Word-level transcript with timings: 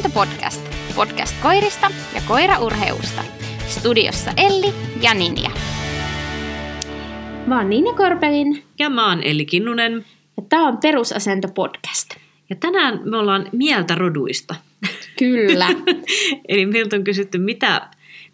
Asento 0.00 0.18
Podcast. 0.20 0.62
Podcast 0.96 1.42
koirista 1.42 1.90
ja 2.14 2.20
koiraurheusta. 2.28 3.24
Studiossa 3.66 4.30
Elli 4.36 4.74
ja 5.00 5.14
Ninja. 5.14 5.50
Mä 7.46 7.58
oon 7.58 7.70
Ninja 7.70 7.92
Korpelin. 7.92 8.64
Ja 8.78 8.90
mä 8.90 9.08
oon 9.08 9.22
Elli 9.22 9.44
Kinnunen. 9.44 10.04
Ja 10.36 10.42
tää 10.48 10.60
on 10.60 10.78
Perusasento 10.78 11.48
Podcast. 11.48 12.10
Ja 12.50 12.56
tänään 12.56 13.00
me 13.04 13.16
ollaan 13.16 13.48
mieltä 13.52 13.94
roduista. 13.94 14.54
Kyllä. 15.18 15.68
Eli 16.48 16.66
meiltä 16.66 16.96
on 16.96 17.04
kysytty, 17.04 17.38
mitä 17.38 17.88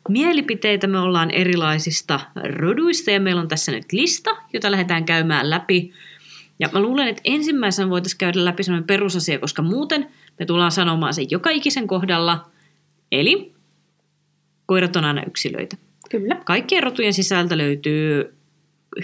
mielipiteitä 0.09 0.87
me 0.87 0.99
ollaan 0.99 1.31
erilaisista 1.31 2.21
roduista. 2.59 3.11
Ja 3.11 3.21
meillä 3.21 3.41
on 3.41 3.49
tässä 3.49 3.73
nyt 3.73 3.93
lista, 3.93 4.31
jota 4.53 4.71
lähdetään 4.71 5.05
käymään 5.05 5.51
läpi. 5.51 5.93
Ja 6.59 6.69
mä 6.73 6.81
luulen, 6.81 7.09
että 7.09 7.23
ensimmäisenä 7.25 7.91
voitaisiin 7.91 8.19
käydä 8.19 8.45
läpi 8.45 8.63
sellainen 8.63 8.87
perusasia, 8.87 9.39
koska 9.39 9.63
muuten 9.63 10.09
me 10.39 10.47
tullaan 10.47 10.73
sanomaan 10.73 11.15
sen 11.15 11.27
joka 11.31 11.51
ikisen 11.51 11.87
kohdalla. 11.87 12.51
Eli 13.13 13.53
koirat 14.67 14.97
on 14.97 15.05
aina 15.05 15.23
yksilöitä. 15.27 15.77
Kyllä. 16.11 16.41
Kaikkien 16.45 16.83
rotujen 16.83 17.15
sisältä 17.15 17.59
löytyy 17.59 18.35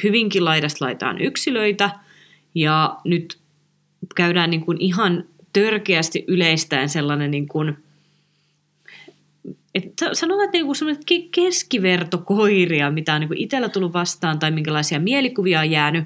hyvinkin 0.03 0.45
laidasta 0.45 0.85
laitaan 0.85 1.21
yksilöitä. 1.21 1.91
Ja 2.55 2.99
nyt 3.05 3.39
käydään 4.15 4.51
niin 4.51 4.65
kuin 4.65 4.81
ihan 4.81 5.25
törkeästi 5.53 6.25
yleistäen 6.29 6.89
sellainen 6.89 7.31
niin 7.31 7.49
kuin, 7.49 7.77
että 9.75 10.15
sanotaan, 10.15 10.45
että 10.45 10.59
niinku 10.59 10.75
semmoinen 10.75 11.03
keskivertokoiria, 11.31 12.91
mitä 12.91 13.15
on 13.15 13.21
niin 13.21 13.37
itsellä 13.37 13.69
tullut 13.69 13.93
vastaan 13.93 14.39
tai 14.39 14.51
minkälaisia 14.51 15.01
mielikuvia 15.01 15.61
on 15.61 15.71
jäänyt 15.71 16.05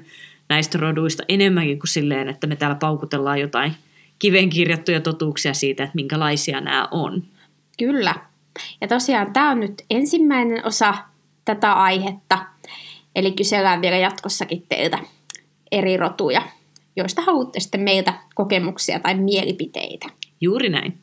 näistä 0.49 0.77
roduista 0.77 1.23
enemmänkin 1.29 1.79
kuin 1.79 1.87
silleen, 1.87 2.29
että 2.29 2.47
me 2.47 2.55
täällä 2.55 2.75
paukutellaan 2.75 3.41
jotain 3.41 3.73
kiven 4.19 4.49
kirjattuja 4.49 5.01
totuuksia 5.01 5.53
siitä, 5.53 5.83
että 5.83 5.95
minkälaisia 5.95 6.61
nämä 6.61 6.87
on. 6.91 7.23
Kyllä. 7.79 8.15
Ja 8.81 8.87
tosiaan 8.87 9.33
tämä 9.33 9.51
on 9.51 9.59
nyt 9.59 9.81
ensimmäinen 9.89 10.65
osa 10.65 10.93
tätä 11.45 11.73
aihetta, 11.73 12.45
eli 13.15 13.31
kysellään 13.31 13.81
vielä 13.81 13.97
jatkossakin 13.97 14.65
teiltä 14.69 14.99
eri 15.71 15.97
rotuja, 15.97 16.41
joista 16.95 17.21
haluatte 17.21 17.59
sitten 17.59 17.81
meiltä 17.81 18.13
kokemuksia 18.35 18.99
tai 18.99 19.15
mielipiteitä. 19.15 20.07
Juuri 20.41 20.69
näin. 20.69 20.97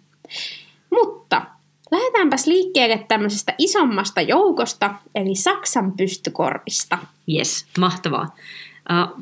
Mutta 0.91 1.43
lähdetäänpäs 1.91 2.47
liikkeelle 2.47 3.05
tämmöisestä 3.09 3.55
isommasta 3.59 4.21
joukosta, 4.21 4.95
eli 5.15 5.35
Saksan 5.35 5.93
pystykorvista. 5.93 6.99
Yes, 7.29 7.67
mahtavaa. 7.79 8.37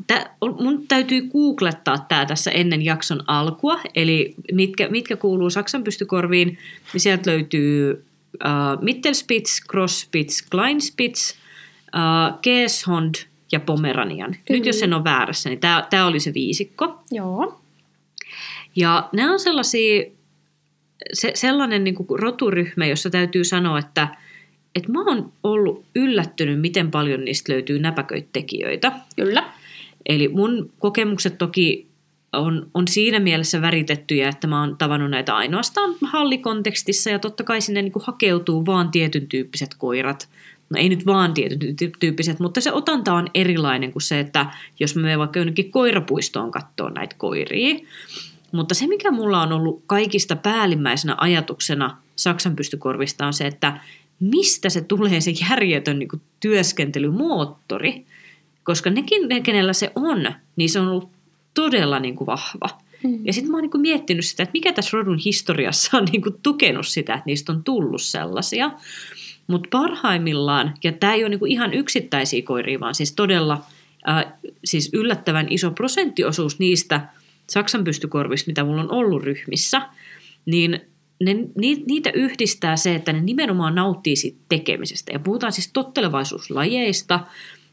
Tää, 0.07 0.37
mun 0.61 0.89
täytyy 0.89 1.21
googlettaa 1.21 2.07
tämä 2.09 2.27
tässä 2.27 2.51
ennen 2.51 2.83
jakson 2.83 3.25
alkua, 3.27 3.81
eli 3.95 4.35
mitkä, 4.53 4.89
mitkä 4.89 5.17
kuuluu 5.17 5.51
Saksan 5.51 5.85
pystykorviin, 5.85 6.59
niin 6.93 7.01
sieltä 7.01 7.31
löytyy 7.31 8.05
uh, 8.45 8.83
Mittelspitz, 8.83 9.61
Crosspitz, 9.71 10.43
Kleinspitz, 10.51 11.33
uh, 11.33 12.39
Keeshond 12.41 13.15
ja 13.53 13.61
Pomeranian. 13.61 14.31
Kyllä. 14.31 14.59
Nyt 14.59 14.67
jos 14.67 14.83
en 14.83 14.95
ole 14.95 15.05
väärässä, 15.05 15.49
niin 15.49 15.61
tämä 15.91 16.07
oli 16.07 16.21
se 16.21 16.35
viisikko. 16.35 17.03
Joo. 17.11 17.61
Ja 18.77 19.09
nämä 19.13 19.33
on 19.33 19.41
sellaisia, 19.41 20.05
se, 21.13 21.33
sellainen 21.35 21.85
niin 21.85 21.95
kuin 21.95 22.19
roturyhmä, 22.19 22.87
jossa 22.87 23.11
täytyy 23.11 23.45
sanoa, 23.45 23.79
että 23.79 24.09
et 24.75 24.89
mä 24.89 25.05
oon 25.05 25.33
ollut 25.43 25.85
yllättynyt, 25.95 26.61
miten 26.61 26.91
paljon 26.91 27.25
niistä 27.25 27.53
löytyy 27.53 27.79
näpäköitä 27.79 28.29
tekijöitä. 28.33 28.93
Kyllä. 29.17 29.53
Eli 30.07 30.29
mun 30.29 30.71
kokemukset 30.79 31.39
toki 31.39 31.87
on, 32.33 32.71
on 32.75 32.89
siinä 32.89 33.21
mielessä 33.21 33.63
väritettyjä, 33.63 34.29
että 34.29 34.47
mä 34.47 34.61
oon 34.61 34.77
tavannut 34.79 35.11
näitä 35.11 35.37
ainoastaan 35.37 35.95
hallikontekstissa 36.03 37.11
ja 37.11 37.19
totta 37.19 37.45
kai 37.45 37.61
sinne 37.61 37.83
niin 37.83 37.93
hakeutuu 38.03 38.67
vaan 38.67 38.91
tietyn 38.91 39.27
tyyppiset 39.27 39.75
koirat. 39.79 40.29
No 40.71 40.79
ei 40.79 40.89
nyt 40.89 41.07
vaan 41.07 41.35
tietyn 41.35 41.77
tyyppiset, 42.01 42.41
mutta 42.41 42.61
se 42.61 42.73
otanta 42.73 43.15
on 43.15 43.29
erilainen 43.35 43.93
kuin 43.93 44.03
se, 44.03 44.21
että 44.21 44.47
jos 44.81 44.97
me 44.97 45.19
vaikka 45.19 45.39
jonnekin 45.39 45.71
koirapuistoon 45.71 46.51
katsoa 46.51 46.91
näitä 46.91 47.15
koiria. 47.19 47.77
Mutta 48.53 48.75
se, 48.75 48.87
mikä 48.87 49.11
mulla 49.11 49.43
on 49.43 49.53
ollut 49.53 49.83
kaikista 49.87 50.37
päällimmäisenä 50.37 51.15
ajatuksena 51.19 51.97
Saksan 52.17 52.57
pystykorvista 52.57 53.27
on 53.27 53.33
se, 53.33 53.47
että 53.47 53.81
mistä 54.23 54.69
se 54.69 54.81
tulee 54.81 55.21
se 55.21 55.33
järjetön 55.51 55.99
niin 55.99 56.09
kuin, 56.09 56.23
työskentelymoottori. 56.41 58.07
Koska 58.65 58.91
nekin, 58.91 59.29
ne, 59.29 59.41
kenellä 59.41 59.73
se 59.73 59.93
on, 59.95 60.35
niin 60.57 60.71
se 60.71 60.81
on 60.81 60.89
ollut 60.89 61.09
todella 61.55 62.01
niin 62.01 62.17
kuin, 62.17 62.27
vahva. 62.27 62.69
Mm. 63.05 63.27
Ja 63.27 63.33
sitten 63.33 63.51
mä 63.51 63.57
oon 63.57 63.63
niin 63.63 63.71
kuin, 63.71 63.81
miettinyt 63.81 64.25
sitä, 64.25 64.43
että 64.43 64.53
mikä 64.53 64.73
tässä 64.73 64.97
rodun 64.97 65.19
historiassa 65.19 65.97
on 65.99 66.05
niin 66.05 66.23
kuin, 66.23 66.37
tukenut 66.43 66.87
sitä, 66.87 67.15
että 67.15 67.27
niistä 67.27 67.53
on 67.53 67.65
tullut 67.65 68.03
sellaisia. 68.03 68.71
Mutta 69.47 69.69
parhaimmillaan, 69.73 70.75
ja 70.85 70.93
tämä 70.93 71.15
ei 71.15 71.23
ole 71.23 71.29
niin 71.29 71.39
kuin, 71.39 71.53
ihan 71.53 71.75
yksittäisiä 71.75 72.43
koiria, 72.43 72.81
vaan 72.81 72.95
siis 72.95 73.13
todella 73.13 73.65
äh, 74.09 74.25
siis 74.65 74.91
yllättävän 74.93 75.47
iso 75.51 75.71
prosenttiosuus 75.71 76.59
niistä 76.59 77.01
Saksan 77.47 77.85
pystykorvista, 77.85 78.51
mitä 78.51 78.65
mulla 78.65 78.83
on 78.83 78.91
ollut 78.91 79.23
ryhmissä, 79.23 79.83
niin 80.47 80.81
ne, 81.25 81.37
niitä 81.87 82.11
yhdistää 82.15 82.77
se, 82.77 82.95
että 82.95 83.13
ne 83.13 83.21
nimenomaan 83.21 83.75
nauttii 83.75 84.17
siitä 84.17 84.39
tekemisestä. 84.49 85.13
Ja 85.13 85.19
puhutaan 85.19 85.53
siis 85.53 85.71
tottelevaisuuslajeista 85.73 87.21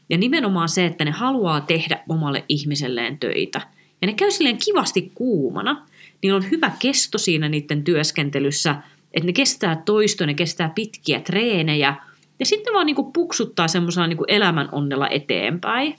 ja 0.08 0.18
nimenomaan 0.18 0.68
se, 0.68 0.86
että 0.86 1.04
ne 1.04 1.10
haluaa 1.10 1.60
tehdä 1.60 1.98
omalle 2.08 2.44
ihmiselleen 2.48 3.18
töitä. 3.18 3.60
Ja 4.02 4.06
ne 4.06 4.12
käy 4.12 4.30
silleen 4.30 4.58
kivasti 4.64 5.12
kuumana. 5.14 5.86
Niillä 6.22 6.36
on 6.36 6.50
hyvä 6.50 6.72
kesto 6.78 7.18
siinä 7.18 7.48
niiden 7.48 7.84
työskentelyssä, 7.84 8.76
että 9.14 9.26
ne 9.26 9.32
kestää 9.32 9.82
toistoa, 9.84 10.26
ne 10.26 10.34
kestää 10.34 10.72
pitkiä 10.74 11.20
treenejä. 11.20 11.96
Ja 12.38 12.46
sitten 12.46 12.74
vaan 12.74 12.86
niinku 12.86 13.12
puksuttaa 13.12 13.68
semmoisella 13.68 14.06
niinku 14.06 14.24
elämän 14.28 14.68
onnella 14.72 15.08
eteenpäin. 15.08 15.94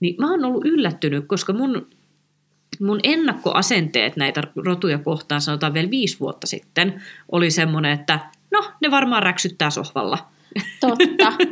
Niin 0.00 0.14
mä 0.18 0.30
oon 0.30 0.44
ollut 0.44 0.64
yllättynyt, 0.64 1.24
koska 1.26 1.52
mun 1.52 1.86
mun 2.80 3.00
ennakkoasenteet 3.02 4.16
näitä 4.16 4.42
rotuja 4.56 4.98
kohtaan, 4.98 5.40
sanotaan 5.40 5.74
vielä 5.74 5.90
viisi 5.90 6.20
vuotta 6.20 6.46
sitten, 6.46 7.02
oli 7.32 7.50
semmoinen, 7.50 7.92
että 7.92 8.18
no, 8.50 8.64
ne 8.80 8.90
varmaan 8.90 9.22
räksyttää 9.22 9.70
sohvalla. 9.70 10.18
Totta. 10.80 11.32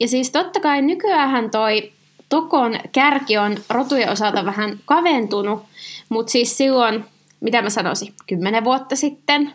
Ja 0.00 0.08
siis 0.08 0.30
totta 0.30 0.60
kai 0.60 0.82
nykyään 0.82 1.50
toi 1.50 1.92
Tokon 2.28 2.80
kärki 2.92 3.38
on 3.38 3.56
rotujen 3.70 4.10
osalta 4.10 4.44
vähän 4.44 4.78
kaventunut, 4.84 5.62
mutta 6.08 6.30
siis 6.30 6.56
silloin, 6.56 7.04
mitä 7.40 7.62
mä 7.62 7.70
sanoisin, 7.70 8.14
kymmenen 8.26 8.64
vuotta 8.64 8.96
sitten, 8.96 9.52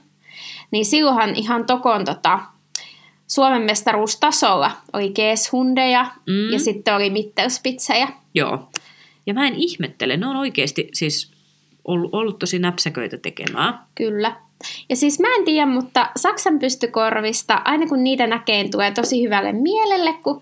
niin 0.71 0.85
silloinhan 0.85 1.35
ihan 1.35 1.65
Tokon 1.65 2.05
tota, 2.05 2.39
Suomen 3.27 3.61
mestaruustasolla 3.61 4.71
oli 4.93 5.09
keeshundeja 5.09 6.05
mm. 6.27 6.51
ja 6.51 6.59
sitten 6.59 6.95
oli 6.95 7.09
mittelspitsejä. 7.09 8.07
Joo. 8.33 8.69
Ja 9.27 9.33
mä 9.33 9.47
en 9.47 9.55
ihmettele, 9.55 10.17
ne 10.17 10.27
on 10.27 10.35
oikeasti 10.35 10.89
siis 10.93 11.31
ollut, 11.85 12.13
ollut 12.13 12.39
tosi 12.39 12.59
näpsäköitä 12.59 13.17
tekemään. 13.17 13.79
Kyllä. 13.95 14.35
Ja 14.89 14.95
siis 14.95 15.19
mä 15.19 15.27
en 15.37 15.45
tiedä, 15.45 15.65
mutta 15.65 16.09
Saksan 16.15 16.59
pystykorvista, 16.59 17.61
aina 17.65 17.87
kun 17.87 18.03
niitä 18.03 18.27
näkee, 18.27 18.69
tulee 18.69 18.91
tosi 18.91 19.23
hyvälle 19.23 19.51
mielelle, 19.53 20.13
kun 20.13 20.41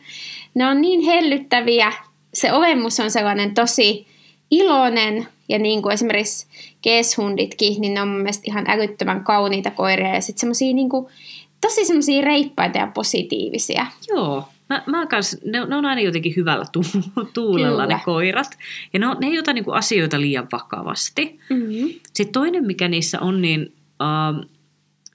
ne 0.53 0.67
on 0.67 0.81
niin 0.81 1.01
hellyttäviä. 1.01 1.93
Se 2.33 2.53
olemus 2.53 2.99
on 2.99 3.11
sellainen 3.11 3.53
tosi 3.53 4.07
iloinen, 4.51 5.27
ja 5.49 5.59
niin 5.59 5.81
kuin 5.81 5.93
esimerkiksi 5.93 6.47
keeshunditkin, 6.81 7.81
niin 7.81 7.93
ne 7.93 8.01
on 8.01 8.07
mun 8.07 8.17
mielestä 8.17 8.43
ihan 8.47 8.65
älyttömän 8.67 9.23
kauniita 9.23 9.71
koiria, 9.71 10.15
ja 10.15 10.21
sitten 10.21 10.39
semmosia 10.39 10.73
niin 10.73 10.89
kuin, 10.89 11.07
tosi 11.61 11.85
semmoisia 11.85 12.21
reippaita 12.21 12.77
ja 12.77 12.87
positiivisia. 12.87 13.85
Joo, 14.07 14.43
Mä, 14.69 14.83
mä 14.87 15.05
kans, 15.05 15.37
ne, 15.45 15.65
ne 15.65 15.75
on 15.75 15.85
aina 15.85 16.01
jotenkin 16.01 16.33
hyvällä 16.35 16.65
tu, 16.71 16.81
tuulella 17.33 17.83
Kyllä. 17.83 17.97
ne 17.97 18.01
koirat. 18.05 18.57
Ja 18.93 18.99
ne, 18.99 19.07
on, 19.07 19.17
ne 19.21 19.27
ei 19.27 19.39
ota 19.39 19.53
niinku 19.53 19.71
asioita 19.71 20.21
liian 20.21 20.47
vakavasti. 20.51 21.39
Mm-hmm. 21.49 21.89
Sitten 22.13 22.33
toinen, 22.33 22.65
mikä 22.65 22.87
niissä 22.87 23.19
on, 23.19 23.41
niin 23.41 23.73
uh, 24.01 24.45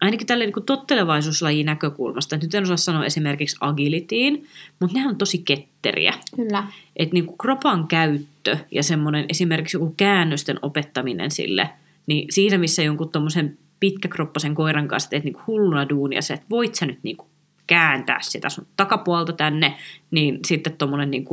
ainakin 0.01 0.27
tälle 0.27 0.45
niinku 0.45 0.61
tottelevaisuuslajin 0.61 1.67
näkökulmasta, 1.67 2.37
nyt 2.37 2.55
en 2.55 2.63
osaa 2.63 2.77
sanoa 2.77 3.05
esimerkiksi 3.05 3.57
agilitiin, 3.61 4.47
mutta 4.81 4.99
ne 4.99 5.09
on 5.09 5.17
tosi 5.17 5.39
ketteriä. 5.39 6.15
Kyllä. 6.37 6.65
Että 6.97 7.15
niinku 7.15 7.37
kropan 7.37 7.89
käyttö 7.89 8.57
ja 8.71 8.83
semmoinen 8.83 9.25
esimerkiksi 9.29 9.77
joku 9.77 9.95
käännösten 9.97 10.59
opettaminen 10.63 11.31
sille, 11.31 11.71
niin 12.07 12.33
siinä 12.33 12.59
missä 12.59 12.83
jonkun 12.83 13.13
tuommoisen 13.13 13.59
pitkäkroppasen 13.81 14.55
koiran 14.55 14.89
kanssa 14.89 15.11
teet 15.11 15.25
niinku 15.25 15.41
hulluna 15.47 15.89
duunia 15.89 16.23
se, 16.23 16.35
että 16.35 16.47
voit 16.51 16.75
sä 16.75 16.87
nyt 16.87 16.99
niinku 17.03 17.30
kääntää 17.71 18.19
sitä 18.23 18.49
sun 18.49 18.67
takapuolta 18.77 19.33
tänne, 19.33 19.77
niin 20.11 20.39
sitten 20.47 20.77
tuommoinen 20.77 21.11
niin 21.11 21.25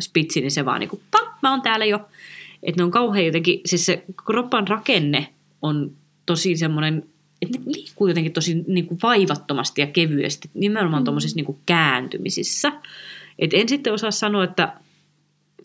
spitsi, 0.00 0.40
niin 0.40 0.50
se 0.50 0.64
vaan 0.64 0.80
niin 0.80 0.90
kuin, 0.90 1.02
mä 1.42 1.50
oon 1.50 1.62
täällä 1.62 1.84
jo. 1.84 2.08
Että 2.62 2.80
ne 2.80 2.84
on 2.84 2.90
kauhean 2.90 3.26
jotenkin, 3.26 3.60
siis 3.66 3.86
se 3.86 4.04
kroppan 4.26 4.68
rakenne 4.68 5.28
on 5.62 5.92
tosi 6.26 6.56
semmoinen, 6.56 7.04
että 7.42 7.58
ne 7.58 7.64
liikkuu 7.66 8.08
jotenkin 8.08 8.32
tosi 8.32 8.64
niin 8.66 8.86
kuin 8.86 8.98
vaivattomasti 9.02 9.80
ja 9.80 9.86
kevyesti, 9.86 10.50
nimenomaan 10.54 11.02
mm. 11.02 11.04
tuommoisissa 11.04 11.36
niin 11.36 11.46
kuin 11.46 11.58
kääntymisissä. 11.66 12.72
Et 13.38 13.54
en 13.54 13.68
sitten 13.68 13.92
osaa 13.92 14.10
sanoa, 14.10 14.44
että 14.44 14.72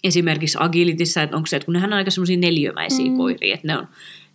esimerkiksi 0.03 0.57
agilitissa, 0.61 1.21
että 1.21 1.35
onko 1.35 1.47
se, 1.47 1.55
että 1.55 1.65
kun 1.65 1.73
nehän 1.73 1.93
on 1.93 1.97
aika 1.97 2.11
semmoisia 2.11 2.37
neliömäisiä 2.37 3.05
mm. 3.05 3.17
koiria, 3.17 3.55
että 3.55 3.67
ne 3.67 3.77
on, 3.77 3.87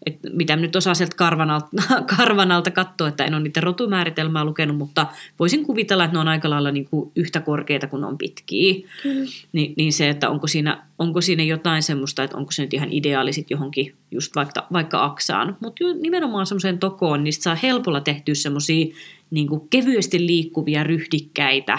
että 0.06 0.30
mitä 0.32 0.56
nyt 0.56 0.76
osaa 0.76 0.94
sieltä 0.94 1.16
karvan 1.16 1.50
alta, 1.50 1.68
karvan 2.16 2.52
alta 2.52 2.70
katsoa, 2.70 3.08
että 3.08 3.24
en 3.24 3.34
ole 3.34 3.42
niiden 3.42 3.62
rotumääritelmää 3.62 4.44
lukenut, 4.44 4.76
mutta 4.76 5.06
voisin 5.38 5.66
kuvitella, 5.66 6.04
että 6.04 6.14
ne 6.14 6.20
on 6.20 6.28
aika 6.28 6.50
lailla 6.50 6.70
niin 6.70 6.84
kuin 6.84 7.12
yhtä 7.16 7.40
korkeita 7.40 7.86
kuin 7.86 8.04
on 8.04 8.18
pitkiä. 8.18 8.74
Mm. 9.04 9.26
Ni, 9.52 9.74
niin 9.76 9.92
se, 9.92 10.08
että 10.08 10.30
onko 10.30 10.46
siinä, 10.46 10.86
onko 10.98 11.20
siinä 11.20 11.42
jotain 11.42 11.82
semmoista, 11.82 12.24
että 12.24 12.36
onko 12.36 12.52
se 12.52 12.62
nyt 12.62 12.74
ihan 12.74 12.92
ideaalisit 12.92 13.50
johonkin 13.50 13.94
just 14.10 14.36
vaikka, 14.36 14.66
vaikka 14.72 15.04
aksaan. 15.04 15.56
Mutta 15.60 15.84
nimenomaan 16.00 16.46
semmoiseen 16.46 16.78
tokoon, 16.78 17.24
niin 17.24 17.32
saa 17.32 17.54
helpolla 17.54 18.00
tehtyä 18.00 18.34
semmoisia 18.34 18.86
niin 19.30 19.48
kevyesti 19.70 20.26
liikkuvia, 20.26 20.84
ryhdikkäitä, 20.84 21.78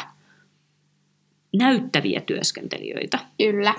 näyttäviä 1.58 2.22
työskentelijöitä. 2.22 3.20
Kyllä. 3.38 3.76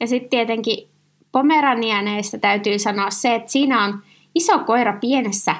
Ja 0.00 0.06
sitten 0.06 0.30
tietenkin 0.30 0.88
pomeranianeista 1.34 2.38
täytyy 2.38 2.78
sanoa 2.78 3.10
se, 3.10 3.34
että 3.34 3.52
siinä 3.52 3.84
on 3.84 4.02
iso 4.34 4.58
koira 4.58 4.98
pienessä 5.00 5.56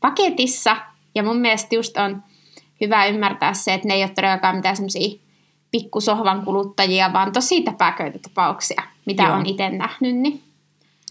paketissa. 0.00 0.76
Ja 1.14 1.22
mun 1.22 1.36
mielestä 1.36 1.74
just 1.74 1.96
on 1.96 2.22
hyvä 2.80 3.06
ymmärtää 3.06 3.54
se, 3.54 3.74
että 3.74 3.88
ne 3.88 3.94
ei 3.94 4.02
ole 4.02 4.10
todellakaan 4.14 4.56
mitään 4.56 4.76
semmoisia 4.76 5.18
pikkusohvan 5.70 6.44
kuluttajia, 6.44 7.12
vaan 7.12 7.32
tosi 7.32 7.62
täpäköitä 7.62 8.18
tapauksia, 8.18 8.82
mitä 9.06 9.22
Joo. 9.22 9.32
on 9.32 9.46
itse 9.46 9.70
nähnyt. 9.70 10.16
Niin 10.16 10.42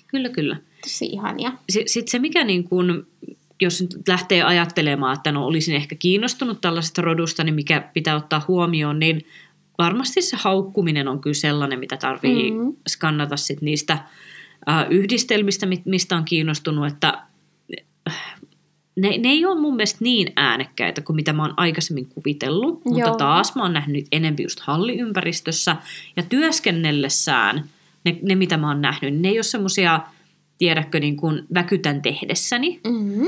kyllä, 0.08 0.30
kyllä. 0.30 0.58
Tosi 0.82 1.06
ihania. 1.06 1.52
Sitten 1.70 2.12
se, 2.12 2.20
mikä 2.20 2.44
niin 2.44 2.64
kun, 2.64 3.08
jos 3.62 3.82
nyt 3.82 4.08
lähtee 4.08 4.44
ajattelemaan, 4.44 5.18
että 5.18 5.32
no 5.32 5.46
olisin 5.46 5.76
ehkä 5.76 5.96
kiinnostunut 5.96 6.62
tällaisesta 6.62 7.02
rodusta, 7.02 7.44
niin 7.44 7.56
mikä 7.56 7.90
pitää 7.94 8.16
ottaa 8.16 8.46
huomioon, 8.48 9.00
niin 9.00 9.26
varmasti 9.78 10.22
se 10.22 10.38
haukkuminen 10.40 11.08
on 11.08 11.22
kyllä 11.22 11.34
sellainen, 11.34 11.80
mitä 11.80 11.98
tarvii 11.98 12.52
mm-hmm. 12.52 12.76
skannata 12.88 13.38
sit 13.38 13.62
niistä 13.62 13.94
äh, 14.70 14.86
yhdistelmistä, 14.90 15.68
mistä 15.86 16.16
on 16.16 16.26
kiinnostunut, 16.26 16.88
että 16.88 17.24
äh, 18.10 18.36
ne, 18.96 19.18
ne 19.18 19.30
ei 19.30 19.46
ole 19.46 19.62
mun 19.62 19.76
mielestä 19.76 19.98
niin 20.02 20.34
äänekkäitä 20.36 21.02
kuin 21.02 21.16
mitä 21.16 21.34
mä 21.34 21.44
oon 21.44 21.54
aikaisemmin 21.58 22.08
kuvitellut, 22.10 22.82
Joo. 22.86 22.94
mutta 22.94 23.12
taas 23.12 23.56
mä 23.56 23.62
oon 23.62 23.74
nähnyt 23.74 24.06
enempi 24.12 24.44
just 24.44 24.60
halliympäristössä 24.60 25.76
ja 26.16 26.24
työskennellessään 26.24 27.70
ne, 28.04 28.20
ne 28.22 28.36
mitä 28.36 28.58
mä 28.58 28.68
oon 28.68 28.82
nähnyt, 28.82 29.20
ne 29.20 29.30
ei 29.30 29.38
ole 29.38 29.44
semmoisia, 29.44 30.00
tiedätkö, 30.58 31.00
niin 31.00 31.18
kuin 31.18 31.44
väkytän 31.54 32.02
tehdessäni, 32.02 32.80
mm-hmm 32.84 33.28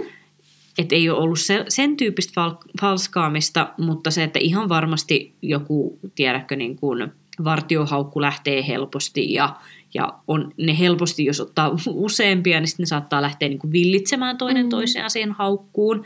että 0.79 0.95
ei 0.95 1.09
ole 1.09 1.19
ollut 1.19 1.39
se, 1.39 1.65
sen 1.67 1.97
tyyppistä 1.97 2.31
fal, 2.35 2.55
falskaamista, 2.81 3.73
mutta 3.77 4.11
se, 4.11 4.23
että 4.23 4.39
ihan 4.39 4.69
varmasti 4.69 5.33
joku, 5.41 5.99
tiedätkö, 6.15 6.55
niin 6.55 6.75
kuin 6.75 7.11
vartiohaukku 7.43 8.21
lähtee 8.21 8.67
helposti 8.67 9.33
ja, 9.33 9.55
ja 9.93 10.13
on 10.27 10.53
ne 10.57 10.79
helposti, 10.79 11.25
jos 11.25 11.39
ottaa 11.39 11.75
useampia, 11.87 12.59
niin 12.59 12.67
sitten 12.67 12.83
ne 12.83 12.87
saattaa 12.87 13.21
lähteä 13.21 13.49
niin 13.49 13.59
kuin 13.59 13.71
villitsemään 13.71 14.37
toinen 14.37 14.65
mm. 14.65 14.69
toisiaan 14.69 15.09
siihen 15.09 15.31
haukkuun. 15.31 16.05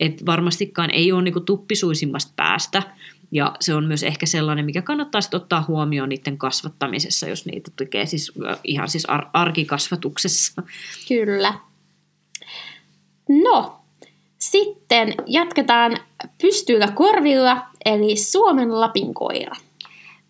Että 0.00 0.26
varmastikaan 0.26 0.90
ei 0.90 1.12
ole 1.12 1.22
niin 1.22 1.32
kuin 1.32 1.44
tuppisuisimmasta 1.44 2.32
päästä. 2.36 2.82
Ja 3.32 3.54
se 3.60 3.74
on 3.74 3.84
myös 3.84 4.02
ehkä 4.02 4.26
sellainen, 4.26 4.64
mikä 4.64 4.82
kannattaa 4.82 5.20
sitten 5.20 5.40
ottaa 5.40 5.64
huomioon 5.68 6.08
niiden 6.08 6.38
kasvattamisessa, 6.38 7.28
jos 7.28 7.46
niitä 7.46 7.70
tekee 7.76 8.06
siis 8.06 8.32
ihan 8.64 8.88
siis 8.88 9.04
ar- 9.06 9.26
arkikasvatuksessa. 9.32 10.62
Kyllä. 11.08 11.54
No, 13.28 13.83
sitten 14.54 15.14
jatketaan 15.26 15.96
pystyillä 16.42 16.88
korvilla, 16.88 17.66
eli 17.84 18.16
Suomen 18.16 18.80
Lapin 18.80 19.14
koira. 19.14 19.56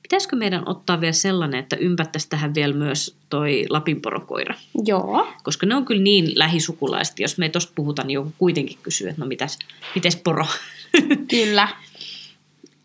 Pitäisikö 0.02 0.36
meidän 0.36 0.68
ottaa 0.68 1.00
vielä 1.00 1.12
sellainen, 1.12 1.60
että 1.60 1.76
ympättäisiin 1.76 2.30
tähän 2.30 2.54
vielä 2.54 2.74
myös 2.74 3.16
toi 3.30 3.64
Lapinporokoira? 3.70 4.54
Joo. 4.84 5.28
Koska 5.42 5.66
ne 5.66 5.74
on 5.74 5.84
kyllä 5.84 6.02
niin 6.02 6.32
lähisukulaiset, 6.34 7.18
jos 7.18 7.38
me 7.38 7.48
tuosta 7.48 7.72
puhutaan, 7.74 8.08
niin 8.08 8.14
joku 8.14 8.32
kuitenkin 8.38 8.78
kysyy, 8.82 9.08
että 9.08 9.22
no 9.22 9.26
mitäs, 9.28 9.58
mites 9.94 10.16
poro? 10.16 10.46
Kyllä. 11.30 11.68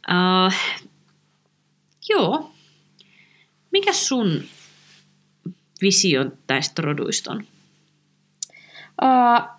uh, 0.10 0.54
joo. 2.10 2.52
Mikä 3.72 3.94
sun 3.94 4.44
visio 5.82 6.26
tästä 6.48 6.82
roduista 6.82 7.32
on? 7.32 7.44
Uh, 9.02 9.59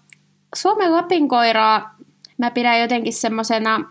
Suomen 0.55 0.93
lapinkoiraa 0.93 1.95
mä 2.39 2.51
pidän 2.51 2.81
jotenkin 2.81 3.13
semmoisena 3.13 3.91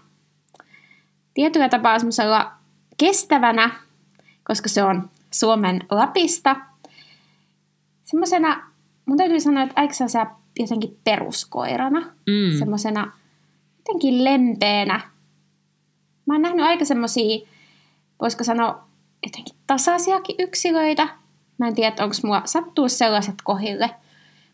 tietyllä 1.34 1.70
tapaa 1.70 2.00
semmoisella 2.00 2.52
kestävänä, 2.98 3.72
koska 4.44 4.70
se 4.70 4.84
on 4.84 5.10
Suomen 5.32 5.82
Lapista. 5.92 6.56
Semmoisena, 8.04 8.72
mun 9.06 9.18
täytyy 9.18 9.40
sanoa, 9.40 9.64
että 9.64 9.82
aika 9.82 9.94
se 9.94 10.04
jotenkin 10.60 10.98
peruskoirana. 11.04 12.00
Mm. 12.00 12.60
Semmoisena 12.60 13.12
jotenkin 13.78 14.24
lempeänä. 14.24 15.02
Mä 16.26 16.34
oon 16.34 16.42
nähnyt 16.42 16.66
aika 16.66 16.86
semmosia, 16.86 17.48
voisiko 18.22 18.44
sanoa, 18.44 18.88
jotenkin 19.26 19.56
tasaisiakin 19.68 20.36
yksilöitä. 20.40 21.08
Mä 21.58 21.68
en 21.68 21.76
tiedä, 21.76 22.04
onko 22.04 22.16
mua 22.24 22.42
sattuu 22.46 22.90
sellaiset 22.90 23.36
kohille. 23.44 23.90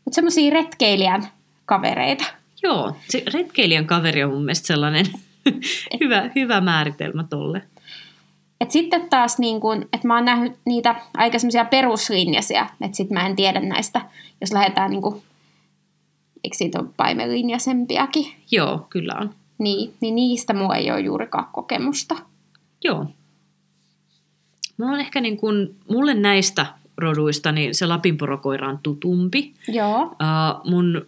Mutta 0.06 0.16
semmosia 0.16 0.54
retkeilijän 0.54 1.28
kavereita. 1.66 2.26
Joo, 2.64 2.96
se 3.10 3.24
retkeilijän 3.34 3.88
kaveri 3.88 4.24
on 4.24 4.32
mun 4.32 4.46
mielestä 4.46 4.68
sellainen 4.68 5.06
hyvä, 6.02 6.30
hyvä 6.36 6.62
määritelmä 6.62 7.24
tolle. 7.24 7.62
Et 8.62 8.72
sitten 8.72 9.10
taas, 9.10 9.40
niin 9.40 9.62
kun, 9.62 9.82
että 9.82 10.08
mä 10.08 10.16
oon 10.16 10.26
nähnyt 10.26 10.54
niitä 10.66 10.96
aika 11.18 11.40
semmoisia 11.40 11.66
peruslinjaisia, 11.66 12.70
että 12.82 12.98
sit 12.98 13.10
mä 13.10 13.26
en 13.26 13.36
tiedä 13.36 13.60
näistä, 13.60 14.02
jos 14.42 14.54
lähdetään 14.54 14.92
niin 14.92 15.02
kun, 15.02 15.22
eikö 16.44 16.58
siitä 16.58 16.80
ole 16.80 16.90
paimelinjaisempiakin? 16.98 18.26
Joo, 18.52 18.88
kyllä 18.90 19.14
on. 19.22 19.30
Niin, 19.60 19.94
niin 20.02 20.16
niistä 20.16 20.54
mulla 20.54 20.76
ei 20.76 20.92
ole 20.92 21.00
juurikaan 21.00 21.48
kokemusta. 21.52 22.16
Joo. 22.84 23.06
Mulla 24.78 24.92
on 24.92 25.00
ehkä 25.00 25.22
niin 25.22 25.38
kun, 25.38 25.76
mulle 25.90 26.14
näistä 26.14 26.66
roduista, 26.98 27.52
niin 27.52 27.76
se 27.76 27.86
lapinporokoira 27.86 28.70
on 28.70 28.80
tutumpi. 28.84 29.54
Joo. 29.68 30.02
Uh, 30.02 30.72
mun 30.72 31.08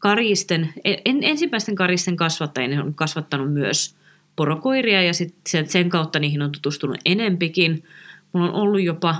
karisten, 0.00 0.72
en, 0.84 1.18
ensimmäisten 1.22 1.74
karisten 1.74 2.16
kasvattajien 2.16 2.82
on 2.82 2.94
kasvattanut 2.94 3.52
myös 3.52 3.94
porokoiria 4.36 5.02
ja 5.02 5.14
sit 5.14 5.34
sen 5.66 5.90
kautta 5.90 6.18
niihin 6.18 6.42
on 6.42 6.52
tutustunut 6.52 6.96
enempikin. 7.04 7.84
Mulla 8.32 8.48
on 8.48 8.54
ollut 8.54 8.82
jopa, 8.82 9.16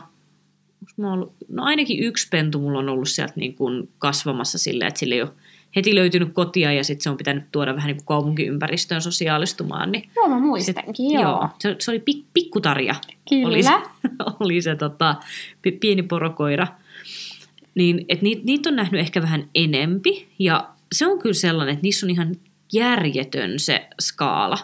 mulla 0.97 1.13
on 1.13 1.19
ollut, 1.19 1.35
no 1.49 1.63
ainakin 1.63 2.05
yksi 2.05 2.29
pentu 2.31 2.59
mulla 2.59 2.79
on 2.79 2.89
ollut 2.89 3.09
sieltä 3.09 3.33
niin 3.37 3.55
kuin 3.55 3.89
kasvamassa 3.99 4.59
sillä, 4.59 4.87
että 4.87 5.01
sille 5.01 5.15
ei 5.15 5.23
ole 5.23 5.31
heti 5.77 5.95
löytynyt 5.95 6.33
kotia 6.33 6.73
ja 6.73 6.85
sitten 6.85 7.03
se 7.03 7.11
on 7.11 7.17
pitänyt 7.17 7.45
tuoda 7.53 7.77
vähän 7.77 7.87
niin 7.87 7.97
kuin 7.97 8.07
kaupunkiympäristöön 8.07 9.03
sosiaalistumaan. 9.03 9.93
Niin 9.93 10.11
joo, 10.17 10.29
mä 10.29 10.39
muistankin, 10.39 10.97
sit, 10.97 11.13
joo. 11.13 11.23
joo. 11.23 11.49
Se, 11.59 11.77
se 11.79 11.91
oli 11.91 12.01
pik, 12.01 12.25
pikkutarja. 12.35 12.95
Kyllä. 13.29 13.49
Oli 13.49 13.63
se, 13.63 13.71
oli 14.41 14.63
se 14.63 14.77
tota, 14.77 15.17
pieni 15.81 16.03
porokoira. 16.03 16.67
Niin, 17.75 18.05
että 18.09 18.23
niitä 18.23 18.43
niit 18.45 18.67
on 18.67 18.77
nähnyt 18.77 19.01
ehkä 19.01 19.23
vähän 19.23 19.49
enempi 19.55 20.29
ja 20.39 20.69
se 20.93 21.07
on 21.07 21.19
kyllä 21.19 21.35
sellainen, 21.35 21.73
että 21.73 21.83
niissä 21.83 22.07
on 22.07 22.11
ihan 22.11 22.37
järjetön 22.73 23.59
se 23.59 23.89
skaala. 24.01 24.59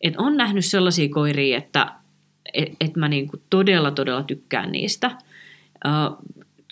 Et 0.00 0.14
on 0.18 0.36
nähnyt 0.36 0.64
sellaisia 0.64 1.08
koiria, 1.08 1.58
että 1.58 1.92
et, 2.54 2.68
et 2.80 2.96
mä 2.96 3.08
niinku 3.08 3.36
todella, 3.50 3.90
todella 3.90 4.22
tykkään 4.22 4.72
niistä. 4.72 5.10
Uh, 5.86 6.18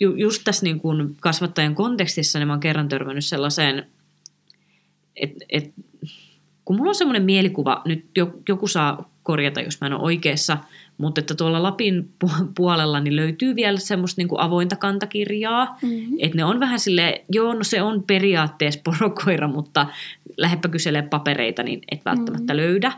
ju, 0.01 0.15
just 0.15 0.41
tässä 0.43 0.65
niinku 0.65 0.89
kasvattajan 1.19 1.75
kontekstissa 1.75 2.39
niin 2.39 2.47
mä 2.47 2.53
oon 2.53 2.59
kerran 2.59 2.89
törmännyt 2.89 3.25
sellaiseen, 3.25 3.87
että 5.15 5.45
et, 5.49 5.73
kun 6.65 6.75
mulla 6.75 6.89
on 6.89 6.95
semmoinen 6.95 7.23
mielikuva, 7.23 7.81
nyt 7.85 8.05
joku 8.49 8.67
saa 8.67 9.09
korjata, 9.23 9.61
jos 9.61 9.81
mä 9.81 9.87
en 9.87 9.93
ole 9.93 10.03
oikeassa, 10.03 10.57
mutta 10.97 11.21
että 11.21 11.35
tuolla 11.35 11.63
Lapin 11.63 12.09
puolella 12.55 12.99
niin 12.99 13.15
löytyy 13.15 13.55
vielä 13.55 13.79
semmoista 13.79 14.19
niin 14.19 14.27
kuin 14.27 14.41
avointa 14.41 14.75
kantakirjaa. 14.75 15.77
Mm-hmm. 15.81 16.17
Että 16.19 16.37
ne 16.37 16.45
on 16.45 16.59
vähän 16.59 16.79
sille 16.79 17.25
joo, 17.31 17.53
no 17.53 17.63
se 17.63 17.81
on 17.81 18.03
periaatteessa 18.03 18.81
porokoira, 18.91 19.47
mutta 19.47 19.87
lähdepä 20.37 20.69
kyselemään 20.69 21.09
papereita, 21.09 21.63
niin 21.63 21.81
et 21.91 22.05
välttämättä 22.05 22.53
mm-hmm. 22.53 22.67
löydä. 22.67 22.91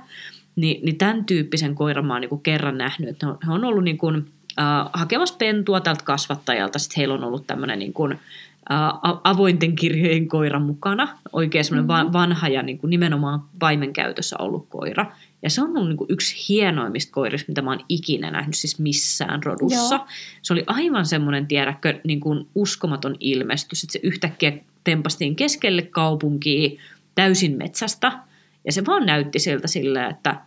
Ni, 0.56 0.80
niin 0.84 0.98
tämän 0.98 1.26
tyyppisen 1.26 1.76
koiran 1.76 2.06
mä 2.06 2.14
oon 2.14 2.22
niin 2.22 2.30
kuin 2.30 2.42
kerran 2.42 2.78
nähnyt, 2.78 3.10
että 3.10 3.28
he 3.48 3.52
on 3.52 3.66
ollut 3.66 3.84
niin 3.84 3.98
kuin, 3.98 4.26
äh, 4.60 4.90
hakemassa 4.94 5.36
pentua 5.38 5.82
tältä 5.82 6.04
kasvattajalta. 6.04 6.80
Sitten 6.80 6.98
heillä 6.98 7.14
on 7.14 7.24
ollut 7.24 7.48
tämmöinen 7.48 7.80
niin 7.80 7.94
kuin, 7.94 8.12
äh, 8.12 8.90
avointen 9.24 9.76
kirjojen 9.76 10.28
koira 10.28 10.60
mukana. 10.60 11.08
Oikein 11.34 11.66
semmoinen 11.66 11.98
mm-hmm. 11.98 12.14
vanha 12.14 12.48
ja 12.48 12.64
niin 12.64 12.78
kuin 12.78 12.90
nimenomaan 12.90 13.44
paimenkäytössä 13.60 14.36
ollut 14.40 14.68
koira. 14.70 15.06
Ja 15.46 15.50
se 15.50 15.62
on 15.62 15.78
ollut 15.78 15.88
niin 15.88 15.98
kuin 15.98 16.12
yksi 16.12 16.46
hienoimmista 16.50 17.12
koirista, 17.14 17.52
mitä 17.52 17.62
mä 17.62 17.72
oon 17.72 17.86
ikinä 17.90 18.32
nähnyt 18.32 18.56
siis 18.56 18.80
missään 18.80 19.44
rodussa. 19.44 19.96
Joo. 19.96 20.08
Se 20.42 20.54
oli 20.54 20.64
aivan 20.68 21.06
semmoinen, 21.06 21.48
tiedäkö, 21.48 22.00
niin 22.04 22.20
kuin 22.20 22.48
uskomaton 22.56 23.16
ilmestys, 23.20 23.84
että 23.84 23.94
se 23.94 24.00
yhtäkkiä 24.04 24.58
tempastiin 24.84 25.36
keskelle 25.36 25.82
kaupunkia 25.82 26.82
täysin 27.16 27.58
metsästä. 27.58 28.20
Ja 28.66 28.72
se 28.72 28.86
vaan 28.86 29.06
näytti 29.06 29.40
siltä 29.40 29.68
silleen, 29.68 30.12
että 30.12 30.42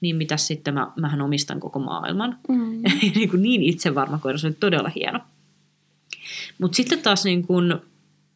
niin 0.00 0.16
mitä 0.16 0.36
sitten 0.36 0.74
mä, 0.74 0.92
mähän 0.96 1.22
omistan 1.22 1.60
koko 1.60 1.78
maailman. 1.78 2.38
Mm. 2.48 2.82
niin, 3.14 3.30
kuin 3.30 3.42
niin 3.42 3.62
itsevarma 3.62 4.18
koira, 4.18 4.38
se 4.38 4.46
oli 4.46 4.56
todella 4.60 4.90
hieno. 4.96 5.20
Mutta 6.58 6.76
sitten 6.76 7.02
taas 7.02 7.24
niin 7.24 7.46
kuin, 7.46 7.74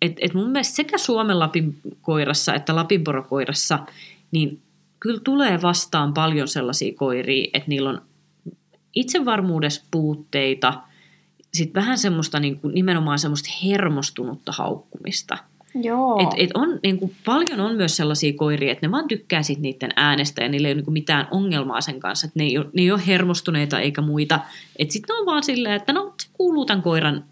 et, 0.02 0.16
et 0.20 0.34
mun 0.34 0.50
mielestä 0.50 0.76
sekä 0.76 0.98
Suomen 0.98 1.38
Lapin 1.38 1.78
koirassa 2.02 2.54
että 2.54 2.76
Lapinporokoirassa, 2.76 3.78
niin 4.30 4.62
kyllä 5.00 5.20
tulee 5.24 5.62
vastaan 5.62 6.14
paljon 6.14 6.48
sellaisia 6.48 6.94
koiria, 6.96 7.50
että 7.54 7.68
niillä 7.68 7.90
on 7.90 8.02
itsevarmuudessa 8.94 9.84
puutteita, 9.90 10.82
sitten 11.54 11.82
vähän 11.82 11.98
semmoista 11.98 12.40
niin 12.40 12.60
kuin, 12.60 12.74
nimenomaan 12.74 13.18
semmoista 13.18 13.50
hermostunutta 13.64 14.52
haukkumista. 14.52 15.38
Joo. 15.82 16.22
Et, 16.22 16.28
et 16.36 16.50
on, 16.54 16.78
niin 16.82 16.98
kuin, 16.98 17.14
paljon 17.24 17.60
on 17.60 17.76
myös 17.76 17.96
sellaisia 17.96 18.32
koiria, 18.32 18.72
että 18.72 18.86
ne 18.86 18.90
vaan 18.90 19.08
tykkää 19.08 19.42
sit 19.42 19.58
niiden 19.58 19.90
äänestä 19.96 20.42
ja 20.42 20.48
niillä 20.48 20.68
ei 20.68 20.72
ole 20.72 20.76
niin 20.76 20.84
kuin, 20.84 20.92
mitään 20.92 21.28
ongelmaa 21.30 21.80
sen 21.80 22.00
kanssa, 22.00 22.26
että 22.26 22.38
ne 22.38 22.44
ei, 22.44 22.58
ole, 22.58 22.66
ne 22.72 22.82
ei 22.82 22.90
ole 22.90 23.06
hermostuneita 23.06 23.80
eikä 23.80 24.02
muita. 24.02 24.40
Että 24.78 24.92
sitten 24.92 25.14
ne 25.14 25.20
on 25.20 25.26
vaan 25.26 25.42
silleen, 25.42 25.74
että 25.74 25.92
no 25.92 26.14
se 26.22 26.28
kuuluu 26.32 26.66
tämän 26.66 26.82
koiran 26.82 27.24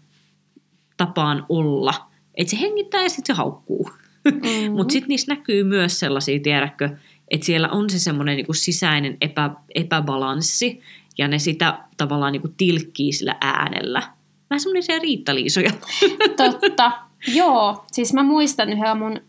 tapaan 0.97 1.45
olla. 1.49 1.93
Että 2.35 2.51
se 2.51 2.61
hengittää 2.61 3.03
ja 3.03 3.09
sitten 3.09 3.35
se 3.35 3.37
haukkuu. 3.37 3.89
Mm. 4.25 4.71
Mutta 4.71 4.91
sitten 4.91 5.09
niissä 5.09 5.33
näkyy 5.33 5.63
myös 5.63 5.99
sellaisia, 5.99 6.39
tiedätkö, 6.39 6.89
että 7.31 7.45
siellä 7.45 7.69
on 7.69 7.89
se 7.89 7.99
semmoinen 7.99 8.35
niin 8.35 8.55
sisäinen 8.55 9.17
epä, 9.21 9.49
epäbalanssi, 9.75 10.81
ja 11.17 11.27
ne 11.27 11.39
sitä 11.39 11.79
tavallaan 11.97 12.33
niin 12.33 12.55
tilkkii 12.57 13.13
sillä 13.13 13.35
äänellä. 13.41 14.01
Vähän 14.49 14.59
semmoisia 14.59 14.99
riittaliisoja. 14.99 15.71
Totta. 16.37 16.91
Joo, 17.27 17.85
siis 17.91 18.13
mä 18.13 18.23
muistan 18.23 18.69
yhdellä 18.69 18.95
mun 18.95 19.21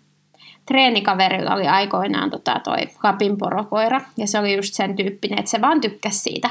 treenikaverilla 0.66 1.54
oli 1.54 1.66
aikoinaan 1.66 2.30
tota 2.30 2.60
toi 2.64 2.78
Lapin 3.02 3.38
porokoira, 3.38 4.00
ja 4.16 4.26
se 4.26 4.38
oli 4.38 4.56
just 4.56 4.74
sen 4.74 4.96
tyyppinen, 4.96 5.38
että 5.38 5.50
se 5.50 5.60
vaan 5.60 5.80
tykkäsi 5.80 6.18
siitä 6.18 6.50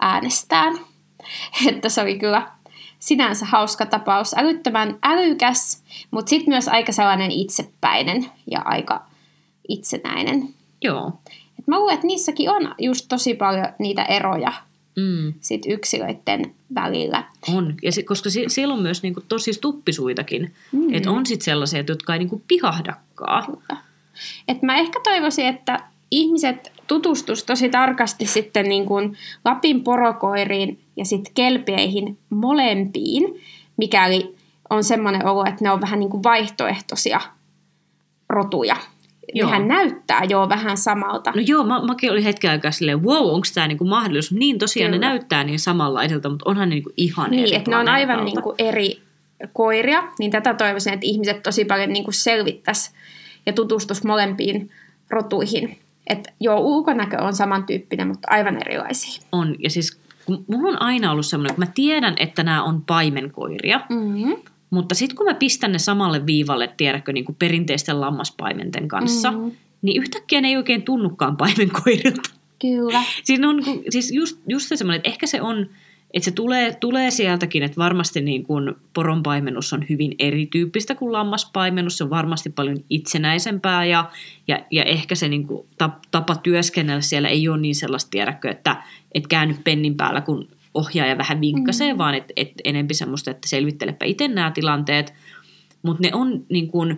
äänestään. 0.00 0.78
Että 1.68 1.88
se 1.88 2.02
oli 2.02 2.18
kyllä 2.18 2.46
sinänsä 2.98 3.46
hauska 3.46 3.86
tapaus, 3.86 4.34
älyttömän 4.38 4.98
älykäs, 5.02 5.84
mutta 6.10 6.30
sitten 6.30 6.54
myös 6.54 6.68
aika 6.68 6.92
sellainen 6.92 7.30
itsepäinen 7.30 8.26
ja 8.50 8.62
aika 8.64 9.09
itsenäinen. 9.70 10.48
Joo. 10.82 11.12
Et 11.58 11.66
mä 11.66 11.78
luulen, 11.78 11.94
että 11.94 12.06
niissäkin 12.06 12.50
on 12.50 12.74
just 12.78 13.06
tosi 13.08 13.34
paljon 13.34 13.66
niitä 13.78 14.04
eroja 14.04 14.52
Mm, 14.96 15.34
sit 15.40 15.62
yksilöiden 15.68 16.54
välillä. 16.74 17.24
on. 17.54 17.74
Ja 17.82 17.92
se, 17.92 18.02
koska 18.02 18.30
si, 18.30 18.44
siellä 18.48 18.74
on 18.74 18.82
myös 18.82 19.02
niinku 19.02 19.20
tosi 19.28 19.50
tuppisuitakin. 19.60 20.54
Mm. 20.72 20.94
Että 20.94 21.10
on 21.10 21.26
sitten 21.26 21.44
sellaisia, 21.44 21.84
jotka 21.88 22.12
ei 22.12 22.18
niinku 22.18 22.42
pihahdakaan. 22.48 23.46
Kyllä. 23.46 23.80
Et 24.48 24.62
mä 24.62 24.76
ehkä 24.76 25.00
toivoisin, 25.04 25.46
että 25.46 25.80
ihmiset 26.10 26.72
tutustus 26.86 27.44
tosi 27.44 27.68
tarkasti 27.68 28.26
sitten 28.26 28.68
niin 28.68 28.86
kuin 28.86 29.16
Lapin 29.44 29.84
porokoiriin 29.84 30.80
ja 30.96 31.04
sitten 31.04 31.34
kelpieihin 31.34 32.18
molempiin, 32.30 33.40
mikäli 33.76 34.34
on 34.70 34.84
semmoinen 34.84 35.26
olo, 35.26 35.44
että 35.44 35.64
ne 35.64 35.70
on 35.70 35.80
vähän 35.80 35.98
niin 35.98 36.10
kuin 36.10 36.22
vaihtoehtoisia 36.22 37.20
rotuja. 38.28 38.76
Joo. 39.34 39.48
Nehän 39.48 39.68
näyttää 39.68 40.24
jo 40.28 40.48
vähän 40.48 40.76
samalta. 40.76 41.32
No 41.36 41.42
joo, 41.46 41.64
mä, 41.64 41.82
mäkin 41.82 42.10
olin 42.12 42.24
hetken 42.24 42.50
aikaa 42.50 42.70
silleen, 42.70 43.02
wow, 43.02 43.34
onko 43.34 43.46
tämä 43.54 43.68
niinku 43.68 43.84
mahdollisuus? 43.84 44.38
Niin 44.38 44.58
tosiaan 44.58 44.92
Kyllä. 44.92 45.06
ne 45.06 45.08
näyttää 45.08 45.44
niin 45.44 45.58
samanlaiselta, 45.58 46.28
mutta 46.28 46.50
onhan 46.50 46.68
ne 46.68 46.74
niinku 46.74 46.92
ihan 46.96 47.30
Niin, 47.30 47.42
eri 47.42 47.56
että 47.56 47.70
ne 47.70 47.76
on 47.76 47.88
aivan 47.88 48.24
niin 48.24 48.42
kuin 48.42 48.54
eri 48.58 49.02
koiria, 49.52 50.02
niin 50.18 50.30
tätä 50.30 50.54
toivoisin, 50.54 50.92
että 50.92 51.06
ihmiset 51.06 51.42
tosi 51.42 51.64
paljon 51.64 51.92
niin 51.92 52.04
kuin 52.04 52.14
selvittäisi 52.14 52.90
ja 53.46 53.52
tutustus 53.52 54.04
molempiin 54.04 54.70
rotuihin. 55.10 55.78
Että 56.06 56.32
joo, 56.40 56.60
ulkonäkö 56.60 57.22
on 57.22 57.34
samantyyppinen, 57.34 58.08
mutta 58.08 58.28
aivan 58.30 58.56
erilaisia. 58.56 59.22
On, 59.32 59.56
ja 59.58 59.70
siis 59.70 60.00
kun 60.26 60.44
mulla 60.48 60.68
on 60.68 60.82
aina 60.82 61.12
ollut 61.12 61.26
semmoinen, 61.26 61.54
kun 61.54 61.64
mä 61.64 61.72
tiedän, 61.74 62.14
että 62.18 62.42
nämä 62.42 62.62
on 62.62 62.82
paimenkoiria, 62.82 63.80
Mm-hmm. 63.88 64.36
Mutta 64.70 64.94
sitten 64.94 65.16
kun 65.16 65.26
mä 65.26 65.34
pistän 65.34 65.72
ne 65.72 65.78
samalle 65.78 66.26
viivalle, 66.26 66.70
tiedätkö, 66.76 67.12
niin 67.12 67.24
kuin 67.24 67.36
perinteisten 67.38 68.00
lammaspaimenten 68.00 68.88
kanssa, 68.88 69.30
Mhm. 69.30 69.48
niin 69.82 70.02
yhtäkkiä 70.02 70.40
ne 70.40 70.48
ei 70.48 70.56
oikein 70.56 70.82
tunnukaan 70.82 71.36
paimenkoirilta. 71.36 72.30
Kyllä. 72.60 73.02
Siinä 73.24 73.48
on 73.48 73.64
kun- 73.64 73.82
siis 73.90 74.12
just, 74.12 74.40
just 74.48 74.68
se 74.68 74.76
semmoinen, 74.76 74.96
että 74.98 75.08
ehkä 75.10 75.26
se 75.26 75.42
on, 75.42 75.66
että 76.14 76.24
se 76.24 76.30
tulee, 76.30 76.74
tulee 76.74 77.10
sieltäkin, 77.10 77.62
että 77.62 77.76
varmasti 77.76 78.20
niin 78.20 78.42
kuin 78.42 78.74
poronpaimennus 78.94 79.72
on 79.72 79.84
hyvin 79.88 80.14
erityyppistä 80.18 80.94
kuin 80.94 81.12
lammaspaimennus. 81.12 81.98
Se 81.98 82.04
on 82.04 82.10
varmasti 82.10 82.50
paljon 82.50 82.84
itsenäisempää 82.90 83.84
ja, 83.84 84.10
ja, 84.48 84.60
ja 84.70 84.84
ehkä 84.84 85.14
se 85.14 85.28
niin 85.28 85.46
kuin 85.46 85.66
tap- 85.84 86.00
tapa 86.10 86.36
työskennellä 86.36 87.00
siellä 87.00 87.28
ei 87.28 87.48
ole 87.48 87.58
niin 87.60 87.74
sellaista 87.74 88.10
tiedäkö, 88.10 88.50
että 88.50 88.82
et 89.12 89.26
käänny 89.26 89.56
pennin 89.64 89.94
päällä, 89.96 90.20
kun 90.20 90.48
ohjaaja 90.74 91.18
vähän 91.18 91.40
vinkkasee, 91.40 91.92
mm. 91.92 91.98
vaan 91.98 92.14
että 92.14 92.32
et 92.36 92.52
enempi 92.64 92.94
semmoista, 92.94 93.30
että 93.30 93.48
selvittelepä 93.48 94.04
itse 94.04 94.28
nämä 94.28 94.50
tilanteet. 94.50 95.14
Mutta 95.82 96.02
ne 96.02 96.14
on 96.14 96.46
niin 96.48 96.68
kuin, 96.68 96.90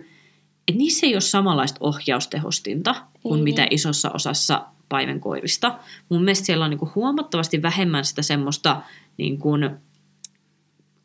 että 0.67 0.77
niissä 0.77 1.07
ei 1.07 1.15
ole 1.15 1.21
samanlaista 1.21 1.77
ohjaustehostinta 1.81 2.95
kuin 3.21 3.37
Ei. 3.37 3.43
mitä 3.43 3.67
isossa 3.71 4.11
osassa 4.11 4.65
paimenkoirista. 4.89 5.79
Mun 6.09 6.23
mielestä 6.23 6.45
siellä 6.45 6.65
on 6.65 6.69
niin 6.69 6.79
kuin 6.79 6.91
huomattavasti 6.95 7.61
vähemmän 7.61 8.05
sitä 8.05 8.21
semmoista 8.21 8.81
niin 9.17 9.37
kuin 9.37 9.69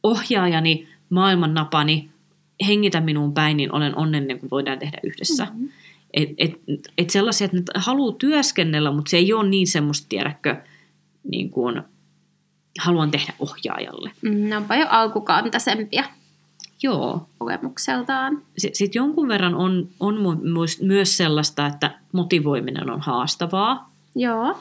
ohjaajani, 0.02 0.88
maailman 1.10 1.54
napani, 1.54 2.10
hengitä 2.66 3.00
minuun 3.00 3.34
päin, 3.34 3.56
niin 3.56 3.74
olen 3.74 3.96
onnellinen, 3.96 4.38
kun 4.38 4.50
voidaan 4.50 4.78
tehdä 4.78 4.98
yhdessä. 5.02 5.44
Mm-hmm. 5.44 5.68
Et, 6.14 6.28
et, 6.38 6.52
et 6.98 7.10
sellaisia, 7.10 7.44
että 7.44 7.56
ne 7.56 7.62
haluaa 7.74 8.16
työskennellä, 8.18 8.90
mutta 8.90 9.10
se 9.10 9.16
ei 9.16 9.32
ole 9.32 9.48
niin 9.48 9.66
semmoista, 9.66 10.06
tiedäkö, 10.08 10.56
niin 11.30 11.50
kuin, 11.50 11.82
haluan 12.78 13.10
tehdä 13.10 13.32
ohjaajalle. 13.38 14.10
Mm, 14.22 14.48
ne 14.48 14.56
on 14.56 14.64
paljon 14.64 14.88
alkukantaisempia 14.88 16.04
Joo. 16.82 17.28
olemukseltaan. 17.40 18.42
Sitten 18.58 18.98
jonkun 18.98 19.28
verran 19.28 19.54
on, 19.54 19.88
on 20.00 20.14
mu- 20.14 20.42
myös- 20.42 20.82
myös 20.82 21.16
sellaista, 21.16 21.66
että 21.66 21.98
motivoiminen 22.12 22.90
on 22.90 23.00
haastavaa. 23.00 23.92
Joo. 24.16 24.58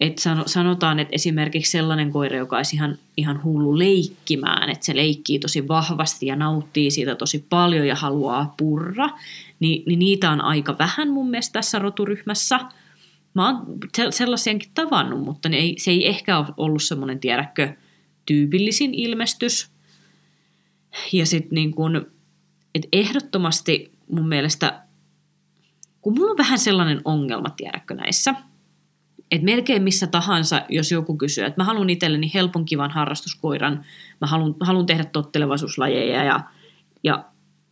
Et 0.00 0.18
sano, 0.18 0.42
sanotaan, 0.46 0.98
että 0.98 1.14
esimerkiksi 1.14 1.72
sellainen 1.72 2.10
koira, 2.10 2.36
joka 2.36 2.56
olisi 2.56 2.76
ihan, 2.76 2.98
ihan 3.16 3.42
hullu 3.44 3.78
leikkimään, 3.78 4.70
että 4.70 4.86
se 4.86 4.96
leikkii 4.96 5.38
tosi 5.38 5.68
vahvasti 5.68 6.26
ja 6.26 6.36
nauttii 6.36 6.90
siitä 6.90 7.14
tosi 7.14 7.46
paljon 7.50 7.86
ja 7.86 7.94
haluaa 7.94 8.54
purra, 8.56 9.08
niin, 9.60 9.82
niin 9.86 9.98
niitä 9.98 10.30
on 10.30 10.40
aika 10.40 10.78
vähän 10.78 11.10
mun 11.10 11.30
mielestä 11.30 11.52
tässä 11.52 11.78
roturyhmässä. 11.78 12.60
Mä 13.36 13.46
oon 13.46 13.78
se- 13.96 14.10
sellaisiankin 14.10 14.70
tavannut, 14.74 15.24
mutta 15.24 15.48
ne 15.48 15.56
ei, 15.56 15.74
se 15.78 15.90
ei 15.90 16.08
ehkä 16.08 16.38
ole 16.38 16.46
ollut 16.56 16.82
semmoinen, 16.82 17.20
tiedätkö, 17.20 17.76
tyypillisin 18.26 18.94
ilmestys. 18.94 19.70
Ja 21.12 21.26
sitten 21.26 21.54
niin 21.54 21.74
kun, 21.74 22.06
et 22.74 22.86
ehdottomasti 22.92 23.92
mun 24.10 24.28
mielestä, 24.28 24.82
kun 26.00 26.14
mulla 26.14 26.30
on 26.30 26.38
vähän 26.38 26.58
sellainen 26.58 27.00
ongelma, 27.04 27.50
tiedätkö 27.50 27.94
näissä, 27.94 28.34
että 29.30 29.44
melkein 29.44 29.82
missä 29.82 30.06
tahansa, 30.06 30.62
jos 30.68 30.92
joku 30.92 31.16
kysyy, 31.16 31.44
että 31.44 31.60
mä 31.60 31.64
haluan 31.64 31.90
itselleni 31.90 32.30
helpon 32.34 32.64
kivan 32.64 32.90
harrastuskoiran, 32.90 33.84
mä 34.20 34.26
haluan, 34.26 34.54
haluan 34.60 34.86
tehdä 34.86 35.04
tottelevaisuuslajeja 35.04 36.24
ja, 36.24 36.40
ja 37.04 37.24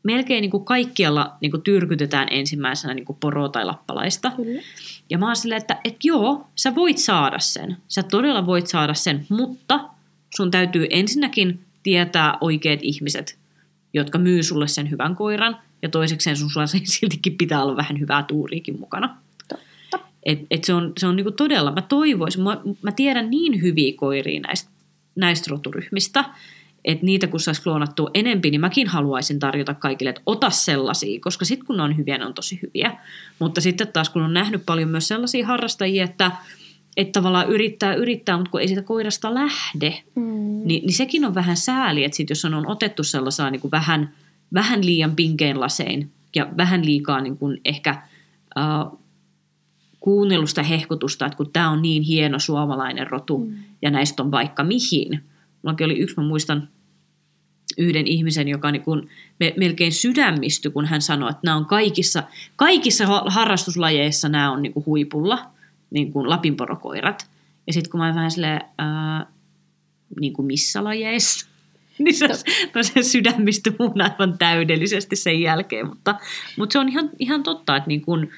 melkein 0.05 0.43
niin 0.43 0.51
kuin 0.51 0.65
kaikkialla 0.65 1.37
niin 1.41 1.51
kuin 1.51 1.63
tyrkytetään 1.63 2.29
ensimmäisenä 2.31 2.95
niin 2.95 3.05
kuin 3.05 3.19
poroa 3.21 3.49
tai 3.49 3.65
lappalaista. 3.65 4.33
Kyllä. 4.37 4.63
Ja 5.11 5.19
mä 5.19 5.27
oon 5.27 5.37
silleen, 5.37 5.61
että, 5.61 5.81
että 5.85 5.99
joo, 6.05 6.47
sä 6.57 6.75
voit 6.75 6.99
saada 6.99 7.39
sen. 7.39 7.77
Sä 7.89 8.03
todella 8.03 8.47
voit 8.47 8.67
saada 8.67 8.95
sen, 8.95 9.27
mutta 9.29 9.81
sun 10.37 10.51
täytyy 10.51 10.87
ensinnäkin 10.91 11.61
tietää 11.83 12.39
oikeat 12.41 12.81
ihmiset, 12.83 13.39
jotka 13.95 14.19
myy 14.19 14.43
sulle 14.43 14.69
sen 14.69 14.91
hyvän 14.91 15.17
koiran. 15.17 15.57
Ja 15.83 15.89
toisekseen 15.89 16.37
sun 16.37 16.51
sulla 16.51 16.67
siltikin 16.85 17.37
pitää 17.37 17.63
olla 17.63 17.77
vähän 17.77 18.01
hyvää 18.01 18.23
tuuriikin 18.23 18.81
mukana. 18.81 19.17
Totta. 19.49 19.65
Et, 20.23 20.39
et 20.51 20.65
se 20.65 20.75
on, 20.75 20.93
se 20.99 21.07
on 21.07 21.17
niinku 21.17 21.33
todella, 21.33 21.73
mä 21.73 21.83
toivoisin, 21.83 22.43
mä, 22.43 22.61
mä 22.83 22.93
tiedän 22.93 23.31
niin 23.31 23.63
hyviä 23.63 23.93
koiria 23.97 24.41
näistä, 24.41 24.71
näistä 25.17 25.51
roturyhmistä, 25.51 26.25
että 26.85 27.07
niitä 27.07 27.27
kun 27.27 27.41
saisi 27.41 27.63
kloonattua 27.63 28.11
enempi, 28.15 28.51
niin 28.51 28.61
mäkin 28.61 28.89
haluaisin 28.89 29.39
tarjota 29.39 29.75
kaikille, 29.75 30.11
että 30.11 30.23
ota 30.27 30.51
sellaisia, 30.51 31.21
koska 31.21 31.45
sitten 31.45 31.67
kun 31.67 31.77
ne 31.77 31.83
on 31.83 31.97
hyviä, 31.97 32.19
ne 32.19 32.27
on 32.27 32.35
tosi 32.35 32.59
hyviä. 32.63 32.97
Mutta 33.39 33.61
sitten 33.61 33.89
taas 33.89 34.09
kun 34.09 34.23
on 34.23 34.35
nähnyt 34.35 34.63
paljon 34.67 34.89
myös 34.89 35.09
sellaisia 35.09 35.47
harrastajia, 35.47 36.05
että, 36.05 36.31
että 36.97 37.13
tavallaan 37.13 37.49
yrittää, 37.49 37.95
yrittää, 37.95 38.37
mutta 38.37 38.51
kun 38.51 38.61
ei 38.61 38.69
siitä 38.69 38.83
koirasta 38.83 39.35
lähde, 39.35 40.03
Mm. 40.17 40.23
niin, 40.65 40.87
niin 40.87 40.93
sekin 40.93 41.25
on 41.25 41.35
vähän 41.35 41.57
sääli, 41.57 42.05
että 42.05 42.17
sit 42.17 42.31
jos 42.31 42.45
on, 42.45 42.55
on 42.55 42.67
otettu 42.67 43.05
sellaisella 43.05 43.51
niin 43.51 43.61
kuin 43.61 43.71
vähän, 43.71 44.15
vähän 44.55 44.87
liian 44.87 45.17
pinkein 45.17 45.61
lasein 45.61 46.11
ja 46.37 46.49
vähän 46.57 46.85
liikaa 46.85 47.21
niin 47.21 47.37
kuin 47.37 47.61
ehkä 47.65 47.91
äh, 48.59 48.99
kuunnellusta 50.01 50.63
hehkutusta, 50.63 51.27
että 51.27 51.37
kun 51.37 51.51
tämä 51.53 51.71
on 51.71 51.83
niin 51.83 52.03
hieno 52.03 52.39
suomalainen 52.39 53.07
rotu 53.07 53.39
mm. 53.39 53.55
ja 53.83 53.91
näistä 53.91 54.23
on 54.23 54.31
vaikka 54.31 54.65
mihin. 54.65 55.21
Mullakin 55.63 55.85
oli 55.85 55.99
yksi, 55.99 56.17
mä 56.17 56.23
muistan 56.23 56.69
yhden 57.79 58.07
ihmisen, 58.07 58.49
joka 58.49 58.71
niin 58.71 58.83
kuin 58.83 59.09
me, 59.41 59.55
melkein 59.57 59.93
sydämistyi, 59.93 60.71
kun 60.71 60.87
hän 60.87 61.03
sanoi, 61.03 61.31
että 61.31 61.41
nämä 61.45 61.57
on 61.57 61.67
kaikissa, 61.67 62.23
kaikissa 62.57 63.07
ha- 63.07 63.25
harrastuslajeissa 63.27 64.29
nämä 64.29 64.53
on 64.53 64.63
niin 64.63 64.73
kuin 64.73 64.87
huipulla. 64.87 65.47
niin 65.91 66.13
kuin 66.13 66.31
lapinporokoirat. 66.31 67.27
Ja 67.67 67.73
sitten 67.73 67.91
kun 67.91 68.01
mä 68.01 68.15
vähän 68.15 68.31
silleen, 68.31 68.61
ää, 68.79 69.27
niin 70.21 70.33
kuin 70.33 70.47
missä 70.47 70.85
lajeissa, 70.85 71.47
niin 71.99 72.15
se, 72.15 72.29
no 72.75 72.83
se 72.83 73.03
sydämistä 73.03 73.71
mun 73.79 74.01
aivan 74.01 74.39
täydellisesti 74.39 75.17
sen 75.17 75.41
jälkeen. 75.41 75.87
Mutta, 75.87 76.15
mutta 76.59 76.73
se 76.73 76.79
on 76.79 76.89
ihan, 76.89 77.11
ihan 77.19 77.43
totta, 77.43 77.77
että 77.77 77.89
niin 77.89 78.03
kuin, 78.03 78.31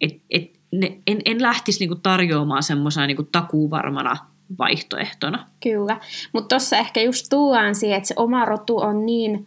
et, 0.00 0.20
et 0.30 0.58
ne, 0.72 0.98
en, 1.06 1.18
en 1.24 1.42
lähtisi 1.42 1.86
niin 1.86 2.00
tarjoamaan 2.00 2.62
semmoisena 2.62 3.06
niin 3.06 3.28
takuuvarmana 3.32 4.16
vaihtoehtona. 4.58 5.46
Kyllä, 5.62 6.00
mutta 6.32 6.48
tuossa 6.48 6.76
ehkä 6.76 7.00
just 7.00 7.26
tuuaan 7.30 7.74
siihen, 7.74 7.96
että 7.96 8.08
se 8.08 8.14
oma 8.16 8.44
rotu 8.44 8.78
on 8.78 9.06
niin 9.06 9.46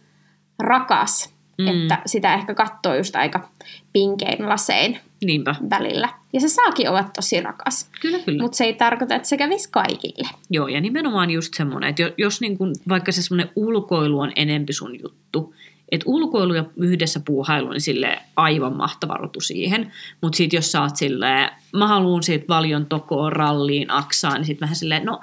rakas, 0.58 1.34
mm. 1.58 1.66
että 1.68 2.02
sitä 2.06 2.34
ehkä 2.34 2.54
katsoo 2.54 2.94
just 2.94 3.16
aika 3.16 3.48
pinkein 3.92 4.48
lasein 4.48 4.98
Niinpä. 5.24 5.54
välillä. 5.70 6.08
Ja 6.32 6.40
se 6.40 6.48
saakin 6.48 6.88
olla 6.88 7.04
tosi 7.16 7.40
rakas. 7.40 7.90
Kyllä, 8.00 8.18
kyllä. 8.18 8.42
Mutta 8.42 8.56
se 8.56 8.64
ei 8.64 8.74
tarkoita, 8.74 9.14
että 9.14 9.28
se 9.28 9.36
kävisi 9.36 9.68
kaikille. 9.70 10.28
Joo, 10.50 10.68
ja 10.68 10.80
nimenomaan 10.80 11.30
just 11.30 11.54
semmoinen, 11.54 11.90
että 11.90 12.02
jos 12.18 12.40
niin 12.40 12.58
kun, 12.58 12.74
vaikka 12.88 13.12
se 13.12 13.22
semmoinen 13.22 13.52
ulkoilu 13.56 14.20
on 14.20 14.32
enempi 14.36 14.72
sun 14.72 15.00
juttu, 15.02 15.54
että 15.92 16.04
ulkoilu 16.08 16.54
ja 16.54 16.64
yhdessä 16.76 17.20
puuhailu 17.24 17.68
on 17.68 17.80
sille 17.80 18.18
aivan 18.36 18.76
mahtava 18.76 19.14
rotu 19.14 19.40
siihen, 19.40 19.92
mutta 20.20 20.36
sitten 20.36 20.58
jos 20.58 20.72
sä 20.72 20.82
oot 20.82 20.96
silleen, 20.96 21.50
mä 21.76 21.86
haluun 21.86 22.22
siitä 22.22 22.44
valion 22.48 22.86
tokoon, 22.86 23.32
ralliin, 23.32 23.90
aksaan, 23.90 24.34
niin 24.34 24.44
sitten 24.44 24.66
vähän 24.66 24.76
silleen, 24.76 25.04
no 25.04 25.20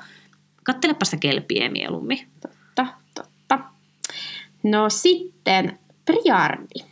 kattelepa 0.63 1.05
sitä 1.05 1.17
kelpiä 1.17 1.69
mieluummin. 1.69 2.27
Totta, 2.41 2.85
totta. 3.15 3.59
No 4.63 4.89
sitten 4.89 5.79
Priardi. 6.05 6.89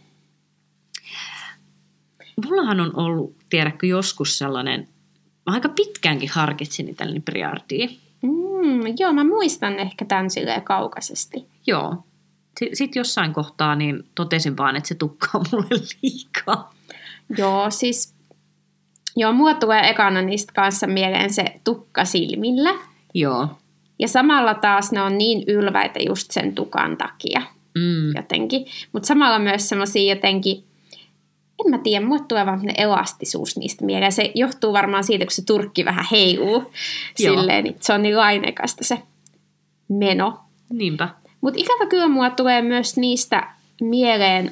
Mullahan 2.45 2.79
on 2.79 2.91
ollut, 2.95 3.35
tiedätkö, 3.49 3.87
joskus 3.87 4.37
sellainen, 4.37 4.87
mä 5.45 5.53
aika 5.53 5.69
pitkäänkin 5.69 6.29
harkitsin 6.29 6.85
niitä 6.85 7.05
Priardia. 7.25 7.87
Mm, 8.21 8.81
joo, 8.99 9.13
mä 9.13 9.23
muistan 9.23 9.79
ehkä 9.79 10.05
tämän 10.05 10.29
silleen 10.29 10.61
kaukaisesti. 10.61 11.47
Joo. 11.67 12.06
Sitten 12.73 12.99
jossain 12.99 13.33
kohtaa 13.33 13.75
niin 13.75 14.03
totesin 14.15 14.57
vaan, 14.57 14.75
että 14.75 14.87
se 14.87 14.95
tukkaa 14.95 15.41
mulle 15.51 15.67
liikaa. 16.03 16.73
Joo, 17.37 17.71
siis 17.71 18.13
joo, 19.15 19.33
mua 19.33 19.53
tulee 19.53 19.89
ekana 19.89 20.21
niistä 20.21 20.53
kanssa 20.53 20.87
mieleen 20.87 21.33
se 21.33 21.45
tukka 21.63 22.05
silmillä. 22.05 22.73
Joo. 23.13 23.47
Ja 23.99 24.07
samalla 24.07 24.53
taas 24.53 24.91
ne 24.91 25.01
on 25.01 25.17
niin 25.17 25.43
ylväitä 25.47 25.99
just 25.99 26.31
sen 26.31 26.55
tukan 26.55 26.97
takia 26.97 27.41
Mm. 27.75 28.15
jotenkin. 28.15 28.65
Mutta 28.91 29.07
samalla 29.07 29.39
myös 29.39 29.69
semmoisia 29.69 30.15
jotenkin, 30.15 30.63
en 31.65 31.71
mä 31.71 31.77
tiedä, 31.77 32.05
mulle 32.05 32.23
tulee 32.27 32.45
vaan 32.45 32.61
elastisuus 32.77 33.57
niistä 33.57 33.85
mieleen. 33.85 34.11
Se 34.11 34.31
johtuu 34.35 34.73
varmaan 34.73 35.03
siitä, 35.03 35.25
kun 35.25 35.31
se 35.31 35.45
turkki 35.45 35.85
vähän 35.85 36.05
heiluu 36.11 36.71
silleen, 37.15 37.63
niin 37.63 37.75
se 37.79 37.93
on 37.93 38.01
niin 38.01 38.17
lainekasta 38.17 38.83
se 38.83 38.97
meno. 39.89 40.39
Niinpä. 40.73 41.09
Mutta 41.41 41.59
ikävä 41.59 41.89
kyllä 41.89 42.07
mua 42.07 42.29
tulee 42.29 42.61
myös 42.61 42.97
niistä 42.97 43.47
mieleen 43.81 44.51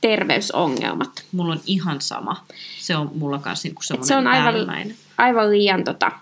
terveysongelmat. 0.00 1.24
Mulla 1.32 1.52
on 1.52 1.60
ihan 1.66 2.00
sama. 2.00 2.44
Se 2.78 2.96
on 2.96 3.10
mulla 3.14 3.38
kanssa 3.38 3.68
niinku 3.68 3.82
semmoinen 3.82 4.08
se 4.08 4.16
on 4.16 4.26
aivan, 4.26 4.44
äärimmäinen. 4.54 4.96
aivan 5.18 5.50
liian 5.50 5.84
tota, 5.84 6.12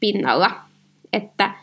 pinnalla, 0.00 0.60
että 1.12 1.54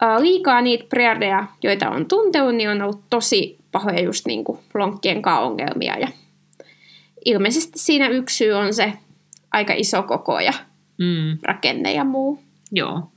ää, 0.00 0.22
liikaa 0.22 0.60
niitä 0.60 0.84
priardeja, 0.88 1.46
joita 1.62 1.90
on 1.90 2.06
tuntenut, 2.06 2.54
niin 2.54 2.70
on 2.70 2.82
ollut 2.82 3.04
tosi 3.10 3.58
pahoja 3.72 4.00
just 4.00 4.26
niin 4.26 4.44
kuin 4.44 4.58
lonkkien 4.74 5.22
ongelmia. 5.40 5.98
Ja 5.98 6.08
ilmeisesti 7.24 7.78
siinä 7.78 8.08
yksi 8.08 8.36
syy 8.36 8.52
on 8.52 8.74
se 8.74 8.92
aika 9.52 9.72
iso 9.76 10.02
koko 10.02 10.40
ja 10.40 10.52
Mm. 10.98 11.38
rakenne 11.42 11.92
ja 11.92 12.04
muu. 12.04 12.42
Joo. 12.72 13.10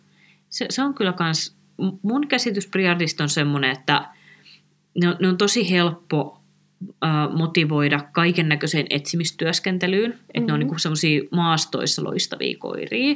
Se, 0.49 0.65
se 0.69 0.81
on 0.83 0.93
kyllä 0.93 1.13
kans, 1.13 1.55
mun 2.01 2.27
käsitys 2.27 2.67
Priardista 2.67 3.23
on 3.23 3.29
semmoinen, 3.29 3.71
että 3.71 4.09
ne 5.01 5.09
on, 5.09 5.15
ne 5.19 5.27
on 5.27 5.37
tosi 5.37 5.71
helppo 5.71 6.41
äh, 7.05 7.35
motivoida 7.37 7.99
kaiken 8.11 8.49
näköiseen 8.49 8.85
etsimistyöskentelyyn. 8.89 10.09
Mm-hmm. 10.09 10.25
Että 10.33 10.47
ne 10.47 10.53
on 10.53 10.59
niinku 10.59 10.79
semmoisia 10.79 11.21
maastoissa 11.31 12.03
loistavia 12.03 12.57
koiria. 12.59 13.15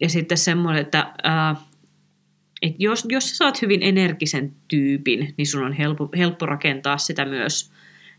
Ja 0.00 0.08
sitten 0.08 0.38
semmoinen, 0.38 0.82
että 0.82 1.14
äh, 1.26 1.56
et 2.62 2.74
jos, 2.78 3.06
jos 3.08 3.28
sä 3.28 3.36
saat 3.36 3.62
hyvin 3.62 3.82
energisen 3.82 4.52
tyypin, 4.68 5.34
niin 5.36 5.46
sun 5.46 5.64
on 5.64 5.72
helppo, 5.72 6.08
helppo 6.16 6.46
rakentaa 6.46 6.98
sitä 6.98 7.24
myös 7.24 7.72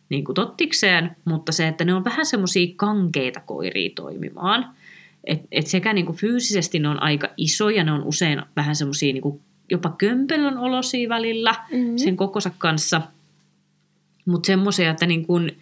niin 0.09 0.23
kuin 0.23 0.35
tottikseen, 0.35 1.15
mutta 1.25 1.51
se, 1.51 1.67
että 1.67 1.85
ne 1.85 1.93
on 1.93 2.05
vähän 2.05 2.25
semmoisia 2.25 2.73
kankeita 2.75 3.39
koiria 3.39 3.89
toimimaan. 3.95 4.75
Et, 5.23 5.41
et 5.51 5.67
sekä 5.67 5.93
niin 5.93 6.05
kuin 6.05 6.17
fyysisesti 6.17 6.79
ne 6.79 6.89
on 6.89 7.03
aika 7.03 7.29
isoja, 7.37 7.83
ne 7.83 7.91
on 7.91 8.03
usein 8.03 8.41
vähän 8.55 8.75
semmoisia 8.75 9.13
niin 9.13 9.41
jopa 9.71 9.95
kömpelön 9.97 10.57
olosia 10.57 11.09
välillä 11.09 11.55
Mhm. 11.71 11.97
sen 11.97 12.17
kokonsa 12.17 12.51
kanssa. 12.57 13.01
Mutta 14.25 14.47
semmoisia, 14.47 14.91
että 14.91 15.05
niin 15.05 15.25
kuin, 15.27 15.57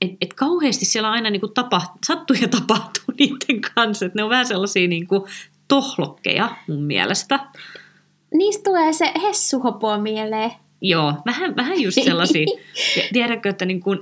et, 0.00 0.10
et 0.20 0.34
kauheasti 0.34 0.84
siellä 0.84 1.10
aina 1.10 1.30
niin 1.30 1.40
kuin 1.40 1.54
tapa, 1.54 1.82
sattuu 2.06 2.36
ja 2.40 2.48
tapahtuu 2.48 3.04
niiden 3.18 3.60
kanssa. 3.74 4.06
Et 4.06 4.14
ne 4.14 4.22
on 4.22 4.30
vähän 4.30 4.46
sellaisia 4.46 4.88
niin 4.88 5.06
kuin 5.06 5.22
tohlokkeja 5.68 6.56
mun 6.68 6.82
mielestä. 6.82 7.40
Niistä 8.34 8.62
tulee 8.64 8.92
se 8.92 9.12
hessuhopo 9.22 9.98
mieleen. 9.98 10.50
Joo, 10.80 11.14
vähän, 11.26 11.56
vähän 11.56 11.80
just 11.82 11.98
sellaisia. 12.04 12.44
Ja 12.96 13.02
tiedätkö, 13.12 13.48
että 13.48 13.64
niin 13.64 13.80
kuin, 13.80 13.98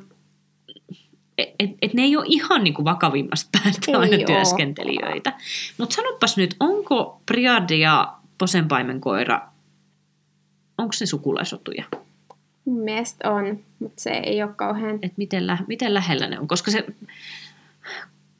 et, 1.38 1.48
et, 1.58 1.70
et 1.82 1.94
ne 1.94 2.02
ei 2.02 2.16
ole 2.16 2.24
ihan 2.28 2.64
niin 2.64 2.74
kuin 2.74 2.84
vakavimmasta 2.84 3.58
päästä 3.62 3.92
Ei 3.92 3.94
aina 3.94 4.16
oo. 4.16 4.26
työskentelijöitä. 4.26 5.32
Mutta 5.78 5.94
sanopas 5.94 6.36
nyt, 6.36 6.56
onko 6.60 7.20
Priardi 7.26 7.80
ja 7.80 8.14
Posenpaimenkoira, 8.38 9.40
onko 10.78 10.94
ne 11.00 11.06
sukulaisotuja? 11.06 11.84
Mielestä 12.64 13.30
on, 13.30 13.58
mutta 13.78 14.02
se 14.02 14.10
ei 14.10 14.42
ole 14.42 14.52
kauhean... 14.56 14.94
Että 14.94 15.14
miten, 15.16 15.46
lä- 15.46 15.64
miten 15.66 15.94
lähellä 15.94 16.26
ne 16.28 16.38
on? 16.40 16.48
Koska 16.48 16.70
se, 16.70 16.86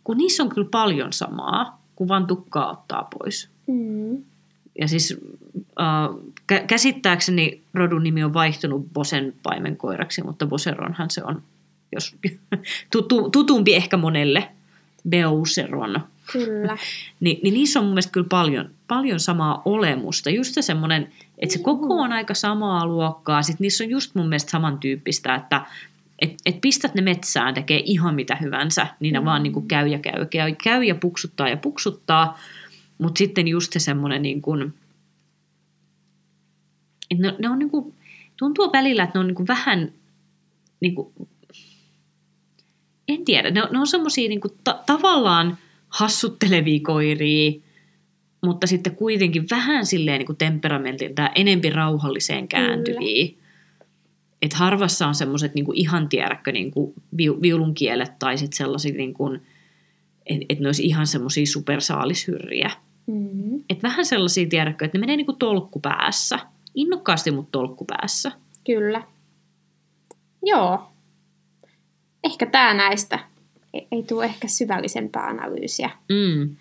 kun 0.05 0.17
niissä 0.17 0.43
on 0.43 0.49
kyllä 0.49 0.69
paljon 0.71 1.13
samaa, 1.13 1.83
kun 1.97 2.09
vaan 2.09 2.27
tukkaa 2.27 2.71
ottaa 2.71 3.09
pois. 3.19 3.49
Mm. 3.67 4.25
Ja 4.79 4.89
siis 4.89 5.17
äh, 5.81 6.09
kä- 6.53 6.67
käsittääkseni 6.67 7.63
rodun 7.75 8.03
nimi 8.03 8.25
on 8.25 8.35
vaihtunut 8.35 8.87
Bosen 8.93 9.35
paimenkoiraksi, 9.43 10.23
mutta 10.23 10.47
Boseronhan 10.47 11.11
se 11.11 11.25
on 11.25 11.43
jos, 11.95 12.17
tutu, 12.93 13.31
tutumpi 13.31 13.75
ehkä 13.75 13.97
monelle, 13.97 14.49
Beuseron. 15.09 16.01
Kyllä. 16.33 16.77
Ni, 17.21 17.41
niin 17.43 17.55
niissä 17.55 17.81
on 17.81 17.85
mun 17.85 17.93
mielestä 17.93 18.13
kyllä 18.13 18.27
paljon, 18.31 18.71
paljon 18.89 19.21
samaa 19.21 19.63
olemusta. 19.65 20.31
Just 20.31 20.55
se 20.55 20.63
semmoinen, 20.63 21.13
että 21.39 21.53
se 21.53 21.59
koko 21.63 21.95
on 21.95 22.13
aika 22.13 22.35
samaa 22.35 22.87
luokkaa. 22.87 23.43
Sitten 23.43 23.65
niissä 23.65 23.85
on 23.85 23.91
just 23.91 24.15
mun 24.15 24.29
mielestä 24.29 24.51
samantyyppistä, 24.51 25.35
että 25.35 25.67
et, 26.19 26.35
et 26.47 26.61
pistät 26.61 26.95
ne 26.95 27.03
metsään, 27.03 27.55
tekee 27.55 27.83
ihan 27.85 28.15
mitä 28.15 28.37
hyvänsä, 28.37 28.87
niin 29.01 29.13
ne 29.13 29.21
Mm. 29.21 29.25
vaan 29.25 29.43
niin 29.43 29.53
kuin 29.53 29.69
käy 29.69 29.89
ja 29.89 29.99
käy, 29.99 30.27
käy, 30.27 30.55
käy 30.65 30.85
ja 30.85 30.95
puksuttaa 30.95 31.49
ja 31.49 31.57
puksuttaa. 31.57 32.39
Mutta 32.99 33.19
sitten 33.19 33.49
just 33.49 33.73
se 33.73 33.79
semmoinen, 33.79 34.23
niin 34.23 34.43
kuin, 34.43 34.75
että 37.11 37.23
ne, 37.23 37.35
ne 37.39 37.49
on 37.49 37.59
niin 37.59 37.71
kuin, 37.71 37.95
tuntuu 38.37 38.73
välillä, 38.73 39.03
että 39.03 39.19
ne 39.19 39.21
on 39.21 39.27
niin 39.27 39.35
kuin 39.35 39.47
vähän, 39.47 39.93
niin 40.81 40.95
kuin, 40.95 41.09
en 43.15 43.25
tiedä, 43.25 43.51
ne 43.51 43.63
on, 43.63 43.69
ne 43.73 43.79
on 43.79 43.87
semmoisia 43.87 44.29
niin 44.29 44.41
ta- 44.65 44.83
tavallaan 44.87 45.59
hassuttelevia 45.89 46.81
koiria, 46.83 47.61
mutta 48.45 48.67
sitten 48.67 48.97
kuitenkin 48.97 49.47
vähän 49.51 49.87
silleen 49.87 50.19
niin 50.19 50.27
kuin 50.27 50.37
temperamentilta 50.37 51.31
enempi 51.35 51.71
rauhalliseen 51.71 52.49
kääntyviä. 52.49 53.29
Että 54.43 54.57
harvassa 54.57 55.07
on 55.07 55.15
semmoiset 55.15 55.55
niin 55.55 55.75
ihan 55.75 56.09
tiedäkö 56.09 56.53
niin 56.53 56.73
vi- 57.17 57.43
viulunkielet 57.43 58.19
tai 58.19 58.39
sitten 58.39 58.57
sellaiset, 58.57 58.95
niin 58.95 59.15
että 60.27 60.47
et 60.49 60.61
ne 60.61 60.69
olisi 60.69 60.87
ihan 60.87 61.07
semmoisia 61.07 61.47
supersaalishyrriä. 61.47 62.71
Mm. 63.07 63.61
Et 63.71 63.83
vähän 63.83 64.05
sellaisia, 64.05 64.49
tiedätkö, 64.49 64.85
että 64.85 64.99
ne 64.99 65.01
menee 65.01 65.17
niin 65.17 65.27
kuin 65.27 65.39
tolkku 65.39 65.81
päässä. 65.81 66.39
Innokkaasti, 66.75 67.31
mutta 67.31 67.53
tolkku 67.53 67.85
päässä. 67.85 68.33
Kyllä. 68.67 69.03
Joo. 70.43 70.94
Ehkä 72.25 72.47
tämä 72.47 72.75
näistä. 72.75 73.19
Ei, 73.75 73.89
ei 73.93 74.03
tule 74.03 74.25
ehkä 74.25 74.49
syvällisempää 74.49 75.27
analyysiä. 75.27 75.91
Mm. 76.09 76.57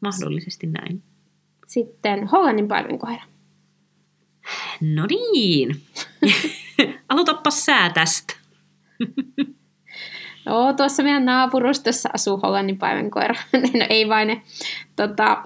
Mahdollisesti 0.00 0.66
näin. 0.66 1.02
Sitten 1.66 2.26
Hollannin 2.26 2.68
paimenkoira. 2.68 3.22
No 4.80 5.06
niin. 5.06 5.82
Aloitapa 7.08 7.50
sää 7.50 7.90
tästä. 7.90 8.34
Joo, 10.46 10.72
tuossa 10.72 11.02
meidän 11.02 11.24
naapurustossa 11.24 12.08
asuu 12.14 12.40
Hollannin 12.42 12.78
paimenkoira. 12.78 13.34
no 13.78 13.86
ei 13.90 14.08
vain 14.08 14.28
ne. 14.28 14.42
Tota, 14.96 15.44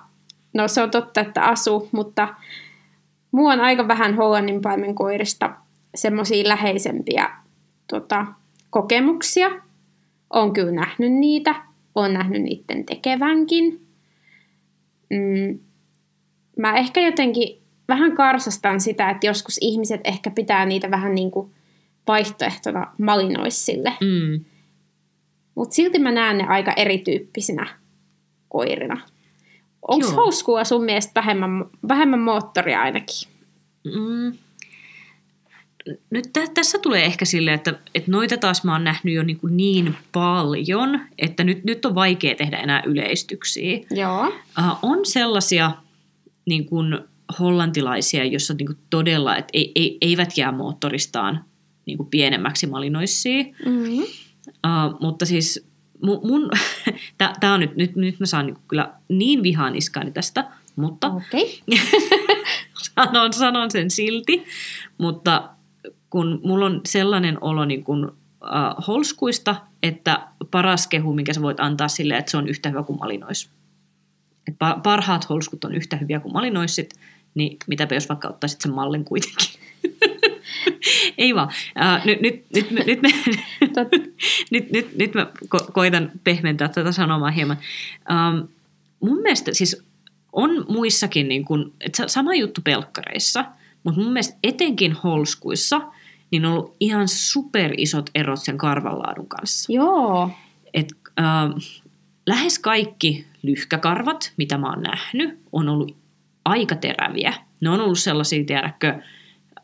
no 0.55 0.69
se 0.69 0.83
on 0.83 0.91
totta, 0.91 1.21
että 1.21 1.43
asuu, 1.43 1.89
mutta 1.93 2.35
mulla 3.33 3.53
on 3.53 3.61
aika 3.61 3.89
vähän 3.89 4.17
Hollannin 4.17 4.63
paimenkoirista 4.63 5.57
semmoisia 5.95 6.49
läheisempiä 6.49 7.37
tota, 7.91 8.27
kokemuksia. 8.73 9.51
on 10.31 10.53
kyllä 10.53 10.73
nähnyt 10.73 11.13
niitä, 11.13 11.55
on 11.95 12.15
nähnyt 12.15 12.43
niiden 12.43 12.85
tekevänkin. 12.85 13.87
Mm, 15.11 15.59
mä 16.59 16.75
ehkä 16.77 17.01
jotenkin 17.01 17.63
vähän 17.89 18.17
karsastan 18.17 18.81
sitä, 18.81 19.11
että 19.11 19.27
joskus 19.27 19.59
ihmiset 19.61 20.01
ehkä 20.05 20.31
pitää 20.31 20.67
niitä 20.67 20.91
vähän 20.91 21.15
niin 21.15 21.31
kuin 21.31 21.51
vaihtoehtona 22.07 22.95
malinoissille. 22.99 23.93
Mm. 24.01 24.45
Mutta 25.55 25.75
silti 25.75 25.99
mä 25.99 26.13
näen 26.13 26.39
ne 26.39 26.45
aika 26.45 26.73
erityyppisinä 26.73 27.67
koirina. 28.49 29.01
Onko 29.89 30.07
Joo. 30.07 30.17
houskua 30.17 30.65
sun 30.65 30.85
mielestä 30.85 31.13
vähemmän, 31.15 31.65
vähemmän 31.89 32.21
moottoria 32.21 32.81
ainakin? 32.83 33.29
Mm. 33.85 34.39
Nyt 36.11 36.33
tä- 36.33 36.47
tässä 36.55 36.79
tulee 36.79 37.05
ehkä 37.05 37.25
silleen, 37.25 37.55
että, 37.55 37.79
että 37.95 38.11
noita 38.11 38.37
taas 38.37 38.65
mä 38.65 38.73
oon 38.73 38.85
nähnyt 38.85 39.15
jo 39.15 39.23
niin, 39.23 39.39
kuin 39.39 39.57
niin 39.57 39.97
paljon, 40.13 41.01
että 41.19 41.45
nyt, 41.45 41.65
nyt 41.65 41.85
on 41.85 41.95
vaikea 41.95 42.35
tehdä 42.35 42.57
enää 42.57 42.83
yleistyksiä. 42.87 43.79
Joo. 43.91 44.27
Uh, 44.27 44.79
on 44.83 45.07
sellaisia 45.07 45.73
niin 46.47 46.67
kuin 46.67 46.99
hollantilaisia, 47.39 48.25
jossa 48.25 48.55
niin 48.55 48.67
kuin 48.67 48.79
todella, 48.91 49.37
että 49.37 49.51
ei, 49.53 49.73
ei, 49.75 49.99
eivät 50.01 50.39
jää 50.39 50.53
moottoristaan 50.53 51.45
niin 51.87 51.97
kuin 51.97 52.09
pienemmäksi 52.09 52.67
malinoissii. 52.67 53.55
Mm-hmm. 53.67 54.03
Uh, 54.03 55.01
mutta 55.01 55.27
siis 55.27 55.67
mun, 56.03 56.21
mun 56.29 56.51
tämä 57.41 57.55
on 57.55 57.61
nyt, 57.61 57.77
nyt, 57.77 57.97
nyt 57.97 58.21
mä 58.21 58.27
saan 58.27 58.47
niin 58.47 58.57
kyllä 58.69 58.95
niin 59.09 59.43
vihaan 59.43 59.77
iskaani 59.77 60.11
tästä, 60.11 60.51
mutta 60.77 61.07
Okei. 61.07 61.63
sanon, 62.95 63.33
sanon 63.33 63.71
sen 63.71 63.91
silti, 63.91 64.45
mutta 64.99 65.49
kun 66.13 66.41
mulla 66.45 66.67
on 66.67 66.81
sellainen 66.87 67.39
olo 67.41 67.65
niin 67.65 67.85
kuin, 67.85 68.05
uh, 68.05 68.87
holskuista, 68.87 69.57
että 69.83 70.29
paras 70.51 70.87
kehu, 70.87 71.13
minkä 71.15 71.33
sä 71.33 71.43
voit 71.43 71.61
antaa 71.61 71.89
sille, 71.89 72.17
että 72.17 72.31
se 72.31 72.37
on 72.37 72.49
yhtä 72.49 72.69
hyvä 72.69 72.83
kuin 72.83 72.99
malinois. 72.99 73.51
Et 74.49 74.55
pa- 74.55 74.81
parhaat 74.83 75.29
holskut 75.29 75.65
on 75.65 75.75
yhtä 75.75 75.97
hyviä 75.97 76.21
kuin 76.21 76.33
malinoissit, 76.33 76.95
niin 77.35 77.57
mitäpä 77.67 77.95
jos 77.95 78.09
vaikka 78.09 78.29
ottaisit 78.29 78.61
sen 78.61 78.73
mallin 78.73 79.05
kuitenkin. 79.05 79.49
Ei 81.19 81.35
vaan. 81.35 81.49
Uh, 81.49 82.07
nyt, 82.07 82.21
nyt, 82.21 82.45
nyt, 82.55 82.87
nyt, 82.87 83.03
me, 83.03 83.09
nyt, 84.51 84.71
nyt, 84.73 84.97
nyt 84.99 85.15
mä 85.15 85.27
ko- 85.45 85.73
koitan 85.73 86.11
pehmentää 86.25 86.69
tätä 86.69 86.93
sanomaa 86.93 87.31
hieman. 87.31 87.59
Um, 88.11 88.49
mun 89.01 89.23
mielestä 89.23 89.55
siis 89.55 89.83
on 90.33 90.65
muissakin, 90.69 91.29
niin 91.29 91.45
kun, 91.45 91.73
et 91.81 91.95
sa- 91.95 92.09
sama 92.09 92.35
juttu 92.35 92.61
pelkkareissa, 92.65 93.45
mutta 93.85 94.01
mun 94.01 94.13
mielestä 94.13 94.39
etenkin 94.43 94.93
holskuissa, 94.93 95.81
niin 96.33 96.45
on 96.45 96.53
ollut 96.53 96.77
ihan 96.81 97.09
superisot 97.09 98.11
erot 98.15 98.41
sen 98.41 98.59
karvanlaadun 98.59 99.29
kanssa. 99.29 99.73
Joo. 99.73 100.31
Et, 100.75 100.93
uh, 101.21 101.63
lähes 102.27 102.59
kaikki 102.59 103.27
lyhkäkarvat, 103.43 104.33
mitä 104.37 104.59
mä 104.59 104.71
oon 104.71 104.83
nähnyt, 104.83 105.39
on 105.53 105.69
ollut 105.69 105.97
aika 106.45 106.77
teräviä. 106.77 107.35
Ne 107.61 107.71
on 107.71 107.81
ollut 107.81 107.99
sellaisia, 107.99 108.45
tiedätkö, 108.45 108.95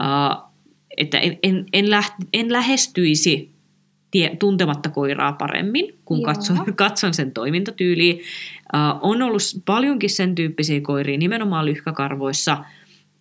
uh, 0.03 0.51
että 0.97 1.19
en, 1.19 1.39
en, 1.43 1.67
en, 1.73 1.91
läht, 1.91 2.15
en 2.33 2.53
lähestyisi 2.53 3.53
tie, 4.11 4.37
tuntematta 4.39 4.89
koiraa 4.89 5.33
paremmin, 5.33 5.99
kun 6.05 6.19
Joo. 6.19 6.25
katson, 6.25 6.59
katson 6.77 7.15
sen 7.15 7.33
toimintatyyliä. 7.33 8.15
Uh, 8.15 8.99
on 9.03 9.23
ollut 9.23 9.43
paljonkin 9.65 10.11
sen 10.11 10.35
tyyppisiä 10.35 10.81
koiria 10.81 11.19
nimenomaan 11.19 11.67
lyhkäkarvoissa, 11.67 12.65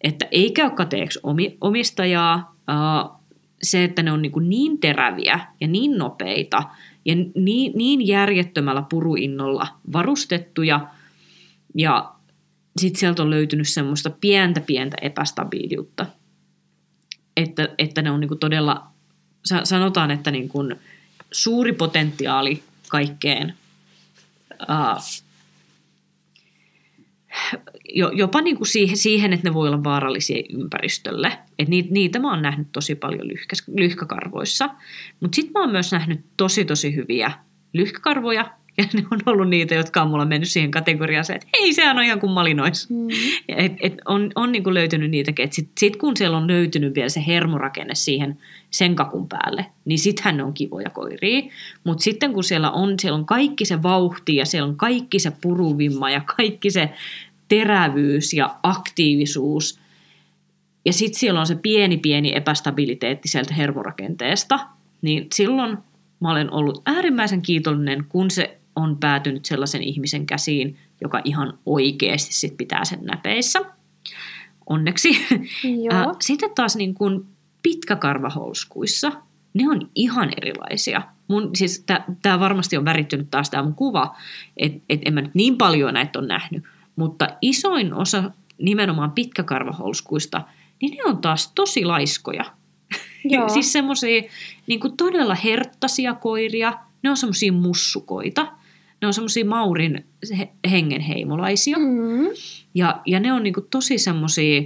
että 0.02 0.28
ei 0.32 0.52
käy 0.52 0.70
kateeksi 0.70 1.20
omi, 1.24 1.58
omistajaa. 1.62 2.56
Uh, 2.72 3.17
se, 3.64 3.84
että 3.84 4.04
ne 4.04 4.12
on 4.12 4.22
niin, 4.22 4.32
kuin 4.32 4.50
niin 4.50 4.80
teräviä 4.80 5.40
ja 5.62 5.68
niin 5.68 5.98
nopeita 5.98 6.64
ja 7.06 7.16
niin, 7.36 7.72
niin 7.76 8.08
järjettömällä 8.08 8.82
puruinnolla 8.90 9.68
varustettuja 9.94 10.88
ja 11.76 12.14
sitten 12.78 13.00
sieltä 13.00 13.24
on 13.24 13.30
löytynyt 13.30 13.68
semmoista 13.68 14.10
pientä 14.10 14.62
pientä 14.62 14.98
epästabiiliutta, 15.02 16.06
että, 17.38 17.70
että 17.78 18.02
ne 18.02 18.12
on 18.12 18.20
niin 18.20 18.28
kuin 18.28 18.40
todella, 18.40 18.88
sa- 19.46 19.66
sanotaan, 19.66 20.12
että 20.12 20.32
niin 20.32 20.50
kuin 20.50 20.76
suuri 21.32 21.74
potentiaali 21.74 22.64
kaikkeen, 22.90 23.54
jo, 24.70 25.27
jopa 28.14 28.42
niin 28.42 28.58
kuin 28.58 28.68
siihen, 28.68 28.98
siihen, 28.98 29.34
että 29.34 29.50
ne 29.50 29.54
voi 29.54 29.68
olla 29.68 29.84
vaarallisia 29.84 30.44
ympäristölle. 30.50 31.38
Et 31.60 31.68
niitä, 31.68 31.90
niitä 31.92 32.20
mä 32.20 32.30
oon 32.30 32.42
nähnyt 32.42 32.68
tosi 32.72 32.96
paljon 32.96 33.28
lyhkäs, 33.28 33.64
lyhkäkarvoissa, 33.78 34.70
mutta 35.20 35.36
sitten 35.36 35.52
mä 35.54 35.60
oon 35.60 35.72
myös 35.72 35.92
nähnyt 35.92 36.20
tosi 36.38 36.66
tosi 36.66 36.96
hyviä 36.96 37.32
lyhkäkarvoja, 37.74 38.58
ja 38.78 38.86
ne 38.94 39.04
on 39.12 39.20
ollut 39.26 39.50
niitä, 39.50 39.76
jotka 39.76 40.02
on 40.02 40.10
mulla 40.10 40.26
mennyt 40.26 40.50
siihen 40.50 40.72
kategoriaan, 40.72 41.26
että 41.36 41.48
hei, 41.60 41.74
sehän 41.74 41.98
on 41.98 42.04
ihan 42.04 42.20
kuin 42.20 42.32
malinois. 42.32 42.90
Mm. 42.90 43.08
Et, 43.48 43.74
et 43.80 43.94
on 44.06 44.32
on 44.36 44.52
niinku 44.52 44.74
löytynyt 44.74 45.12
niitäkin, 45.12 45.44
että 45.44 45.56
sit, 45.56 45.70
sit 45.80 45.96
kun 45.96 46.18
siellä 46.18 46.38
on 46.38 46.48
löytynyt 46.48 46.96
vielä 46.96 47.10
se 47.10 47.24
hermorakenne 47.28 47.96
siihen 47.96 48.38
sen 48.70 48.96
kakun 48.96 49.28
päälle, 49.30 49.66
niin 49.86 50.00
sittenhän 50.00 50.38
ne 50.38 50.44
on 50.44 50.54
kivoja 50.54 50.90
koiria. 50.90 51.42
Mutta 51.84 52.04
sitten 52.04 52.34
kun 52.34 52.44
siellä 52.44 52.72
on, 52.72 53.00
siellä 53.00 53.18
on 53.18 53.26
kaikki 53.26 53.66
se 53.66 53.84
vauhti 53.84 54.36
ja 54.36 54.46
siellä 54.46 54.70
on 54.70 54.78
kaikki 54.78 55.20
se 55.20 55.32
puruvimma 55.42 56.10
ja 56.10 56.22
kaikki 56.38 56.72
se 56.72 56.90
terävyys 57.48 58.34
ja 58.34 58.56
aktiivisuus, 58.64 59.80
ja 60.86 60.94
sitten 60.94 61.20
siellä 61.20 61.40
on 61.40 61.48
se 61.48 61.56
pieni 61.56 61.98
pieni 61.98 62.36
epästabiliteetti 62.36 63.28
sieltä 63.28 63.54
hermorakenteesta, 63.54 64.60
niin 65.02 65.28
silloin 65.34 65.78
mä 66.20 66.32
olen 66.32 66.54
ollut 66.54 66.82
äärimmäisen 66.86 67.42
kiitollinen, 67.42 68.06
kun 68.10 68.32
se 68.32 68.58
on 68.76 68.98
päätynyt 68.98 69.46
sellaisen 69.46 69.84
ihmisen 69.84 70.26
käsiin, 70.26 70.78
joka 71.02 71.22
ihan 71.24 71.60
oikeasti 71.66 72.34
sit 72.34 72.58
pitää 72.58 72.86
sen 72.86 73.00
näpeissä. 73.02 73.60
Onneksi. 74.70 75.10
Joo. 75.64 76.16
Sitten 76.20 76.50
taas 76.56 76.76
niin 76.76 76.94
kuin 76.94 77.26
pitkäkarvahouskuissa, 77.64 79.12
ne 79.54 79.70
on 79.70 79.90
ihan 79.96 80.32
erilaisia. 80.38 81.02
Mun, 81.28 81.50
siis 81.56 81.86
tämä 82.22 82.40
varmasti 82.40 82.78
on 82.78 82.86
värittynyt 82.86 83.32
taas 83.32 83.50
tämä 83.50 83.64
mun 83.64 83.76
kuva, 83.76 84.16
että 84.58 84.80
et 84.90 85.02
en 85.06 85.14
mä 85.14 85.22
nyt 85.22 85.36
niin 85.36 85.58
paljon 85.58 85.94
näitä 85.94 86.20
on 86.20 86.28
nähnyt, 86.28 86.64
mutta 86.98 87.28
isoin 87.42 87.94
osa 87.94 88.32
nimenomaan 88.58 89.12
pitkäkarvahouskuista, 89.12 90.42
niin 90.82 90.98
ne 90.98 91.04
on 91.06 91.18
taas 91.18 91.52
tosi 91.56 91.86
laiskoja. 91.86 92.46
Joo. 93.24 93.50
siis 93.50 93.74
semmoisia 93.74 94.22
niin 94.68 94.80
todella 94.98 95.36
herttaisia 95.36 96.14
koiria, 96.14 96.74
ne 97.04 97.10
on 97.10 97.18
semmoisia 97.18 97.52
mussukoita, 97.52 98.48
ne 99.02 99.08
on 99.08 99.14
semmoisia 99.14 99.46
Maurin 99.46 100.06
he- 100.38 100.52
hengenheimolaisia. 100.70 101.78
Mm. 101.78 102.28
Ja, 102.74 103.02
ja 103.06 103.20
ne 103.20 103.34
on 103.34 103.44
niinku 103.44 103.62
tosi 103.62 103.98
semmoisia, 103.98 104.62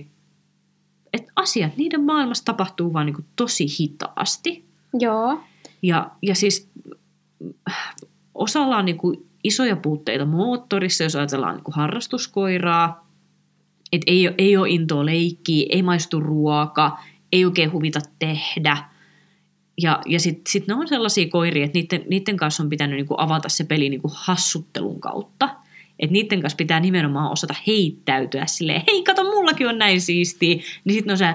että 1.14 1.32
asiat 1.36 1.78
niiden 1.78 2.04
maailmassa 2.04 2.46
tapahtuu 2.46 2.94
vaan 2.94 3.06
niinku 3.06 3.22
tosi 3.36 3.66
hitaasti. 3.80 4.66
Joo. 5.00 5.40
Ja, 5.82 6.12
ja 6.22 6.36
siis 6.36 6.70
äh, 7.70 7.96
osalla 8.36 8.78
on 8.78 8.86
niinku 8.86 9.26
isoja 9.44 9.76
puutteita 9.76 10.26
moottorissa, 10.26 11.04
jos 11.04 11.16
ajatellaan 11.16 11.56
niinku 11.56 11.72
harrastuskoiraa. 11.76 13.08
Et 13.92 14.02
ei, 14.08 14.30
ei 14.38 14.58
ole 14.58 14.70
intoa 14.70 15.06
leikkiä, 15.06 15.66
ei 15.70 15.82
maistu 15.84 16.20
ruoka, 16.20 16.98
ei 17.32 17.46
oikein 17.46 17.72
huvita 17.72 18.00
tehdä. 18.20 18.78
Ja, 19.82 20.02
ja 20.06 20.20
sitten 20.20 20.52
sit 20.52 20.68
ne 20.68 20.74
on 20.74 20.88
sellaisia 20.88 21.30
koiria, 21.30 21.66
että 21.66 21.80
niiden, 21.80 22.04
niiden 22.10 22.38
kanssa 22.38 22.64
on 22.64 22.70
pitänyt 22.70 22.96
niinku 22.96 23.16
avata 23.18 23.50
se 23.50 23.64
peli 23.64 23.90
niinku 23.90 24.12
hassuttelun 24.14 25.00
kautta. 25.00 25.50
Että 26.00 26.14
niiden 26.14 26.42
kanssa 26.42 26.58
pitää 26.58 26.80
nimenomaan 26.80 27.32
osata 27.32 27.56
heittäytyä 27.68 28.46
silleen, 28.46 28.84
hei 28.88 29.04
kato 29.04 29.24
mullakin 29.24 29.68
on 29.68 29.78
näin 29.78 30.02
siistiä. 30.02 30.56
Niin 30.56 30.94
sitten 30.94 31.12
on 31.12 31.18
se, 31.18 31.26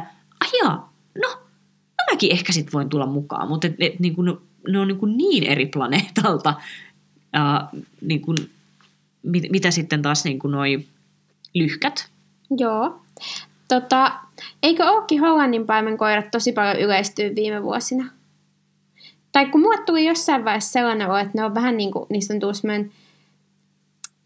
ajaa, 0.41 0.93
no, 1.23 1.29
no 1.29 2.05
mäkin 2.13 2.33
ehkä 2.33 2.53
sitten 2.53 2.73
voin 2.73 2.89
tulla 2.89 3.07
mukaan. 3.07 3.49
Mutta 3.49 3.67
et, 3.67 3.75
et, 3.81 4.01
niinku, 4.01 4.23
ne, 4.23 4.33
ne 4.69 4.79
on 4.79 4.89
niinku 4.89 5.07
niin 5.07 5.45
eri 5.45 5.67
planeetalta, 5.67 6.55
ää, 7.33 7.69
niinku, 8.01 8.35
mit, 9.23 9.45
mitä 9.51 9.71
sitten 9.71 10.03
taas 10.03 10.25
niinku 10.25 10.49
noi 10.49 10.87
lyhkät. 11.55 12.09
Joo. 12.59 13.01
Tota, 13.69 14.13
eikö 14.63 14.85
ookin 14.85 15.21
Hollannin 15.21 15.67
paimenkoirat 15.67 16.31
tosi 16.31 16.53
paljon 16.53 16.77
yleistyy 16.77 17.35
viime 17.35 17.63
vuosina? 17.63 18.11
Tai 19.33 19.47
kun 19.47 19.61
mulle 19.61 19.83
tuli 19.87 20.07
jossain 20.07 20.45
vaiheessa 20.45 20.73
sellainen 20.73 21.09
olo, 21.09 21.17
että 21.17 21.33
ne 21.35 21.45
on 21.45 21.55
vähän 21.55 21.77
niin 21.77 21.93
kuin, 21.93 22.07
niistä 22.11 22.35
on 22.35 22.41
tullut 22.41 22.57
semmoinen, 22.57 22.93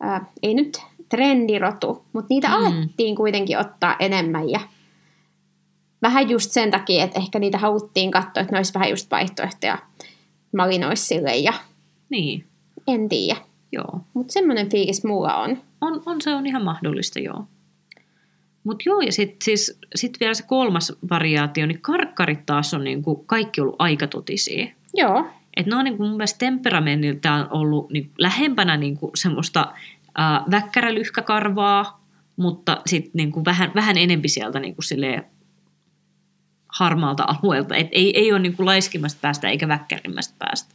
ää, 0.01 0.25
ei 0.43 0.55
nyt 0.55 0.83
trendirotu, 1.09 2.05
mutta 2.13 2.27
niitä 2.31 2.49
mm. 2.49 2.55
alettiin 2.55 3.17
kuitenkin 3.17 3.59
ottaa 3.59 3.97
enemmän 3.99 4.51
ja 4.51 4.61
vähän 6.03 6.31
just 6.31 6.51
sen 6.51 6.71
takia, 6.71 7.05
että 7.05 7.19
ehkä 7.19 7.39
niitä 7.39 7.59
haluttiin 7.59 8.11
katsoa, 8.11 8.41
että 8.41 8.53
ne 8.53 8.59
olisi 8.59 8.75
vähän 8.75 8.91
just 8.91 9.11
vaihtoehtoja 9.11 9.79
malinoissille 10.57 11.37
ja 11.37 11.53
Niin, 12.09 12.45
en 12.94 13.09
tiedä. 13.09 13.40
joo. 13.72 14.00
Mutta 14.14 14.33
semmoinen 14.33 14.70
fiilis 14.70 15.05
mulla 15.05 15.37
on. 15.37 15.62
On, 15.81 16.03
on, 16.07 16.20
se 16.20 16.35
on 16.35 16.46
ihan 16.46 16.64
mahdollista, 16.64 17.18
joo. 17.18 17.44
Mutta 18.64 18.83
joo, 18.87 19.00
ja 19.00 19.12
sitten 19.12 19.44
siis, 19.44 19.79
sit 19.94 20.16
vielä 20.20 20.35
se 20.35 20.42
kolmas 20.42 20.92
variaatio, 21.11 21.66
niin 21.66 21.81
karkkarit 21.81 22.46
taas 22.46 22.74
on 22.74 22.85
niinku 22.85 23.16
kaikki 23.16 23.61
ollut 23.61 23.76
aika 23.79 24.07
totisia. 24.07 24.66
Joo, 24.94 25.26
Et 25.57 25.66
ne 25.66 25.76
on 25.76 25.85
niin 25.85 25.96
kuin 25.96 26.09
mun 26.09 26.16
mielestä 26.16 26.38
temperamentiltaan 26.38 27.48
ollut 27.50 27.90
niin 27.90 28.11
lähempänä 28.18 28.76
niin 28.76 28.96
kuin 28.96 29.12
semmoista 29.14 29.72
ää, 30.14 30.44
väkkärälyhkäkarvaa, 30.50 32.05
mutta 32.37 32.83
sitten 32.87 33.11
niin 33.14 33.33
kuin 33.33 33.44
vähän, 33.44 33.72
vähän 33.74 33.98
enempi 33.98 34.29
sieltä 34.29 34.61
niin 34.61 34.74
silleen 34.83 35.24
harmaalta 36.68 37.24
alueelta. 37.29 37.76
Et 37.76 37.88
ei, 37.92 38.18
ei 38.18 38.33
ole 38.33 38.40
niin 38.40 38.57
kuin 38.57 38.66
laiskimmasta 38.66 39.18
päästä 39.22 39.48
eikä 39.48 39.68
väkkärimmästä 39.68 40.35
päästä. 40.38 40.74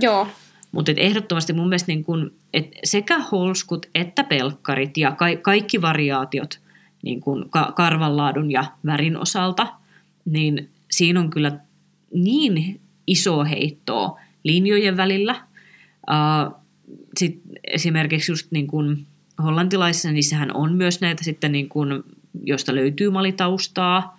Joo. 0.00 0.28
Mutta 0.76 0.92
ehdottomasti 0.96 1.52
mun 1.52 1.68
mielestä 1.68 1.92
niin 1.92 2.04
kun, 2.04 2.32
et 2.54 2.66
sekä 2.84 3.18
holskut 3.18 3.86
että 3.94 4.24
pelkkarit 4.24 4.96
ja 4.96 5.10
ka- 5.10 5.36
kaikki 5.42 5.82
variaatiot 5.82 6.60
niin 7.02 7.20
kun 7.20 7.46
ka- 7.50 7.72
karvanlaadun 7.76 8.50
ja 8.50 8.64
värin 8.86 9.16
osalta, 9.16 9.72
niin 10.24 10.68
siinä 10.90 11.20
on 11.20 11.30
kyllä 11.30 11.58
niin 12.14 12.80
iso 13.06 13.44
heittoa 13.44 14.20
linjojen 14.44 14.96
välillä. 14.96 15.34
Uh, 16.10 16.60
sit 17.16 17.40
esimerkiksi 17.64 18.32
just 18.32 18.46
niin 18.50 18.66
kun 18.66 19.06
hollantilaisissa, 19.42 20.08
sehän 20.20 20.56
on 20.56 20.74
myös 20.74 21.00
näitä 21.00 21.24
sitten, 21.24 21.52
niin 21.52 21.68
kun, 21.68 22.04
josta 22.44 22.74
löytyy 22.74 23.10
malitaustaa. 23.10 24.18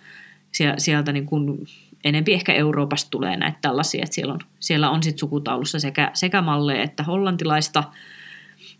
Sieltä 0.78 1.12
niin 1.12 1.26
kun 1.26 1.66
enempi 2.04 2.34
ehkä 2.34 2.54
Euroopasta 2.54 3.10
tulee 3.10 3.36
näitä 3.36 3.58
tällaisia, 3.62 4.02
että 4.02 4.14
siellä 4.14 4.34
on, 4.34 4.40
siellä 4.60 4.90
on 4.90 5.02
sit 5.02 5.18
sukutaulussa 5.18 5.78
sekä, 5.78 6.10
sekä 6.14 6.42
malleja 6.42 6.82
että 6.82 7.02
hollantilaista, 7.02 7.84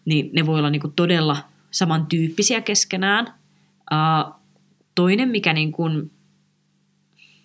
niin 0.04 0.30
ne 0.32 0.46
voi 0.46 0.58
olla 0.58 0.70
niinku 0.70 0.92
todella 0.96 1.36
samantyyppisiä 1.70 2.60
keskenään. 2.60 3.34
Uh, 3.92 4.34
toinen, 4.94 5.28
mikä 5.28 5.52
niin 5.52 5.72
kun, 5.72 6.10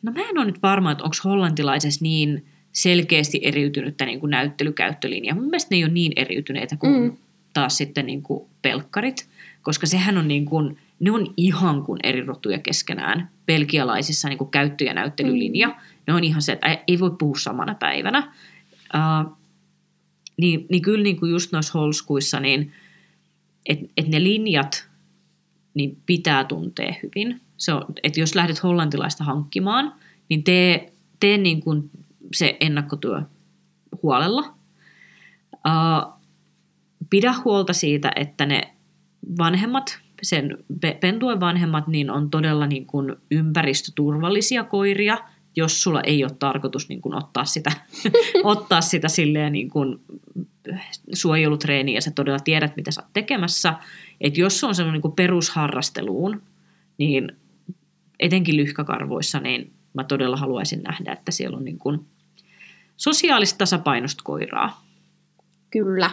no 0.02 0.12
mä 0.12 0.22
en 0.22 0.38
ole 0.38 0.46
nyt 0.46 0.62
varma, 0.62 0.92
että 0.92 1.04
onko 1.04 1.16
hollantilaisessa 1.24 2.04
niin 2.04 2.46
selkeästi 2.72 3.40
eriytynyttä 3.44 4.06
niin 4.06 4.20
kuin 4.20 4.30
näyttelykäyttölinja. 4.30 5.36
Mun 5.36 5.44
mielestä 5.44 5.68
ne 5.72 5.78
ei 5.78 5.84
ole 5.84 5.94
niin 5.94 6.14
eriytyneitä 6.16 6.78
kuin 6.78 7.02
mm. 7.02 7.18
taas 7.54 7.78
sitten 7.78 8.06
niin 8.06 8.22
kuin 8.22 8.50
pelkkarit, 8.62 9.30
koska 9.62 9.88
sehän 9.88 10.18
on 10.18 10.28
niin 10.28 10.46
kuin, 10.46 10.78
ne 11.00 11.12
on 11.12 11.34
ihan 11.38 11.84
kuin 11.84 12.00
eri 12.04 12.26
rotuja 12.26 12.60
keskenään 12.60 13.30
belgialaisissa 13.46 14.30
niin 14.30 14.52
käyttö- 14.52 14.84
ja 14.84 14.94
näyttelylinja. 14.94 15.68
Mm. 15.68 15.74
Ne 16.08 16.14
on 16.14 16.24
ihan 16.24 16.42
se, 16.42 16.52
että 16.52 16.84
ei 16.88 17.00
voi 17.00 17.12
puhua 17.20 17.38
samana 17.38 17.76
päivänä. 17.76 18.34
Uh, 18.96 19.38
niin, 20.38 20.66
niin 20.70 20.82
kyllä 20.82 21.04
niin 21.04 21.20
kuin 21.20 21.32
just 21.32 21.52
noissa 21.52 21.80
holskuissa, 21.80 22.40
niin 22.40 22.72
että 23.66 23.86
et 23.98 24.08
ne 24.08 24.24
linjat 24.24 24.88
niin 25.74 25.98
pitää 26.06 26.44
tuntea 26.44 26.94
hyvin. 27.04 27.42
Se 27.58 27.74
on, 27.74 27.86
että 28.04 28.20
jos 28.20 28.36
lähdet 28.36 28.64
hollantilaista 28.64 29.24
hankkimaan, 29.24 29.94
niin 30.30 30.44
tee, 30.44 30.94
tee 31.20 31.38
niin 31.38 31.62
kuin 31.62 31.90
se 32.34 32.58
ennakkotyö 32.60 33.22
huolella. 34.04 34.54
Uh, 35.54 36.14
pidä 37.10 37.34
huolta 37.46 37.74
siitä, 37.74 38.12
että 38.16 38.46
ne 38.46 38.74
vanhemmat 39.38 40.00
sen 40.24 40.58
pentuen 41.00 41.40
vanhemmat 41.40 41.88
niin 41.88 42.10
on 42.10 42.30
todella 42.30 42.68
niin 42.68 42.86
kuin 42.86 43.16
ympäristöturvallisia 43.32 44.64
koiria, 44.64 45.18
jos 45.56 45.84
sulla 45.84 46.02
ei 46.02 46.24
ole 46.24 46.32
tarkoitus 46.40 46.90
niin 46.90 47.02
kuin 47.02 47.16
ottaa 47.16 47.46
sitä, 47.46 47.72
ottaa 48.44 48.82
sitä 48.82 49.08
silleen 49.08 49.54
niin 49.54 49.70
kuin 49.70 50.00
suojelutreeniä 51.14 51.98
ja 51.98 52.02
sä 52.02 52.12
todella 52.12 52.40
tiedät, 52.40 52.76
mitä 52.76 52.92
sä 52.92 53.02
oot 53.02 53.14
tekemässä. 53.14 53.74
Että 54.22 54.40
jos 54.40 54.60
se 54.60 54.66
on 54.66 54.76
semmoinen 54.76 55.02
niin 55.04 55.16
perusharrasteluun, 55.16 56.42
niin 56.98 57.32
etenkin 58.20 58.58
lyhkäkarvoissa, 58.58 59.40
niin 59.40 59.74
mä 59.94 60.04
todella 60.04 60.38
haluaisin 60.38 60.84
nähdä, 60.84 61.14
että 61.14 61.32
siellä 61.32 61.58
on 61.58 61.66
niin 61.66 61.80
kuin 61.80 62.06
sosiaalista 62.98 63.58
tasapainosta 63.58 64.22
koiraa. 64.24 64.86
Kyllä. 65.72 66.12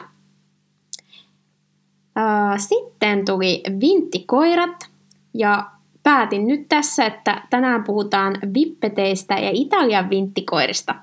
Sitten 2.57 3.25
tuli 3.25 3.63
vinttikoirat 3.81 4.89
ja 5.35 5.71
päätin 6.03 6.47
nyt 6.47 6.69
tässä, 6.69 7.07
että 7.07 7.43
tänään 7.51 7.85
puhutaan 7.85 8.39
vippeteistä 8.55 9.35
ja 9.35 9.51
Italian 9.53 10.11
vinttikoirista. 10.11 10.95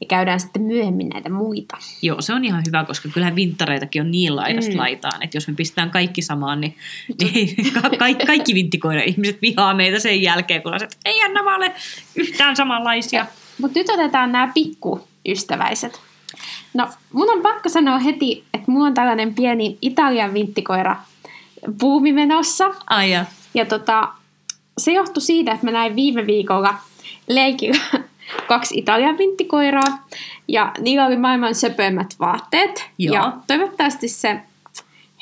Ja 0.00 0.06
käydään 0.06 0.40
sitten 0.40 0.62
myöhemmin 0.62 1.08
näitä 1.08 1.30
muita. 1.30 1.76
Joo, 2.02 2.20
se 2.20 2.34
on 2.34 2.44
ihan 2.44 2.62
hyvä, 2.66 2.84
koska 2.84 3.08
kyllähän 3.08 3.36
vinttareitakin 3.36 4.02
on 4.02 4.10
niin 4.10 4.36
laidasta 4.36 4.72
mm. 4.72 4.78
laitaan, 4.78 5.22
että 5.22 5.36
jos 5.36 5.48
me 5.48 5.54
pistetään 5.54 5.90
kaikki 5.90 6.22
samaan, 6.22 6.60
niin, 6.60 6.74
niin 7.22 7.56
ka- 7.72 7.90
ka- 7.90 8.26
kaikki 8.26 8.54
vinttikoira 8.54 9.02
ihmiset 9.02 9.42
vihaa 9.42 9.74
meitä 9.74 9.98
sen 9.98 10.22
jälkeen, 10.22 10.62
kun 10.62 10.74
on 10.74 10.82
että 10.82 10.96
ei 11.04 11.22
Anna 11.22 11.56
ole 11.56 11.72
yhtään 12.16 12.56
samanlaisia. 12.56 13.26
Mutta 13.60 13.78
nyt 13.78 13.88
otetaan 13.88 14.32
nämä 14.32 14.52
pikkuystäväiset. 14.54 16.07
No, 16.74 16.88
mun 17.12 17.30
on 17.30 17.42
pakko 17.42 17.68
sanoa 17.68 17.98
heti, 17.98 18.44
että 18.54 18.70
mulla 18.70 18.86
on 18.86 18.94
tällainen 18.94 19.34
pieni 19.34 19.78
Italian 19.82 20.34
vinttikoira 20.34 20.96
buumi 21.80 22.12
menossa. 22.12 22.70
Ai 22.86 23.10
ja. 23.12 23.24
ja 23.54 23.66
tota, 23.66 24.08
se 24.78 24.92
johtui 24.92 25.22
siitä, 25.22 25.52
että 25.52 25.66
mä 25.66 25.72
näin 25.72 25.96
viime 25.96 26.26
viikolla 26.26 26.74
leikillä 27.28 27.80
kaksi 28.48 28.78
Italian 28.78 29.18
vinttikoiraa 29.18 30.06
ja 30.48 30.72
niillä 30.80 31.06
oli 31.06 31.16
maailman 31.16 31.54
söpöimmät 31.54 32.14
vaatteet. 32.20 32.90
Joo. 32.98 33.14
Ja 33.14 33.32
toivottavasti 33.46 34.08
se 34.08 34.40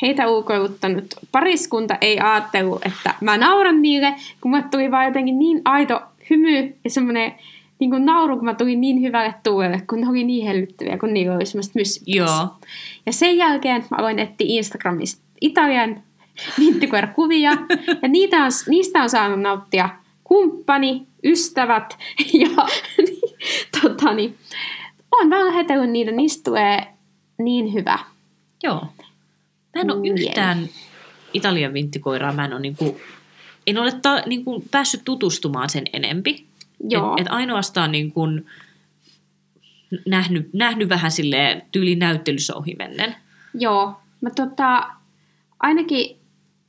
heitä 0.02 0.28
ulkoiluttanut 0.28 1.14
pariskunta 1.32 1.96
ei 2.00 2.20
ajattelu, 2.20 2.80
että 2.86 3.14
mä 3.20 3.38
nauran 3.38 3.82
niille, 3.82 4.14
kun 4.40 4.50
mä 4.50 4.62
tuli 4.62 4.90
vaan 4.90 5.06
jotenkin 5.06 5.38
niin 5.38 5.62
aito 5.64 6.02
hymy 6.30 6.76
ja 6.84 6.90
semmoinen 6.90 7.34
niin 7.78 7.90
kuin 7.90 8.06
nauru, 8.06 8.36
kun 8.36 8.44
mä 8.44 8.54
tulin 8.54 8.80
niin 8.80 9.02
hyvälle 9.02 9.34
tuulelle, 9.42 9.82
kun 9.90 10.00
ne 10.00 10.08
oli 10.08 10.24
niin 10.24 10.46
hellyttäviä, 10.46 10.98
kun 10.98 11.14
niillä 11.14 11.36
oli 11.36 11.46
semmoista 11.46 11.78
Joo. 12.06 12.48
Ja 13.06 13.12
sen 13.12 13.36
jälkeen 13.36 13.84
mä 13.90 13.96
aloin 13.98 14.18
etsiä 14.18 14.46
Instagramista 14.48 15.22
Italian 15.40 16.02
vinttikoirakuvia, 16.60 17.50
ja 18.02 18.08
niitä 18.08 18.44
on, 18.44 18.50
niistä 18.68 19.02
on 19.02 19.10
saanut 19.10 19.40
nauttia 19.40 19.88
kumppani, 20.24 21.06
ystävät, 21.24 21.98
ja 22.42 22.48
tota, 23.80 24.12
niin, 24.12 24.36
on 25.10 25.30
vaan 25.30 25.46
lähetellyt 25.46 25.90
niitä, 25.90 26.12
niistä 26.12 26.44
tulee 26.44 26.86
niin 27.38 27.72
hyvä. 27.72 27.98
Joo. 28.62 28.86
Mä 29.74 29.80
en 29.80 29.90
ole 29.90 30.00
Mieli. 30.00 30.20
yhtään 30.20 30.68
Italian 31.32 31.74
vinttikoiraa, 31.74 32.32
mä 32.32 32.44
en 32.44 32.52
ole 32.52 32.60
niinku, 32.60 33.00
en 33.66 33.78
ole 33.78 33.92
ta, 34.02 34.22
niinku 34.26 34.64
päässyt 34.70 35.00
tutustumaan 35.04 35.70
sen 35.70 35.84
enempi. 35.92 36.46
Joo. 36.80 37.12
Et, 37.12 37.20
et 37.20 37.26
ainoastaan 37.32 37.92
niin 37.92 38.12
kun 38.12 38.44
nähnyt, 40.06 40.52
nähnyt 40.52 40.88
vähän 40.88 41.10
silleen 41.10 41.62
tyyli 41.72 41.94
näyttelyssä 41.94 42.54
ohimennen. 42.54 43.16
Joo. 43.54 44.00
Mä 44.20 44.30
tota, 44.30 44.90
ainakin 45.60 46.16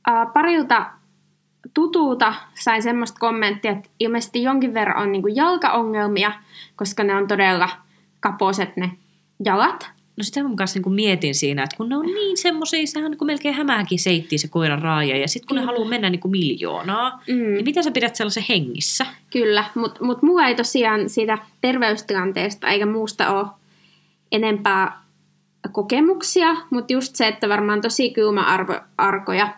äh, 0.08 0.32
parilta 0.32 0.90
tutulta 1.74 2.34
sain 2.54 2.82
semmoista 2.82 3.18
kommenttia, 3.18 3.70
että 3.70 3.90
ilmeisesti 4.00 4.42
jonkin 4.42 4.74
verran 4.74 5.02
on 5.02 5.12
niin 5.12 5.36
jalkaongelmia, 5.36 6.32
koska 6.76 7.04
ne 7.04 7.14
on 7.14 7.28
todella 7.28 7.68
kaposet 8.20 8.76
ne 8.76 8.90
jalat. 9.44 9.90
No 10.18 10.24
sitä 10.24 10.42
mä 10.42 10.50
kanssa 10.56 10.80
niin 10.80 10.94
mietin 10.94 11.34
siinä, 11.34 11.62
että 11.62 11.76
kun 11.76 11.88
ne 11.88 11.96
on 11.96 12.06
niin 12.06 12.36
semmoisia, 12.36 12.86
sehän 12.86 13.10
niin 13.10 13.26
melkein 13.26 13.54
hämääkin 13.54 13.98
seittiin 13.98 14.38
se 14.38 14.48
koiran 14.48 14.82
raaja, 14.82 15.16
ja 15.16 15.28
sitten 15.28 15.48
kun 15.48 15.54
Kyllä. 15.54 15.66
ne 15.66 15.66
haluaa 15.66 15.88
mennä 15.88 16.10
niin 16.10 16.20
kuin 16.20 16.32
miljoonaa, 16.32 17.22
mm. 17.28 17.34
niin 17.34 17.64
miten 17.64 17.84
sä 17.84 17.90
pidät 17.90 18.16
sellaisen 18.16 18.44
hengissä? 18.48 19.06
Kyllä, 19.30 19.64
mutta 19.74 20.04
mut 20.04 20.22
mulla 20.22 20.46
ei 20.46 20.54
tosiaan 20.54 21.08
siitä 21.08 21.38
terveystilanteesta 21.60 22.68
eikä 22.68 22.86
muusta 22.86 23.30
ole 23.30 23.46
enempää 24.32 25.02
kokemuksia, 25.72 26.56
mutta 26.70 26.92
just 26.92 27.16
se, 27.16 27.28
että 27.28 27.48
varmaan 27.48 27.80
tosi 27.80 28.10
kylmäarkoja, 28.10 29.54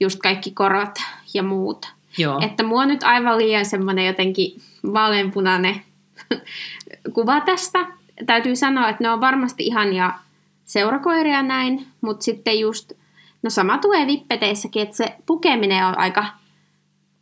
just 0.00 0.18
kaikki 0.18 0.50
korot 0.50 0.94
ja 1.34 1.42
muut. 1.42 1.86
Joo. 2.18 2.40
Että 2.42 2.62
mua 2.62 2.86
nyt 2.86 3.02
aivan 3.02 3.38
liian 3.38 3.64
semmoinen 3.64 4.06
jotenkin 4.06 4.60
vaaleanpunainen 4.92 5.82
kuva 7.14 7.40
tästä, 7.40 7.86
täytyy 8.26 8.56
sanoa, 8.56 8.88
että 8.88 9.04
ne 9.04 9.10
on 9.10 9.20
varmasti 9.20 9.66
ihania 9.66 10.12
seurakoiria 10.64 11.42
näin, 11.42 11.86
mutta 12.00 12.24
sitten 12.24 12.60
just, 12.60 12.92
no 13.42 13.50
sama 13.50 13.78
tulee 13.78 14.06
vippeteissäkin, 14.06 14.82
että 14.82 14.96
se 14.96 15.16
pukeminen 15.26 15.86
on 15.86 15.98
aika 15.98 16.26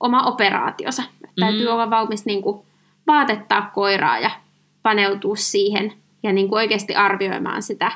oma 0.00 0.22
operaationsa. 0.22 1.02
Mm. 1.02 1.40
Täytyy 1.40 1.66
olla 1.66 1.90
valmis 1.90 2.26
niin 2.26 2.42
kuin, 2.42 2.66
vaatettaa 3.06 3.70
koiraa 3.74 4.18
ja 4.18 4.30
paneutua 4.82 5.36
siihen 5.36 5.92
ja 6.22 6.32
niin 6.32 6.48
kuin 6.48 6.56
oikeasti 6.56 6.94
arvioimaan 6.94 7.62
sitä 7.62 7.92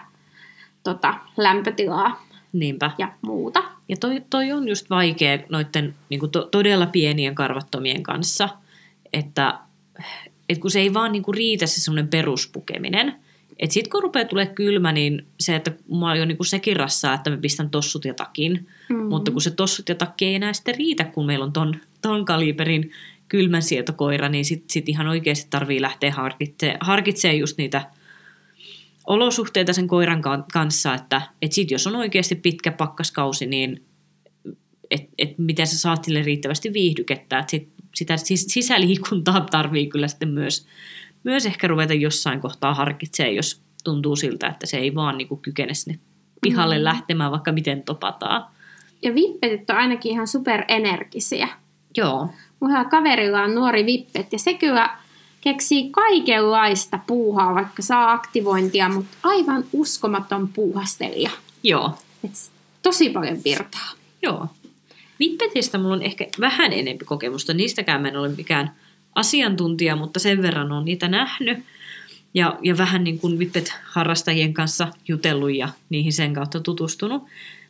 tota, 0.82 1.14
lämpötilaa 1.36 2.24
Niinpä. 2.52 2.90
ja 2.98 3.08
muuta. 3.22 3.62
Ja 3.88 3.96
toi, 3.96 4.22
toi 4.30 4.52
on 4.52 4.68
just 4.68 4.90
vaikea 4.90 5.38
noiden 5.48 5.94
niin 6.08 6.20
kuin 6.20 6.32
to, 6.32 6.48
todella 6.50 6.86
pienien 6.86 7.34
karvattomien 7.34 8.02
kanssa, 8.02 8.48
että 9.12 9.58
et 10.52 10.58
kun 10.58 10.70
se 10.70 10.80
ei 10.80 10.94
vaan 10.94 11.12
niinku 11.12 11.32
riitä 11.32 11.66
se 11.66 11.80
semmoinen 11.80 12.08
peruspukeminen. 12.08 13.14
Että 13.58 13.74
sitten 13.74 13.90
kun 13.90 14.02
rupeaa 14.02 14.28
tulee 14.28 14.46
kylmä, 14.46 14.92
niin 14.92 15.26
se, 15.40 15.56
että 15.56 15.72
mua 15.88 16.16
jo 16.16 16.24
niinku 16.24 16.44
sekin 16.44 16.76
rassaa, 16.76 17.14
että 17.14 17.30
mä 17.30 17.36
pistän 17.36 17.70
tossut 17.70 18.04
ja 18.04 18.14
takin. 18.14 18.68
Mm-hmm. 18.88 19.08
Mutta 19.08 19.30
kun 19.30 19.40
se 19.40 19.50
tossut 19.50 19.88
ja 19.88 19.94
takki 19.94 20.26
ei 20.26 20.34
enää 20.34 20.52
sitten 20.52 20.74
riitä, 20.74 21.04
kun 21.04 21.26
meillä 21.26 21.44
on 21.44 21.52
ton, 21.52 21.76
ton 22.02 22.24
kaliberin 22.24 22.90
kylmän 23.28 23.62
sietokoira, 23.62 24.28
niin 24.28 24.44
sitten 24.44 24.70
sit 24.70 24.88
ihan 24.88 25.08
oikeasti 25.08 25.46
tarvii 25.50 25.80
lähteä 25.80 26.12
harkitsemaan 26.12 26.78
harkitsee 26.80 27.34
just 27.34 27.58
niitä 27.58 27.90
olosuhteita 29.06 29.72
sen 29.72 29.88
koiran 29.88 30.22
ka- 30.22 30.44
kanssa, 30.52 30.94
että 30.94 31.22
et 31.42 31.52
sit 31.52 31.70
jos 31.70 31.86
on 31.86 31.96
oikeasti 31.96 32.34
pitkä 32.34 32.72
pakkaskausi, 32.72 33.46
niin 33.46 33.82
et, 34.90 35.08
et 35.18 35.38
miten 35.38 35.66
sä 35.66 35.78
saat 35.78 36.04
sille 36.04 36.22
riittävästi 36.22 36.72
viihdykettä. 36.72 37.38
Et 37.38 37.48
sit, 37.48 37.68
sitä 37.94 38.14
sis- 38.16 38.44
sisäliikuntaa 38.48 39.40
tarvii 39.50 39.86
kyllä 39.86 40.08
sitten 40.08 40.28
myös, 40.28 40.66
myös 41.24 41.46
ehkä 41.46 41.68
ruveta 41.68 41.94
jossain 41.94 42.40
kohtaa 42.40 42.74
harkitsemaan, 42.74 43.34
jos 43.34 43.60
tuntuu 43.84 44.16
siltä, 44.16 44.46
että 44.46 44.66
se 44.66 44.76
ei 44.76 44.94
vaan 44.94 45.18
niinku 45.18 45.36
kykene 45.36 45.74
sinne 45.74 45.98
pihalle 46.40 46.78
Mm. 46.78 46.84
lähtemään, 46.84 47.30
vaikka 47.30 47.52
miten 47.52 47.82
topataan. 47.82 48.44
Ja 49.02 49.14
vippetit 49.14 49.70
on 49.70 49.76
ainakin 49.76 50.12
ihan 50.12 50.28
superenergisiä. 50.28 51.48
Joo, 51.96 52.28
Mun 52.60 52.70
kaverilla 52.90 53.42
on 53.42 53.54
nuori 53.54 53.86
vippet 53.86 54.32
ja 54.32 54.38
se 54.38 54.54
kyllä 54.54 54.96
keksii 55.40 55.90
kaikenlaista 55.90 56.98
puuhaa, 57.06 57.54
vaikka 57.54 57.82
saa 57.82 58.12
aktivointia, 58.12 58.88
mutta 58.88 59.16
aivan 59.22 59.64
uskomaton 59.72 60.48
puuhastelija. 60.48 61.30
joo, 61.62 61.98
Et 62.24 62.52
tosi 62.82 63.10
paljon 63.10 63.38
virtaa. 63.44 63.90
joo. 64.22 64.46
Vippetistä 65.20 65.78
mulla 65.78 65.94
on 65.94 66.02
ehkä 66.02 66.26
vähän 66.40 66.72
enempi 66.72 67.04
kokemusta. 67.04 67.54
Niistäkään 67.54 68.02
mä 68.02 68.08
en 68.08 68.16
ole 68.16 68.28
mikään 68.28 68.70
asiantuntija, 69.14 69.96
mutta 69.96 70.20
sen 70.20 70.42
verran 70.42 70.72
on 70.72 70.84
niitä 70.84 71.08
nähnyt. 71.08 71.58
Ja, 72.34 72.58
ja 72.62 72.76
vähän 72.76 73.04
niin 73.04 73.18
kuin 73.18 73.38
Vippet-harrastajien 73.38 74.54
kanssa 74.54 74.88
jutellut 75.08 75.54
ja 75.54 75.68
niihin 75.90 76.12
sen 76.12 76.34
kautta 76.34 76.60
tutustunut. 76.60 77.22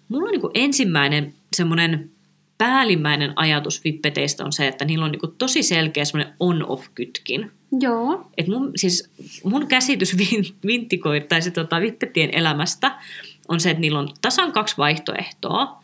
Mulla 0.09 0.25
on 0.25 0.33
niin 0.33 0.41
kuin 0.41 0.51
ensimmäinen 0.55 1.35
semmoinen 1.57 2.11
päällimmäinen 2.59 3.33
ajatus 3.37 3.85
Vippeteistä 3.85 4.45
on 4.45 4.53
se, 4.53 4.69
että 4.69 4.85
niillä 4.85 5.05
on 5.05 5.11
niin 5.11 5.21
kuin 5.21 5.35
tosi 5.39 5.63
selkeä 5.63 6.05
semmoinen 6.05 6.35
on-off-kytkin. 6.41 7.51
Joo. 7.81 8.31
Et 8.39 8.49
mun, 8.49 8.73
siis 8.77 9.11
mun 9.45 9.67
käsitys 9.67 10.17
vin- 10.17 10.55
vinttikoir 10.67 11.23
tai 11.23 11.43
se, 11.43 11.51
tota, 11.51 11.81
vippettien 11.81 12.31
elämästä 12.33 12.99
on 13.49 13.61
se, 13.61 13.71
että 13.71 13.81
niillä 13.81 13.99
on 13.99 14.11
tasan 14.21 14.53
kaksi 14.53 14.77
vaihtoehtoa. 14.77 15.82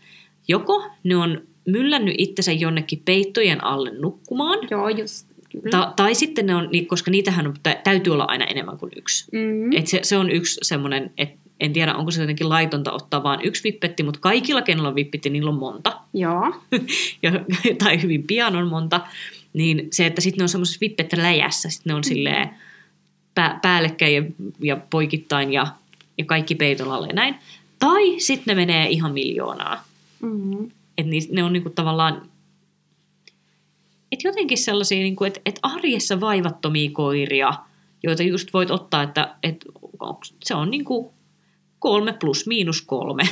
Joko 0.49 0.91
ne 1.05 1.17
on 1.17 1.41
myllännyt 1.67 2.15
itsensä 2.19 2.53
jonnekin 2.53 3.03
peittojen 3.05 3.65
alle 3.65 3.91
nukkumaan, 3.91 4.59
Joo, 4.71 4.89
just. 4.89 5.29
Kyllä. 5.53 5.71
ta- 5.71 5.93
tai 5.97 6.15
sitten 6.15 6.47
ne 6.47 6.55
on, 6.55 6.69
koska 6.87 7.11
niitähän 7.11 7.47
on, 7.47 7.55
tä- 7.63 7.81
täytyy 7.85 8.13
olla 8.13 8.25
aina 8.25 8.45
enemmän 8.45 8.79
kuin 8.79 8.93
yksi. 8.97 9.27
mm. 9.33 9.73
Et 9.73 9.87
se, 9.87 10.01
se 10.03 10.17
on 10.17 10.31
yksi 10.31 10.59
semmoinen, 10.63 11.11
että 11.19 11.39
en 11.61 11.73
tiedä 11.73 11.95
onko 11.95 12.11
se 12.11 12.21
jotenkin 12.21 12.49
laitonta 12.49 12.93
ottaa 12.93 13.23
vaan 13.23 13.41
yksi 13.43 13.65
vippetti, 13.65 14.03
mutta 14.03 14.21
kaikilla, 14.21 14.63
kenellä 14.63 14.89
on 14.89 14.95
vippetti, 14.95 15.31
niillä 15.31 15.51
on 15.51 15.59
monta. 15.59 16.01
Joo. 16.15 16.55
ja, 17.23 17.33
tai 17.79 18.03
hyvin 18.03 18.23
pian 18.23 18.57
on 18.57 18.69
monta, 18.69 19.01
niin 19.53 19.89
se, 19.93 20.07
että 20.07 20.21
sitten 20.21 20.39
ne 20.39 20.43
on 20.45 20.49
semmoisessa 20.49 20.79
vippetläjässä, 20.81 21.71
sitten 21.71 21.91
ne 21.91 21.95
on 21.95 22.05
silleen 22.05 22.51
pää, 23.35 23.59
päällekkäin 23.63 24.15
ja, 24.15 24.23
ja 24.61 24.77
poikittain 24.91 25.53
ja, 25.53 25.67
ja 26.19 26.25
kaikki 26.25 26.55
peitolla 26.55 26.95
alle 26.95 27.07
ja 27.07 27.15
näin. 27.15 27.35
Tai 27.79 28.21
sitten 28.21 28.57
ne 28.57 28.67
menee 28.67 28.89
ihan 28.89 29.13
miljoonaa. 29.13 29.85
Mm. 30.23 30.71
Että 30.99 31.13
ne 31.33 31.45
on 31.45 31.53
niinku 31.53 31.71
tavallaan, 31.71 32.31
että 34.13 34.29
jotenkin 34.29 34.59
sellaisia, 34.59 34.99
niinku, 34.99 35.25
että 35.25 35.41
et 35.47 35.59
arjessa 35.63 36.21
vaivattomia 36.21 36.91
koiria, 36.93 37.53
joita 38.03 38.23
just 38.23 38.53
voit 38.55 38.71
ottaa, 38.71 39.03
että 39.03 39.35
et, 39.43 39.65
se 40.45 40.55
on 40.55 40.71
niinku 40.71 41.13
kolme 41.79 42.13
plus 42.13 42.47
miinus 42.47 42.83
kolme. 42.83 43.23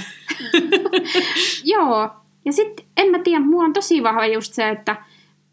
Joo. 1.65 2.11
Ja 2.45 2.53
sitten 2.53 2.87
en 2.97 3.11
mä 3.11 3.19
tiedä, 3.19 3.45
mulla 3.45 3.65
on 3.65 3.73
tosi 3.73 4.03
vahva 4.03 4.27
just 4.27 4.53
se, 4.53 4.69
että 4.69 4.97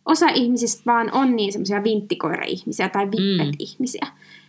osa 0.06 0.28
ihmisistä 0.28 0.84
vaan 0.86 1.13
on 1.13 1.36
niin 1.36 1.52
semmoisia 1.52 1.84
vinttikoira-ihmisiä 1.84 2.89
tai 2.89 3.06
vippet-ihmisiä. 3.06 4.08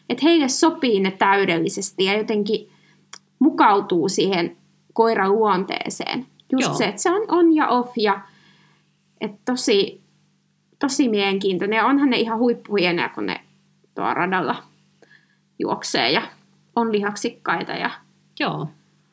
Että 0.08 0.22
heille 0.26 0.48
sopii 0.48 1.00
ne 1.00 1.10
täydellisesti 1.10 2.04
ja 2.04 2.18
jotenkin 2.18 2.68
mukautuu 3.38 4.08
siihen 4.08 4.56
koiran 4.92 5.32
luonteeseen. 5.32 6.26
Just 6.54 6.68
Joo. 6.68 6.74
se, 6.74 6.84
että 6.84 7.02
se 7.02 7.10
on 7.10 7.24
on 7.28 7.56
ja 7.56 7.68
off 7.68 7.98
ja 7.98 8.20
että 9.20 9.38
tosi, 9.44 10.00
tosi 10.78 11.08
mielenkiintoinen. 11.08 11.76
Ja 11.76 11.86
onhan 11.86 12.10
ne 12.10 12.16
ihan 12.16 12.38
huippuhienoja, 12.38 13.08
kun 13.08 13.26
ne 13.26 13.40
tuo 13.94 14.14
radalla 14.14 14.62
juoksee 15.58 16.12
ja 16.12 16.22
on 16.76 16.92
lihaksikkaita 16.92 17.72
ja 17.72 17.90
Joo. 18.40 18.68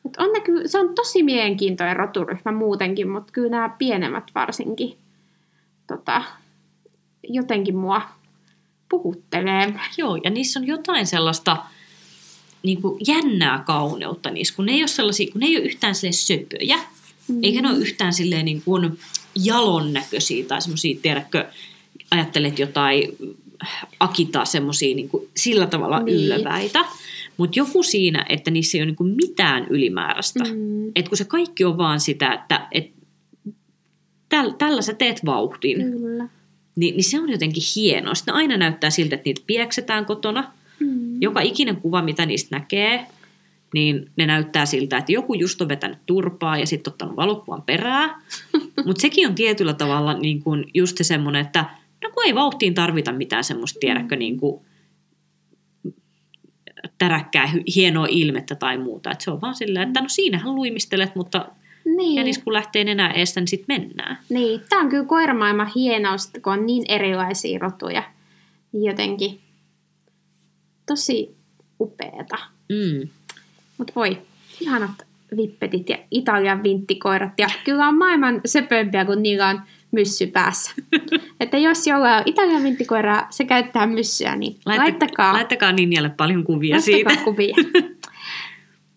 et 0.06 0.16
on 0.16 0.32
ne 0.32 0.68
se 0.68 0.78
on 0.78 0.94
tosi 0.94 1.22
mielenkiintoinen 1.22 1.96
roturyhmä 1.96 2.52
muutenkin, 2.52 3.08
mutta 3.08 3.32
kyllä 3.32 3.50
nämä 3.50 3.68
pienemmät 3.68 4.30
varsinkin 4.34 4.98
tota, 5.86 6.22
jotenkin 7.22 7.76
mua 7.76 8.02
puhuttelee. 8.88 9.74
Joo, 9.96 10.16
ja 10.16 10.30
niissä 10.30 10.60
on 10.60 10.66
jotain 10.66 11.06
sellaista 11.06 11.56
niin 12.62 12.82
kuin 12.82 13.00
jännää 13.06 13.62
kauneutta 13.66 14.30
niissä, 14.30 14.56
kun 14.56 14.66
ne 14.66 14.72
ei 14.72 14.82
ole 14.82 14.88
sellaisia, 14.88 15.32
kun 15.32 15.40
ne 15.40 15.46
ei 15.46 15.56
ole 15.56 15.64
yhtään 15.64 15.94
sille 15.94 16.12
söpöjä, 16.12 16.78
mm. 17.28 17.38
eikä 17.42 17.62
ne 17.62 17.68
ole 17.68 17.78
yhtään 17.78 18.12
silleen 18.12 18.44
niin 18.44 18.62
kuin 18.64 18.98
jalon 19.44 19.92
näköisiä 19.92 20.44
tai 20.44 20.62
semmoisia, 20.62 20.98
tiedätkö, 21.02 21.48
ajattelet 22.10 22.58
jotain 22.58 23.16
akitaa 24.00 24.44
semmoisia 24.44 24.94
niin 24.94 25.08
kuin 25.08 25.28
sillä 25.36 25.66
tavalla 25.66 26.00
Niin. 26.00 26.32
ylväitä. 26.32 26.84
Mutta 27.36 27.58
joku 27.58 27.82
siinä, 27.82 28.26
että 28.28 28.50
niissä 28.50 28.78
ei 28.78 28.82
ole 28.82 28.86
niin 28.86 28.96
kuin 28.96 29.16
mitään 29.16 29.66
ylimääräistä. 29.70 30.44
Mm. 30.44 30.88
Että 30.88 31.08
kun 31.08 31.18
se 31.18 31.24
kaikki 31.24 31.64
on 31.64 31.78
vaan 31.78 32.00
sitä, 32.00 32.32
että 32.32 32.66
et, 32.72 32.90
täl, 34.28 34.50
tällä 34.50 34.82
sä 34.82 34.94
teet 34.94 35.20
vauhtin, 35.26 35.76
kyllä. 35.82 36.28
niin, 36.76 36.96
niin 36.96 37.04
se 37.04 37.20
on 37.20 37.30
jotenkin 37.30 37.62
hienoa. 37.76 38.14
Sitten 38.14 38.34
aina 38.34 38.56
näyttää 38.56 38.90
siltä, 38.90 39.14
että 39.14 39.28
niitä 39.28 39.42
pieksetään 39.46 40.04
kotona. 40.04 40.52
Mm. 40.80 41.22
Joka 41.22 41.40
ikinen 41.40 41.76
kuva, 41.76 42.02
mitä 42.02 42.26
niistä 42.26 42.56
näkee, 42.56 43.06
niin 43.74 44.10
ne 44.16 44.26
näyttää 44.26 44.66
siltä, 44.66 44.96
että 44.96 45.12
joku 45.12 45.34
just 45.34 45.60
on 45.60 45.68
vetänyt 45.68 45.98
turpaa 46.06 46.58
ja 46.58 46.66
sitten 46.66 46.90
ottanut 46.92 47.16
valokuvan 47.16 47.62
perää. 47.62 48.20
Mutta 48.86 49.00
sekin 49.02 49.28
on 49.28 49.34
tietyllä 49.34 49.72
tavalla 49.74 50.14
niin 50.14 50.42
kun 50.42 50.64
just 50.74 50.96
se 50.96 51.04
semmoinen, 51.04 51.40
että 51.46 51.64
no 52.04 52.10
kun 52.10 52.26
ei 52.26 52.34
vauhtiin 52.34 52.74
tarvita 52.74 53.12
mitään 53.12 53.44
semmoista, 53.44 53.80
tiedätkö, 53.80 54.16
niin 54.16 54.36
kuin 54.40 54.64
täräkkää 56.98 57.50
hienoa 57.74 58.06
ilmettä 58.10 58.54
tai 58.54 58.78
muuta. 58.78 59.10
Et 59.10 59.20
se 59.20 59.30
on 59.30 59.40
vaan 59.40 59.54
silleen, 59.54 59.88
että 59.88 60.00
no 60.00 60.08
siinähän 60.08 60.54
luimistelet, 60.54 61.14
mutta 61.14 61.48
Niin. 61.84 62.14
jänis 62.14 62.38
kun 62.38 62.52
lähtee 62.52 62.84
nenää 62.84 63.12
eestä, 63.12 63.40
niin 63.40 63.48
sitten 63.48 63.80
mennään. 63.80 64.18
niin. 64.28 64.60
Tämä 64.68 64.82
on 64.82 64.88
kyllä 64.88 65.04
koiramaailman 65.04 65.70
hienous, 65.74 66.30
kun 66.42 66.52
on 66.52 66.66
niin 66.66 66.84
erilaisia 66.88 67.58
rotuja. 67.58 68.02
Niin 68.72 68.84
jotenkin 68.84 69.40
tosi 70.86 71.36
upeeta. 71.80 72.38
Mm. 72.68 73.08
Mutta 73.78 73.92
voi, 73.96 74.18
ihanat 74.60 75.06
vippetit 75.36 75.88
ja 75.88 75.98
Italian 76.10 76.62
vinttikoirat. 76.62 77.32
Ja 77.38 77.48
kyllä 77.64 77.88
on 77.88 77.98
maailman 77.98 78.40
söpömpiä, 78.44 79.04
kun 79.04 79.22
niillä 79.22 79.48
on 79.48 79.60
myssy 79.90 80.26
päässä. 80.26 80.70
että 81.40 81.58
jos 81.58 81.86
jollain 81.86 82.16
on 82.16 82.22
Italian 82.26 82.62
vinttikoira, 82.62 83.26
se 83.30 83.44
käyttää 83.44 83.86
myssyä, 83.86 84.36
niin 84.36 84.56
laittakaa, 84.66 85.32
laittakaa 85.32 85.72
Ninjalle 85.72 86.10
paljon 86.10 86.44
kuvia 86.44 86.74
laittakaa 86.74 87.10
siitä. 87.10 87.24
kuvia. 87.24 87.54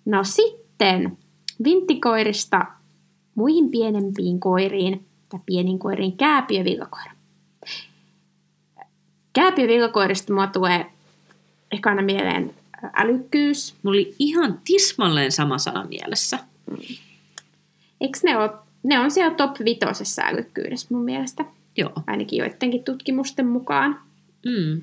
No 0.05 0.23
sitten 0.23 1.17
vinttikoirista 1.63 2.65
muihin 3.35 3.71
pienempiin 3.71 4.39
koiriin, 4.39 5.05
tai 5.29 5.39
pieniin 5.45 5.79
koiriin, 5.79 6.17
kääpiövillakoira. 6.17 7.11
Kääpiövillakoirista 9.33 10.33
mua 10.33 10.47
tulee 10.47 10.85
ekana 11.71 12.01
mieleen 12.01 12.53
älykkyys, 12.93 13.76
Mulla 13.84 13.95
oli 13.98 14.15
ihan 14.19 14.60
tismalleen 14.65 15.32
sama 15.32 15.58
sana 15.58 15.86
mielessä. 15.86 16.39
Eikö 18.02 18.19
ne 18.24 18.38
ole, 18.38 18.50
ne 18.84 19.00
on 19.00 19.12
siellä 19.12 19.36
top 19.36 19.52
vitosessa 19.65 20.21
älykkyydessä 20.26 20.88
mun 20.89 21.04
mielestä, 21.04 21.45
Joo. 21.78 21.91
ainakin 22.08 22.39
joidenkin 22.39 22.84
tutkimusten 22.84 23.48
mukaan. 23.48 24.00
Mm. 24.45 24.82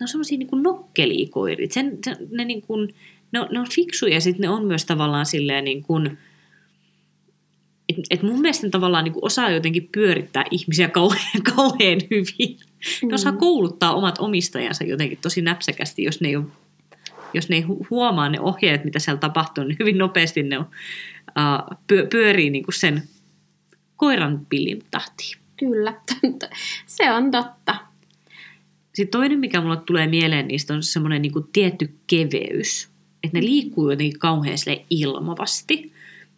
Ne 0.00 0.04
on 0.04 0.08
semmoisia 0.08 0.38
niin 0.38 0.62
nokkelia 0.62 1.28
koirit. 1.30 1.72
Sen, 1.72 1.98
sen, 2.04 2.16
ne, 2.30 2.44
niin 2.44 2.62
kuin, 2.62 2.94
ne, 3.32 3.40
on, 3.40 3.48
ne 3.50 3.60
on 3.60 3.68
fiksuja 3.70 4.14
ja 4.14 4.20
sitten 4.20 4.40
ne 4.42 4.48
on 4.48 4.64
myös 4.66 4.84
tavallaan 4.84 5.26
silleen 5.26 5.64
niin 5.64 5.82
kuin, 5.82 6.18
et, 7.88 7.96
et 8.10 8.22
mun 8.22 8.40
mielestä 8.40 8.66
ne 8.66 8.70
tavallaan 8.70 9.04
niin 9.04 9.12
kuin 9.12 9.24
osaa 9.24 9.50
jotenkin 9.50 9.88
pyörittää 9.92 10.44
ihmisiä 10.50 10.88
kauhean, 10.88 11.42
kauhean 11.56 12.00
hyvin. 12.10 12.58
Ne 13.02 13.14
osaa 13.14 13.32
Mm. 13.32 13.38
kouluttaa 13.38 13.94
omat 13.94 14.18
omistajansa 14.18 14.84
jotenkin 14.84 15.18
tosi 15.22 15.42
näpsäkästi, 15.42 16.04
jos 16.04 16.20
ne 16.20 16.28
ei, 16.28 16.36
ole, 16.36 16.44
jos 17.34 17.48
ne 17.48 17.56
ei 17.56 17.62
hu- 17.62 17.86
huomaa 17.90 18.28
ne 18.28 18.40
ohjeet, 18.40 18.84
mitä 18.84 18.98
siellä 18.98 19.18
tapahtuu, 19.20 19.64
niin 19.64 19.76
hyvin 19.80 19.98
nopeasti 19.98 20.42
ne 20.42 20.58
on, 20.58 20.66
uh, 21.28 21.78
pyö, 21.86 22.06
pyörii 22.06 22.50
niin 22.50 22.64
kuin 22.64 22.74
sen 22.74 23.02
koiran 23.96 24.46
pillin 24.48 24.82
tahtiin. 24.90 25.38
Kyllä, 25.56 25.94
se 26.86 27.12
on 27.12 27.30
totta. 27.30 27.76
Sitten 28.94 29.20
toinen, 29.20 29.38
mikä 29.38 29.60
mulle 29.60 29.76
tulee 29.76 30.06
mieleen 30.06 30.48
niistä, 30.48 30.74
on 30.74 30.82
semmoinen 30.82 31.22
niin 31.22 31.32
tietty 31.52 31.94
keveys. 32.06 32.90
Että 33.24 33.38
ne 33.38 33.44
liikkuu 33.44 33.90
jotenkin 33.90 34.18
kauhean 34.18 34.56
ilmavasti 34.90 35.92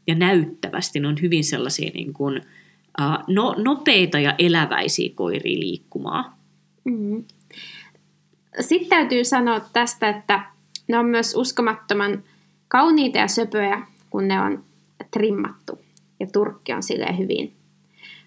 ja 0.07 0.15
näyttävästi. 0.15 1.01
Ne 1.01 1.09
on 1.09 1.17
hyvin 1.23 1.45
sellaisia 1.45 1.91
niin 1.95 2.13
kuin, 2.13 2.43
uh, 3.01 3.35
no, 3.35 3.55
nopeita 3.59 4.19
ja 4.19 4.35
eläväisiä 4.39 5.11
koiria 5.15 5.61
liikkumaan. 5.61 6.33
Mm. 6.85 7.25
Sitten 8.61 8.89
täytyy 8.89 9.25
sanoa 9.25 9.61
tästä, 9.61 10.09
että 10.09 10.52
ne 10.89 10.99
on 10.99 11.07
myös 11.07 11.35
uskomattoman 11.35 12.23
kauniita 12.69 13.19
ja 13.19 13.29
söpöjä, 13.29 13.87
kun 14.11 14.29
ne 14.29 14.41
on 14.41 14.65
trimmattu. 15.11 15.79
Ja 16.21 16.27
turkki 16.27 16.73
on 16.73 16.83
silleen 16.83 17.19
hyvin 17.19 17.53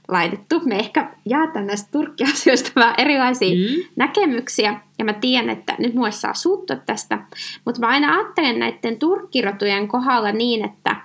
laitettu. 0.07 0.61
Me 0.65 0.79
ehkä 0.79 1.11
jaetaan 1.25 1.67
näistä 1.67 1.91
turkkiasioista 1.91 2.71
vähän 2.81 2.95
erilaisia 2.97 3.55
mm. 3.55 3.83
näkemyksiä. 3.95 4.79
Ja 4.99 5.05
mä 5.05 5.13
tiedän, 5.13 5.49
että 5.49 5.75
nyt 5.79 5.93
mua 5.93 6.11
saa 6.11 6.33
suuttua 6.33 6.75
tästä. 6.75 7.25
Mutta 7.65 7.81
mä 7.81 7.87
aina 7.87 8.13
ajattelen 8.13 8.59
näiden 8.59 8.99
turkkirotujen 8.99 9.87
kohdalla 9.87 10.31
niin, 10.31 10.65
että 10.65 10.95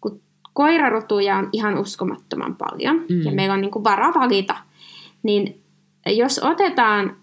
kun 0.00 0.20
koirarotuja 0.52 1.36
on 1.36 1.48
ihan 1.52 1.78
uskomattoman 1.78 2.56
paljon. 2.56 3.04
Mm. 3.08 3.22
Ja 3.22 3.32
meillä 3.32 3.54
on 3.54 3.60
niin 3.60 3.70
kuin 3.70 3.84
vara 3.84 4.14
valita. 4.14 4.54
Niin 5.22 5.60
jos 6.06 6.38
otetaan 6.38 7.16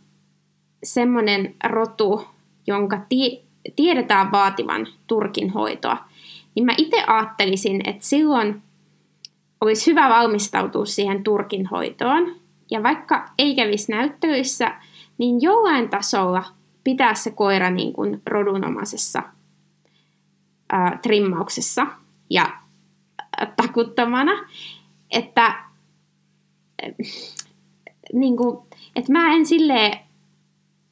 semmoinen 0.84 1.56
rotu, 1.64 2.28
jonka 2.68 3.02
ti- 3.10 3.45
tiedetään 3.76 4.32
vaativan 4.32 4.88
turkin 5.08 5.50
hoitoa, 5.50 5.98
niin 6.56 6.66
mä 6.66 6.74
itse 6.78 7.04
ajattelisin, 7.08 7.90
että 7.90 8.06
silloin 8.06 8.62
olisi 9.62 9.92
hyvä 9.92 10.10
valmistautua 10.10 10.86
siihen 10.86 11.24
turkin 11.24 11.66
hoitoon. 11.66 12.36
Ja 12.72 12.84
vaikka 12.84 13.30
ei 13.38 13.56
kävisi 13.56 13.92
näyttelyissä, 13.92 14.72
niin 15.18 15.42
jollain 15.42 15.90
tasolla 15.90 16.44
pitää 16.84 17.14
se 17.14 17.32
koira 17.32 17.70
niin 17.70 17.94
kuin 17.94 18.22
rodunomaisessa 18.26 19.24
ää, 20.72 21.00
trimmauksessa 21.02 21.88
ja 22.30 22.50
takuttomana, 23.56 24.32
että, 25.12 25.46
äh, 25.46 26.92
niin 28.14 28.38
kuin, 28.38 28.58
että 28.96 29.12
mä 29.12 29.34
en 29.34 29.46
silleen 29.46 30.05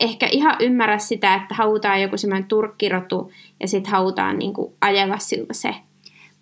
ehkä 0.04 0.28
ihan 0.32 0.56
ymmärrä 0.60 0.98
sitä, 0.98 1.36
että 1.36 1.56
halutaan 1.56 2.02
joku 2.02 2.18
semmoinen 2.18 2.48
turkkirotu 2.48 3.32
ja 3.60 3.68
sitten 3.68 3.92
halutaan 3.92 4.40
niin 4.40 4.54
kuin 4.54 4.74
ajella 4.82 5.18
siltä 5.18 5.54
se 5.54 5.76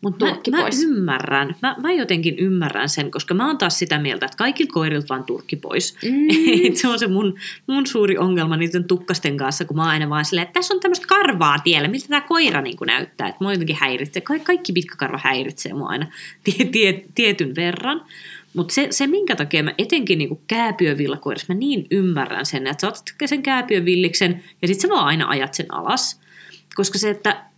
mutta 0.01 0.25
mä, 0.25 0.57
mä 0.57 0.69
ymmärrän, 0.83 1.55
mä, 1.61 1.75
mä 1.81 1.91
jotenkin 1.91 2.39
ymmärrän 2.39 2.89
sen, 2.89 3.11
koska 3.11 3.33
mä 3.33 3.47
oon 3.47 3.57
taas 3.57 3.79
sitä 3.79 3.99
mieltä, 3.99 4.25
että 4.25 4.37
kaikilta 4.37 4.73
koirilta 4.73 5.07
vaan 5.09 5.23
turkki 5.23 5.55
pois. 5.55 5.97
Mm. 6.03 6.73
se 6.81 6.87
on 6.87 6.99
se 6.99 7.07
mun, 7.07 7.35
mun 7.67 7.87
suuri 7.87 8.17
ongelma 8.17 8.57
niiden 8.57 8.83
tukkasten 8.83 9.37
kanssa, 9.37 9.65
kun 9.65 9.77
mä 9.77 9.81
oon 9.81 9.91
aina 9.91 10.09
vaan 10.09 10.25
silleen, 10.25 10.43
että 10.43 10.53
tässä 10.53 10.73
on 10.73 10.79
tämmöistä 10.79 11.07
karvaa 11.07 11.59
tiellä, 11.59 11.87
miltä 11.87 12.07
tämä 12.07 12.21
koira 12.21 12.61
niin 12.61 12.77
näyttää. 12.85 13.27
Että 13.27 13.43
mua 13.43 13.53
jotenkin 13.53 13.77
häiritsee, 13.79 14.21
Ka- 14.21 14.39
kaikki 14.39 14.73
pitkäkarva 14.73 15.19
häiritsee 15.23 15.73
mua 15.73 15.87
aina 15.87 16.07
tie, 16.43 16.65
tie, 16.65 17.03
tietyn 17.15 17.55
verran. 17.55 18.05
Mutta 18.53 18.73
se, 18.73 18.87
se, 18.89 19.07
minkä 19.07 19.35
takia 19.35 19.63
mä 19.63 19.73
etenkin 19.77 20.17
niinku 20.17 20.41
kääpiövillakoirassa, 20.47 21.53
mä 21.53 21.59
niin 21.59 21.87
ymmärrän 21.91 22.45
sen, 22.45 22.67
että 22.67 22.81
sä 22.81 22.87
otat 22.87 23.03
sen 23.25 23.43
kääpiövilliksen 23.43 24.43
ja 24.61 24.67
sit 24.67 24.79
sä 24.79 24.89
vaan 24.89 25.05
aina 25.05 25.27
ajat 25.27 25.53
sen 25.53 25.73
alas. 25.73 26.21
Koska 26.75 26.97
se, 26.97 27.09
että 27.09 27.51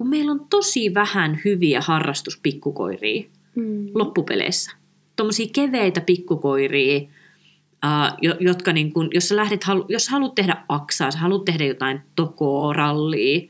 kun 0.00 0.08
meillä 0.08 0.32
on 0.32 0.46
tosi 0.50 0.94
vähän 0.94 1.40
hyviä 1.44 1.80
harrastuspikkukoiria 1.80 3.24
mm. 3.54 3.86
loppupeleissä. 3.94 4.72
Tuommoisia 5.16 5.46
keveitä 5.54 6.00
pikkukoiria, 6.00 7.00
uh, 7.00 8.36
jotka 8.40 8.72
niin 8.72 8.92
kun, 8.92 9.08
jos 9.14 9.28
sä 9.28 9.36
lähdet, 9.36 9.60
jos 9.88 10.04
sä 10.04 10.10
haluat 10.10 10.34
tehdä 10.34 10.56
aksaa, 10.68 11.10
sä 11.10 11.18
haluat 11.18 11.44
tehdä 11.44 11.64
jotain 11.64 12.00
tokorallia, 12.16 13.40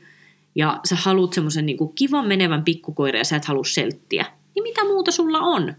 ja 0.55 0.79
sä 0.85 0.95
haluat 0.95 1.33
semmoisen 1.33 1.65
niin 1.65 1.77
kivan 1.95 2.27
menevän 2.27 2.63
pikkukoiran 2.63 3.19
ja 3.19 3.25
sä 3.25 3.35
et 3.35 3.45
halua 3.45 3.63
selttiä, 3.63 4.25
niin 4.55 4.63
mitä 4.63 4.83
muuta 4.83 5.11
sulla 5.11 5.39
on? 5.39 5.73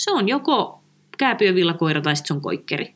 Se 0.00 0.10
on 0.10 0.28
joko 0.28 0.82
kääpiövillakoira 1.18 2.00
tai 2.00 2.16
sitten 2.16 2.28
se 2.28 2.34
on 2.34 2.40
koikkeri 2.40 2.94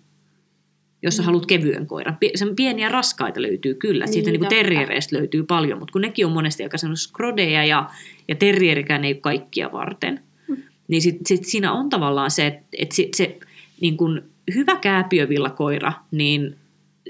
jos 1.02 1.18
mm. 1.18 1.24
haluat 1.24 1.46
kevyen 1.46 1.86
koiran. 1.86 2.16
Sen 2.34 2.56
pieniä 2.56 2.88
raskaita 2.88 3.42
löytyy 3.42 3.74
kyllä. 3.74 4.06
Siitä 4.06 4.30
niin, 4.30 4.40
niin 4.40 4.48
terriereistä 4.48 5.16
löytyy 5.16 5.42
paljon, 5.42 5.78
mutta 5.78 5.92
kun 5.92 6.00
nekin 6.00 6.26
on 6.26 6.32
monesti 6.32 6.62
aika 6.62 6.78
semmoisia 6.78 7.08
skrodeja 7.08 7.64
ja, 7.64 7.90
ja 8.28 8.34
terrierikään 8.34 9.04
ei 9.04 9.12
ole 9.12 9.20
kaikkia 9.20 9.72
varten. 9.72 10.20
Mm. 10.48 10.56
Niin 10.88 11.02
sit, 11.02 11.16
sit 11.26 11.44
siinä 11.44 11.72
on 11.72 11.88
tavallaan 11.88 12.30
se, 12.30 12.46
että 12.46 12.66
et 12.78 12.92
se, 12.92 13.08
se 13.16 13.38
niin 13.80 13.96
kun 13.96 14.22
hyvä 14.54 14.76
kääpiövillakoira, 14.76 15.92
niin 16.10 16.56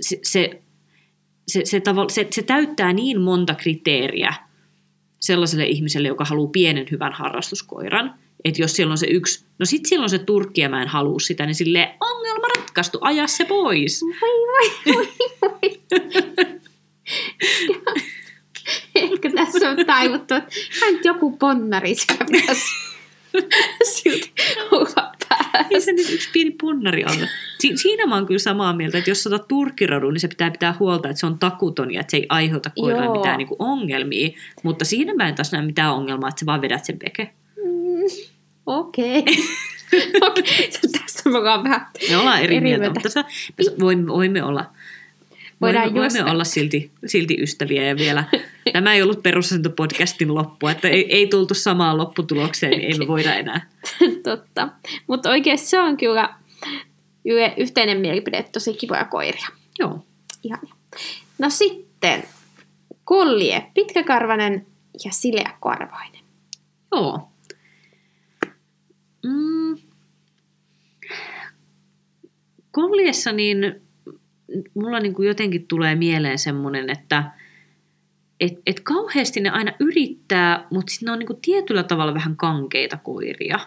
se, 0.00 0.18
se, 0.22 0.62
se, 1.48 1.64
se, 1.64 1.82
se, 2.08 2.26
se 2.30 2.42
täyttää 2.42 2.92
niin 2.92 3.20
monta 3.20 3.54
kriteeriä 3.54 4.34
sellaiselle 5.20 5.66
ihmiselle, 5.66 6.08
joka 6.08 6.24
haluaa 6.24 6.50
pienen 6.50 6.86
hyvän 6.90 7.12
harrastuskoiran– 7.12 8.14
että 8.44 8.62
jos 8.62 8.76
siellä 8.76 8.92
on 8.92 8.98
se 8.98 9.06
yksi, 9.06 9.44
no 9.58 9.66
sit 9.66 9.86
silloin 9.86 10.10
se 10.10 10.18
turkki 10.18 10.60
ja 10.60 10.68
mä 10.68 10.82
en 10.82 10.88
halua 10.88 11.18
sitä, 11.18 11.46
niin 11.46 11.54
silleen 11.54 11.88
ongelma 12.00 12.48
ratkaistu, 12.56 12.98
aja 13.00 13.26
se 13.26 13.44
pois. 13.44 14.02
Voi 14.02 14.30
voi 14.30 14.94
voi 14.94 15.08
voi. 15.42 15.80
Ehkä 18.94 19.30
tässä 19.30 19.70
on 19.70 19.86
taivuttu, 19.86 20.34
että 20.34 20.52
hän 20.80 20.94
joku 21.04 21.36
ponnariska 21.36 22.14
pitäisi 22.30 22.64
silti 23.94 24.32
olla 24.70 25.14
Ei 25.70 25.80
se 25.80 25.92
nyt 25.92 26.10
yksi 26.10 26.28
pieni 26.32 26.50
ponnari 26.50 27.04
on. 27.04 27.28
Si- 27.58 27.76
siinä 27.76 28.06
mä 28.06 28.14
oon 28.14 28.26
kyllä 28.26 28.38
samaa 28.38 28.76
mieltä, 28.76 28.98
että 28.98 29.10
jos 29.10 29.22
sä 29.22 29.28
otat 29.28 29.48
turkkirodun, 29.48 30.12
niin 30.12 30.20
se 30.20 30.28
pitää 30.28 30.50
pitää 30.50 30.76
huolta, 30.80 31.08
että 31.08 31.20
se 31.20 31.26
on 31.26 31.38
takuton 31.38 31.94
ja 31.94 32.00
että 32.00 32.10
se 32.10 32.16
ei 32.16 32.26
aiheuta 32.28 32.70
koiralle 32.70 33.18
mitään 33.18 33.38
niin 33.38 33.48
kuin 33.48 33.62
ongelmia. 33.62 34.28
Mutta 34.62 34.84
siinä 34.84 35.14
mä 35.14 35.28
en 35.28 35.34
taas 35.34 35.52
näe 35.52 35.62
mitään 35.62 35.94
ongelmaa, 35.94 36.28
että 36.28 36.40
sä 36.40 36.46
vaan 36.46 36.60
vedät 36.60 36.84
sen 36.84 36.98
peke. 36.98 37.30
Mm. 37.56 38.33
Okei. 38.66 39.24
Okay. 40.16 40.42
Tässä 40.92 41.30
me 41.30 41.38
ollaan 41.38 41.64
vähän 41.64 41.86
Me 42.10 42.16
ollaan 42.16 42.42
eri, 42.42 42.56
eri 42.56 42.64
mieltä, 42.64 42.90
mutta 42.90 43.08
se, 43.08 43.24
voimme, 43.80 44.12
voimme 44.12 44.42
olla 44.42 44.70
Voidaan 45.60 45.94
voimme, 45.94 46.00
voimme 46.00 46.30
olla 46.30 46.44
silti, 46.44 46.90
silti 47.06 47.36
ystäviä 47.40 47.84
ja 47.84 47.96
vielä. 47.96 48.24
Tämä 48.72 48.94
ei 48.94 49.02
ollut 49.02 49.22
podcastin 49.76 50.34
loppu, 50.34 50.66
että 50.66 50.88
ei, 50.88 51.16
ei 51.16 51.26
tultu 51.26 51.54
samaan 51.54 51.98
lopputulokseen, 51.98 52.70
niin 52.70 52.92
ei 52.92 52.98
me 52.98 53.06
voida 53.06 53.34
enää. 53.34 53.66
Totta. 54.24 54.68
Mutta 55.06 55.30
oikeasti 55.30 55.66
se 55.66 55.80
on 55.80 55.96
kyllä 55.96 56.34
yhteinen 57.56 58.00
mielipide, 58.00 58.42
tosi 58.52 58.74
kivoja 58.74 59.04
koiria. 59.04 59.46
Joo. 59.78 60.04
Ihan. 60.42 60.60
No 61.38 61.50
sitten 61.50 62.24
kollie, 63.04 63.66
pitkäkarvainen 63.74 64.66
ja 65.04 65.10
sileäkarvainen. 65.12 66.20
Joo. 66.92 67.28
Mm. 69.24 69.76
Niin 73.36 73.82
mulla 74.74 75.00
niin 75.00 75.14
kuin 75.14 75.28
jotenkin 75.28 75.66
tulee 75.66 75.94
mieleen 75.94 76.38
semmoinen, 76.38 76.90
että 76.90 77.30
et, 78.40 78.52
et 78.66 78.80
kauheasti 78.80 79.40
ne 79.40 79.50
aina 79.50 79.72
yrittää, 79.80 80.66
mutta 80.70 80.90
sitten 80.90 81.06
ne 81.06 81.12
on 81.12 81.18
niin 81.18 81.26
kuin 81.26 81.40
tietyllä 81.42 81.82
tavalla 81.82 82.14
vähän 82.14 82.36
kankeita 82.36 82.96
koiria. 82.96 83.60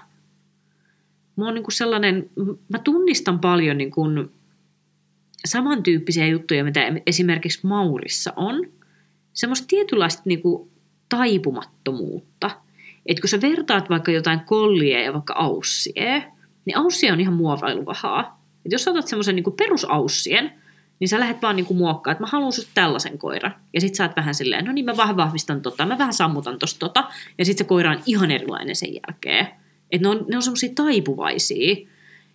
Mä, 1.35 1.47
on 1.47 1.53
niin 1.53 1.63
kuin 1.63 1.73
sellainen, 1.73 2.29
mä 2.69 2.79
tunnistan 2.79 3.39
paljon 3.39 3.77
niin 3.77 3.91
kuin 3.91 4.31
samantyyppisiä 5.45 6.27
juttuja, 6.27 6.63
mitä 6.63 6.81
esimerkiksi 7.05 7.67
Maurissa 7.67 8.33
on. 8.35 8.69
Semmoista 9.33 9.67
tietynlaista 9.67 10.21
niin 10.25 10.41
kuin 10.41 10.71
taipumattomuutta– 11.09 12.51
että 13.07 13.21
kun 13.21 13.29
sä 13.29 13.41
vertaat 13.41 13.89
vaikka 13.89 14.11
jotain 14.11 14.39
kollia 14.39 15.01
ja 15.01 15.13
vaikka 15.13 15.33
aussie, 15.33 16.23
niin 16.65 16.77
aussie 16.77 17.11
on 17.11 17.19
ihan 17.19 17.33
muovailuvahaa. 17.33 18.43
Et 18.65 18.71
jos 18.71 18.83
sä 18.83 18.91
otat 18.91 19.07
semmoisen 19.07 19.35
niin 19.35 19.53
perusaussien, 19.57 20.51
niin 20.99 21.07
sä 21.07 21.19
lähdet 21.19 21.41
vaan 21.41 21.55
niin 21.55 21.65
kuin 21.65 21.77
muokkaa, 21.77 22.11
että 22.11 22.23
mä 22.23 22.27
haluan 22.31 22.51
susta 22.51 22.71
tällaisen 22.73 23.17
koiran. 23.17 23.55
Ja 23.73 23.81
sit 23.81 23.95
sä 23.95 24.03
oot 24.03 24.15
vähän 24.15 24.35
silleen, 24.35 24.65
no 24.65 24.71
niin 24.71 24.85
mä 24.85 24.97
vähän 24.97 25.17
vahvistan 25.17 25.61
tota, 25.61 25.85
mä 25.85 25.97
vähän 25.97 26.13
sammutan 26.13 26.59
tosta 26.59 26.79
tota. 26.79 27.03
Ja 27.37 27.45
sit 27.45 27.57
se 27.57 27.63
koira 27.63 27.91
on 27.91 28.01
ihan 28.05 28.31
erilainen 28.31 28.75
sen 28.75 28.89
jälkeen. 28.93 29.47
Että 29.91 30.07
ne 30.07 30.09
on, 30.09 30.25
ne 30.29 30.35
on 30.35 30.43
semmoisia 30.43 30.71
taipuvaisia. 30.75 31.75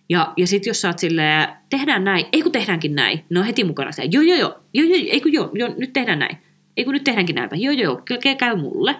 Ja, 0.09 0.33
ja 0.37 0.47
sitten 0.47 0.69
jos 0.69 0.81
sä 0.81 0.87
oot 0.87 0.99
silleen, 0.99 1.47
tehdään 1.69 2.03
näin, 2.03 2.25
ei 2.31 2.41
kun 2.41 2.51
tehdäänkin 2.51 2.95
näin, 2.95 3.25
ne 3.29 3.39
on 3.39 3.45
heti 3.45 3.63
mukana 3.63 3.91
silleen, 3.91 4.11
joo 4.11 4.23
joo 4.23 4.37
joo, 4.37 4.59
joo, 4.73 4.85
joo 4.85 5.07
ei 5.11 5.21
kun 5.21 5.33
joo, 5.33 5.49
joo, 5.53 5.73
nyt 5.77 5.93
tehdään 5.93 6.19
näin. 6.19 6.37
Ei 6.77 6.83
kun 6.83 6.93
nyt 6.93 7.03
tehdäänkin 7.03 7.35
näin, 7.35 7.49
joo 7.53 7.73
joo, 7.73 8.01
joo, 8.09 8.35
käy 8.37 8.55
mulle. 8.55 8.95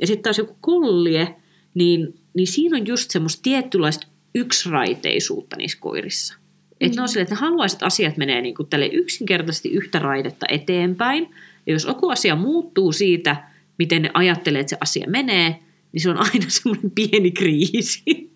Ja 0.00 0.06
sitten 0.06 0.22
taas 0.22 0.38
joku 0.38 0.56
kollie, 0.60 1.36
niin, 1.74 2.14
niin 2.34 2.46
siinä 2.46 2.76
on 2.76 2.86
just 2.86 3.10
semmoista 3.10 3.42
tiettylaista 3.42 4.06
yksiraiteisuutta 4.34 5.56
niissä 5.56 5.78
koirissa. 5.80 6.34
Mm. 6.34 6.76
Että 6.80 6.96
ne 6.96 7.02
on 7.02 7.08
sille, 7.08 7.22
että 7.22 7.34
ne 7.34 7.40
haluaisit, 7.40 7.82
asiat 7.82 8.16
menee 8.16 8.40
niin 8.40 8.54
kuin 8.54 8.68
tälle 8.68 8.86
yksinkertaisesti 8.86 9.68
yhtä 9.68 9.98
raidetta 9.98 10.46
eteenpäin. 10.48 11.34
Ja 11.66 11.72
jos 11.72 11.84
joku 11.84 12.08
asia 12.08 12.36
muuttuu 12.36 12.92
siitä, 12.92 13.36
miten 13.78 14.02
ne 14.02 14.10
ajattelee, 14.14 14.60
että 14.60 14.70
se 14.70 14.76
asia 14.80 15.06
menee, 15.10 15.58
niin 15.92 16.00
se 16.00 16.10
on 16.10 16.18
aina 16.18 16.46
semmoinen 16.48 16.90
pieni 16.90 17.30
kriisi. 17.30 18.30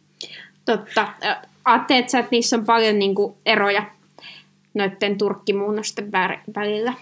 Totta. 0.64 1.08
Ajattelet 1.64 2.08
sä, 2.08 2.18
että 2.18 2.30
niissä 2.30 2.56
on 2.56 2.64
paljon 2.64 2.98
niin 2.98 3.14
kuin 3.14 3.34
eroja 3.46 3.90
noiden 4.74 5.18
turkkimuunnosten 5.18 6.12
välillä? 6.54 6.94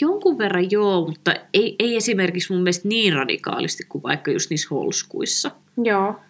Jonkun 0.00 0.38
verran 0.38 0.70
joo, 0.70 1.06
mutta 1.06 1.34
ei, 1.54 1.76
ei 1.78 1.96
esimerkiksi 1.96 2.52
mun 2.52 2.62
mielestä 2.62 2.88
niin 2.88 3.12
radikaalisti 3.12 3.84
kuin 3.88 4.02
vaikka 4.02 4.30
just 4.30 4.50
niissä 4.50 4.68
holskuissa. 4.70 5.50
Joo, 5.84 6.20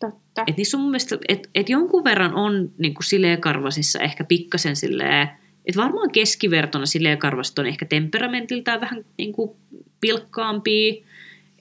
totta. 0.00 0.44
Et 0.46 0.56
niissä 0.56 0.76
on 0.76 0.80
mun 0.80 0.90
mielestä, 0.90 1.18
et, 1.28 1.50
et 1.54 1.68
jonkun 1.68 2.04
verran 2.04 2.34
on 2.34 2.70
niin 2.78 2.94
kuin 2.94 3.04
sileekarvasissa 3.04 3.98
ehkä 3.98 4.24
pikkasen 4.24 4.76
silleen 4.76 5.28
Et 5.64 5.76
varmaan 5.76 6.10
keskivertona 6.10 6.86
silleen 6.86 7.18
karvasta 7.18 7.62
on 7.62 7.68
ehkä 7.68 7.84
temperamentiltään 7.86 8.80
vähän 8.80 9.04
niin 9.18 9.32
kuin 9.32 9.50
pilkkaampia. 10.00 10.94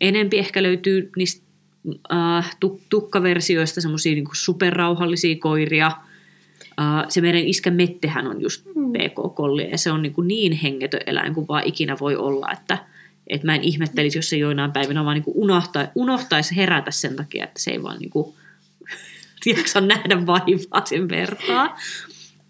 Enempi 0.02 0.38
ehkä 0.38 0.64
löytyy 0.64 1.12
niistä 1.18 1.46
äh, 2.14 2.58
tukkaversioista 2.90 3.82
semmoisia 3.82 4.16
niin 4.16 4.26
superrauhallisia 4.32 5.36
koiria. 5.40 5.92
Äh, 6.82 7.06
se 7.10 7.22
meidän 7.22 7.42
iskä 7.42 7.72
Mettehän 7.72 8.28
on 8.28 8.42
just 8.42 8.66
mm. 8.76 8.92
PK-kollia 8.92 9.70
ja 9.70 9.78
se 9.78 9.92
on 9.92 10.02
niin, 10.02 10.14
kuin 10.14 10.28
niin 10.28 10.54
hengetön 10.54 11.02
eläin 11.06 11.34
kuin 11.34 11.48
vaan 11.48 11.64
ikinä 11.66 11.98
voi 12.00 12.16
olla, 12.16 12.52
että 12.52 12.78
et 13.28 13.44
mä 13.44 13.56
en 13.56 13.64
ihmettelisi, 13.64 14.18
jos 14.18 14.30
se 14.30 14.38
joinain 14.38 14.72
päivinä 14.72 15.06
vaan 15.06 15.14
niin 15.14 15.24
kuin 15.24 15.38
unohtaa, 15.38 15.88
unohtaisi 15.96 16.56
herätä 16.56 16.92
sen 16.92 17.16
takia, 17.16 17.44
että 17.44 17.62
se 17.62 17.72
ei 17.72 17.84
vaan 17.84 18.00
niin 18.00 18.10
kuin, 18.10 18.36
jaksa 19.58 19.82
nähdä 19.82 20.26
vaivaa 20.26 20.86
sen 20.86 21.10
vertaa. 21.10 21.80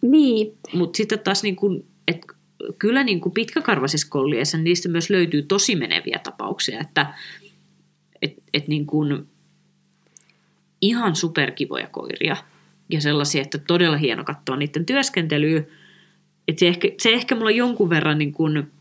Niin. 0.01 0.57
Mutta 0.73 0.97
sitten 0.97 1.19
taas 1.19 1.43
niin 1.43 1.55
kuin, 1.55 1.85
että 2.07 2.27
kyllä 2.79 3.03
niin 3.03 3.21
kuin 3.21 3.33
pitkäkarvaisissa 3.33 4.07
kolliessa 4.09 4.57
niistä 4.57 4.89
myös 4.89 5.09
löytyy 5.09 5.41
tosi 5.41 5.75
meneviä 5.75 6.19
tapauksia, 6.23 6.79
että 6.79 7.13
et, 8.21 8.33
et 8.53 8.67
niin 8.67 8.85
kuin 8.85 9.27
ihan 10.81 11.15
superkivoja 11.15 11.87
koiria 11.87 12.37
ja 12.91 13.01
sellaisia, 13.01 13.41
että 13.41 13.57
todella 13.57 13.97
hieno 13.97 14.23
katsoa 14.23 14.55
niiden 14.55 14.85
työskentelyä. 14.85 15.63
Et 16.47 16.59
se, 16.59 16.67
ehkä, 16.67 16.87
se 16.97 17.09
ehkä 17.09 17.35
mulla 17.35 17.51
jonkun 17.51 17.89
verran 17.89 18.17
niin 18.17 18.33
kuin, 18.33 18.71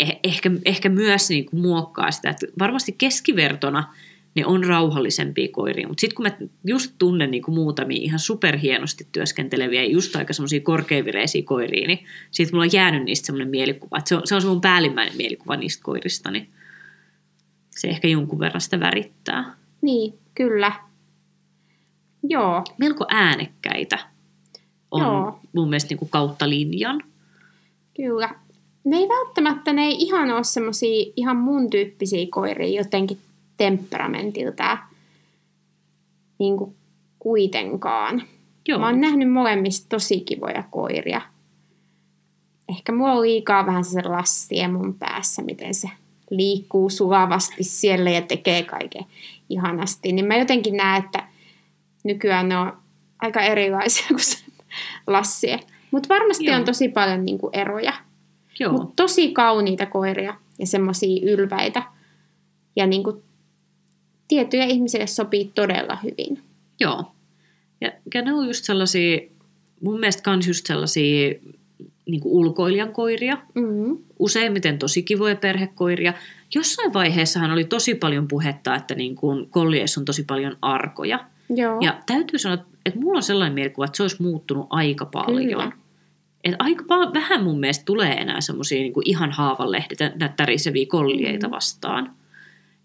eh, 0.00 0.20
ehkä, 0.24 0.50
ehkä 0.64 0.88
myös 0.88 1.28
niin 1.28 1.46
kuin 1.46 1.60
muokkaa 1.60 2.10
sitä, 2.10 2.30
että 2.30 2.46
varmasti 2.58 2.94
keskivertona– 2.98 3.84
ne 4.38 4.46
on 4.46 4.64
rauhallisempia 4.64 5.48
koiria. 5.52 5.88
Mutta 5.88 6.00
sitten 6.00 6.16
kun 6.16 6.26
mä 6.26 6.48
just 6.64 6.94
tunnen 6.98 7.30
niin 7.30 7.42
kuin 7.42 7.54
muutamia 7.54 8.02
ihan 8.02 8.18
superhienosti 8.18 9.06
työskenteleviä 9.12 9.82
ja 9.82 9.90
just 9.90 10.16
aika 10.16 10.32
semmoisia 10.32 10.60
korkeavireisiä 10.60 11.42
koiria, 11.42 11.86
niin 11.86 12.06
siitä 12.30 12.52
mulla 12.52 12.64
on 12.64 12.72
jäänyt 12.72 13.04
niistä 13.04 13.26
semmoinen 13.26 13.48
mielikuva. 13.48 13.98
Että 13.98 14.08
se 14.08 14.16
on, 14.16 14.22
se 14.24 14.34
on 14.34 14.42
se 14.42 14.48
mun 14.48 14.60
päällimmäinen 14.60 15.16
mielikuva 15.16 15.56
niistä 15.56 15.82
koirista, 15.84 16.30
niin 16.30 16.48
se 17.70 17.88
ehkä 17.88 18.08
jonkun 18.08 18.38
verran 18.38 18.60
sitä 18.60 18.80
värittää. 18.80 19.54
Niin, 19.82 20.18
kyllä. 20.34 20.72
Joo. 22.22 22.64
Melko 22.78 23.06
äänekkäitä 23.08 23.98
on 24.90 25.02
Joo. 25.02 25.40
mun 25.52 25.68
mielestä 25.68 25.88
niin 25.88 25.98
kuin 25.98 26.10
kautta 26.10 26.48
linjan. 26.48 27.02
Kyllä. 27.96 28.34
Ne 28.84 28.96
ei 28.96 29.08
välttämättä, 29.08 29.72
ne 29.72 29.82
ei 29.82 29.96
ihan 29.98 30.30
ole 30.30 30.44
semmoisia 30.44 31.12
ihan 31.16 31.36
mun 31.36 31.70
tyyppisiä 31.70 32.26
koiria 32.30 32.80
jotenkin 32.80 33.18
temperamentilta 33.56 34.78
niin 36.38 36.56
kuin 36.56 36.76
kuitenkaan. 37.18 38.22
Joo. 38.68 38.78
Mä 38.78 38.86
oon 38.86 39.00
nähnyt 39.00 39.32
molemmista 39.32 39.86
tosi 39.88 40.20
kivoja 40.20 40.64
koiria. 40.70 41.20
Ehkä 42.68 42.92
mulla 42.92 43.12
on 43.12 43.22
liikaa 43.22 43.66
vähän 43.66 43.84
se 43.84 44.02
lassia 44.02 44.68
mun 44.68 44.94
päässä, 44.94 45.42
miten 45.42 45.74
se 45.74 45.90
liikkuu 46.30 46.90
sulavasti 46.90 47.64
siellä 47.64 48.10
ja 48.10 48.22
tekee 48.22 48.62
kaiken 48.62 49.04
ihanasti. 49.48 50.12
Niin 50.12 50.24
mä 50.24 50.36
jotenkin 50.36 50.76
näen, 50.76 51.04
että 51.04 51.27
nykyään 52.08 52.48
ne 52.48 52.56
on 52.56 52.72
aika 53.18 53.40
erilaisia 53.40 54.06
kuin 54.16 54.20
se 54.20 54.38
lassie. 55.06 55.60
Mutta 55.90 56.08
varmasti 56.08 56.44
Joo. 56.44 56.56
on 56.56 56.64
tosi 56.64 56.88
paljon 56.88 57.24
niinku 57.24 57.50
eroja. 57.52 57.92
Mutta 58.70 58.92
tosi 58.96 59.32
kauniita 59.32 59.86
koiria 59.86 60.34
ja 60.58 60.66
semmoisia 60.66 61.32
ylväitä. 61.32 61.82
Ja 62.76 62.86
niinku 62.86 63.22
tiettyjä 64.28 64.64
ihmisiä 64.64 65.06
sopii 65.06 65.50
todella 65.54 65.98
hyvin. 66.02 66.42
Joo. 66.80 67.12
Ja, 67.80 67.92
ja 68.14 68.22
ne 68.22 68.32
on 68.32 68.46
just 68.46 68.64
sellaisia, 68.64 69.20
mun 69.80 70.00
mielestä 70.00 70.22
kans 70.22 70.46
just 70.46 70.66
sellaisia 70.66 71.34
niin 72.06 72.20
kuin 72.20 72.32
ulkoilijan 72.32 72.92
koiria. 72.92 73.38
Mm-hmm. 73.54 73.98
Useimmiten 74.18 74.78
tosi 74.78 75.02
kivoja 75.02 75.36
perhekoiria. 75.36 76.12
Jossain 76.54 76.92
vaiheessahan 76.92 77.50
oli 77.50 77.64
tosi 77.64 77.94
paljon 77.94 78.28
puhetta, 78.28 78.74
että 78.74 78.94
niin 78.94 79.14
kuin 79.16 79.50
kollies 79.50 79.98
on 79.98 80.04
tosi 80.04 80.24
paljon 80.24 80.56
arkoja. 80.62 81.24
Joo. 81.50 81.80
Ja 81.80 82.00
täytyy 82.06 82.38
sanoa, 82.38 82.64
että 82.86 83.00
mulla 83.00 83.16
on 83.16 83.22
sellainen 83.22 83.54
mielikuva, 83.54 83.84
että 83.84 83.96
se 83.96 84.02
olisi 84.02 84.22
muuttunut 84.22 84.66
aika 84.70 85.06
paljon. 85.06 85.46
Kyllä. 85.46 85.72
Et 86.44 86.54
aika 86.58 86.84
paljon, 86.88 87.14
vähän 87.14 87.44
mun 87.44 87.60
mielestä 87.60 87.84
tulee 87.84 88.12
enää 88.12 88.40
semmoisia 88.40 88.78
niin 88.78 88.92
ihan 89.04 89.32
haavanlehdet 89.32 89.98
täriseviä 90.36 90.86
kollieita 90.88 91.46
mm-hmm. 91.46 91.54
vastaan. 91.54 92.14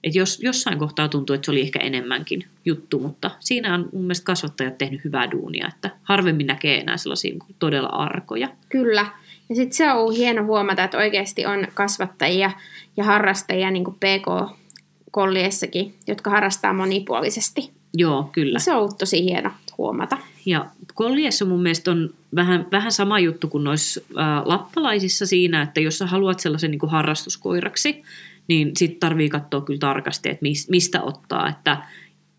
Et 0.03 0.15
jos, 0.15 0.39
jossain 0.41 0.79
kohtaa 0.79 1.09
tuntuu, 1.09 1.33
että 1.33 1.45
se 1.45 1.51
oli 1.51 1.61
ehkä 1.61 1.79
enemmänkin 1.79 2.45
juttu, 2.65 2.99
mutta 2.99 3.31
siinä 3.39 3.73
on 3.73 3.89
mun 3.93 4.01
mielestä 4.01 4.25
kasvattajat 4.25 4.77
tehnyt 4.77 5.03
hyvää 5.03 5.31
duunia, 5.31 5.67
että 5.67 5.89
harvemmin 6.03 6.47
näkee 6.47 6.79
enää 6.79 6.97
sellaisia 6.97 7.31
niin 7.31 7.55
todella 7.59 7.89
arkoja. 7.89 8.49
Kyllä. 8.69 9.05
Ja 9.49 9.55
sitten 9.55 9.73
se 9.73 9.91
on 9.91 9.97
ollut 9.97 10.17
hieno 10.17 10.43
huomata, 10.43 10.83
että 10.83 10.97
oikeasti 10.97 11.45
on 11.45 11.67
kasvattajia 11.73 12.51
ja 12.97 13.03
harrastajia 13.03 13.71
niin 13.71 13.83
kuin 13.83 13.95
PK-kolliessakin, 13.95 15.93
jotka 16.07 16.29
harrastaa 16.29 16.73
monipuolisesti. 16.73 17.72
Joo, 17.93 18.29
kyllä. 18.31 18.59
Se 18.59 18.71
on 18.71 18.77
ollut 18.77 18.97
tosi 18.97 19.23
hieno 19.23 19.51
huomata. 19.77 20.17
Ja 20.45 20.65
kolliessa 20.93 21.45
mun 21.45 21.61
mielestä 21.61 21.91
on 21.91 22.09
vähän, 22.35 22.67
vähän 22.71 22.91
sama 22.91 23.19
juttu 23.19 23.47
kuin 23.47 23.63
noissa 23.63 24.01
äh, 24.17 24.41
lappalaisissa 24.45 25.25
siinä, 25.25 25.61
että 25.61 25.79
jos 25.79 25.97
sä 25.97 26.05
haluat 26.05 26.39
sellaisen 26.39 26.71
niin 26.71 26.79
kuin 26.79 26.89
harrastuskoiraksi, 26.89 28.03
niin 28.47 28.71
sitten 28.77 28.99
tarvii 28.99 29.29
katsoa 29.29 29.61
kyllä 29.61 29.79
tarkasti, 29.79 30.29
että 30.29 30.45
mistä 30.69 31.01
ottaa, 31.01 31.49
että 31.49 31.77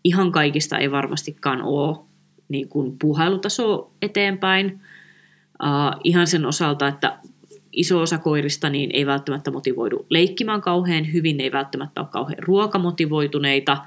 ihan 0.03 0.31
kaikista 0.31 0.77
ei 0.77 0.91
varmastikaan 0.91 1.61
ole 1.61 1.97
niin 2.49 2.69
kuin 2.69 2.99
puhailutaso 2.99 3.91
eteenpäin. 4.01 4.81
Uh, 5.63 5.99
ihan 6.03 6.27
sen 6.27 6.45
osalta, 6.45 6.87
että 6.87 7.19
iso 7.71 8.01
osa 8.01 8.17
koirista 8.17 8.69
niin 8.69 8.89
ei 8.93 9.05
välttämättä 9.05 9.51
motivoidu 9.51 10.05
leikkimään 10.09 10.61
kauhean 10.61 11.13
hyvin, 11.13 11.41
ei 11.41 11.51
välttämättä 11.51 12.01
ole 12.01 12.07
kauhean 12.11 12.43
ruokamotivoituneita, 12.43 13.77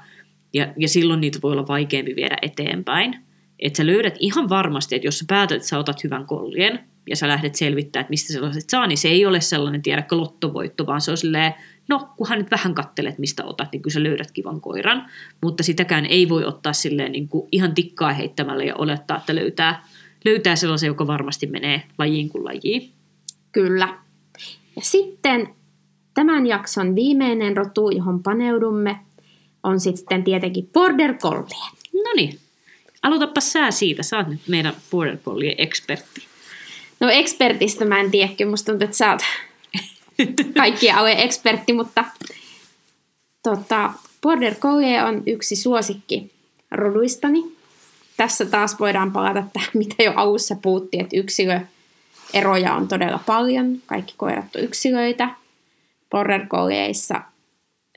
ja, 0.53 0.73
ja 0.77 0.87
silloin 0.87 1.21
niitä 1.21 1.39
voi 1.43 1.51
olla 1.51 1.67
vaikeampi 1.67 2.15
viedä 2.15 2.37
eteenpäin. 2.41 3.15
Että 3.59 3.77
sä 3.77 3.85
löydät 3.85 4.15
ihan 4.19 4.49
varmasti, 4.49 4.95
että 4.95 5.07
jos 5.07 5.19
sä 5.19 5.25
päätät, 5.27 5.55
että 5.55 5.67
sä 5.67 5.79
otat 5.79 6.03
hyvän 6.03 6.25
kollien, 6.25 6.79
ja 7.09 7.15
sä 7.15 7.27
lähdet 7.27 7.55
selvittämään, 7.55 8.01
että 8.01 8.09
mistä 8.09 8.33
sellaiset 8.33 8.69
saa, 8.69 8.87
niin 8.87 8.97
se 8.97 9.07
ei 9.07 9.25
ole 9.25 9.41
sellainen, 9.41 9.81
tiedäkö, 9.81 10.17
lottovoitto, 10.17 10.85
vaan 10.85 11.01
se 11.01 11.11
on 11.11 11.17
silleen, 11.17 11.53
no 11.87 12.09
kunhan 12.17 12.37
nyt 12.37 12.51
vähän 12.51 12.75
kattelet, 12.75 13.19
mistä 13.19 13.45
otat, 13.45 13.71
niin 13.71 13.81
kyllä 13.81 13.93
sä 13.93 14.03
löydät 14.03 14.31
kivan 14.31 14.61
koiran. 14.61 15.05
Mutta 15.41 15.63
sitäkään 15.63 16.05
ei 16.05 16.29
voi 16.29 16.45
ottaa 16.45 16.73
silleen 16.73 17.11
niin 17.11 17.27
kuin 17.27 17.49
ihan 17.51 17.73
tikkaa 17.73 18.13
heittämällä 18.13 18.63
ja 18.63 18.75
olettaa, 18.75 19.17
että 19.17 19.35
löytää, 19.35 19.83
löytää 20.25 20.55
sellaisen, 20.55 20.87
joka 20.87 21.07
varmasti 21.07 21.47
menee 21.47 21.83
lajiin 21.97 22.29
kuin 22.29 22.45
lajiin. 22.45 22.91
Kyllä. 23.51 23.97
Ja 24.75 24.81
sitten 24.81 25.49
tämän 26.13 26.47
jakson 26.47 26.95
viimeinen 26.95 27.57
rotu, 27.57 27.89
johon 27.89 28.23
paneudumme, 28.23 28.99
on 29.63 29.79
sitten 29.79 30.23
tietenkin 30.23 30.69
Border 30.73 31.13
Collie. 31.17 31.69
No 31.93 32.13
niin, 32.15 32.39
aloitapa 33.01 33.41
sä 33.41 33.71
siitä, 33.71 34.03
sä 34.03 34.17
oot 34.17 34.27
nyt 34.27 34.47
meidän 34.47 34.75
Border 34.91 35.17
Collie 35.17 35.55
ekspertti. 35.57 36.23
No 36.99 37.09
ekspertistä 37.09 37.85
mä 37.85 37.99
en 37.99 38.11
tiedä, 38.11 38.45
musta 38.49 38.71
tuntuu, 38.71 38.85
että 38.85 38.97
sä 38.97 39.11
oot 39.11 39.21
kaikki 40.57 40.91
alueen 40.91 41.19
ekspertti, 41.19 41.73
mutta 41.73 42.05
tota, 43.43 43.93
Border 44.21 44.55
Collie 44.55 45.03
on 45.03 45.23
yksi 45.25 45.55
suosikki 45.55 46.31
roduistani. 46.71 47.43
Tässä 48.17 48.45
taas 48.45 48.79
voidaan 48.79 49.11
palata 49.11 49.43
tähän, 49.53 49.69
mitä 49.73 50.03
jo 50.03 50.13
alussa 50.15 50.55
puhuttiin, 50.61 51.03
että 51.03 51.17
yksilöeroja 51.17 52.73
on 52.75 52.87
todella 52.87 53.19
paljon. 53.25 53.81
Kaikki 53.85 54.13
koirat 54.17 54.55
on 54.55 54.63
yksilöitä. 54.63 55.29
Border 56.11 56.47
Collieissa 56.47 57.21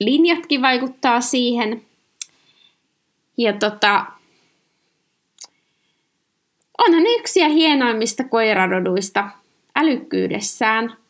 linjatkin 0.00 0.62
vaikuttaa 0.62 1.20
siihen. 1.20 1.82
Ja 3.36 3.52
tota, 3.52 4.06
onhan 6.78 7.06
yksi 7.06 7.40
ja 7.40 7.48
hienoimmista 7.48 8.24
koiraroduista 8.24 9.30
älykkyydessään– 9.76 10.96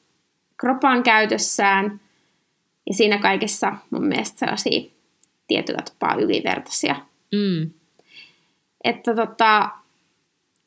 kropan 0.62 1.02
käytössään 1.02 2.00
ja 2.86 2.94
siinä 2.94 3.18
kaikessa 3.18 3.72
mun 3.90 4.04
mielestä 4.04 4.38
sellaisia 4.38 4.90
tietyllä 5.46 5.82
tapaa 5.82 6.14
ylivertaisia. 6.14 6.96
Mm. 7.32 7.70
Että 8.84 9.14
tota, 9.14 9.70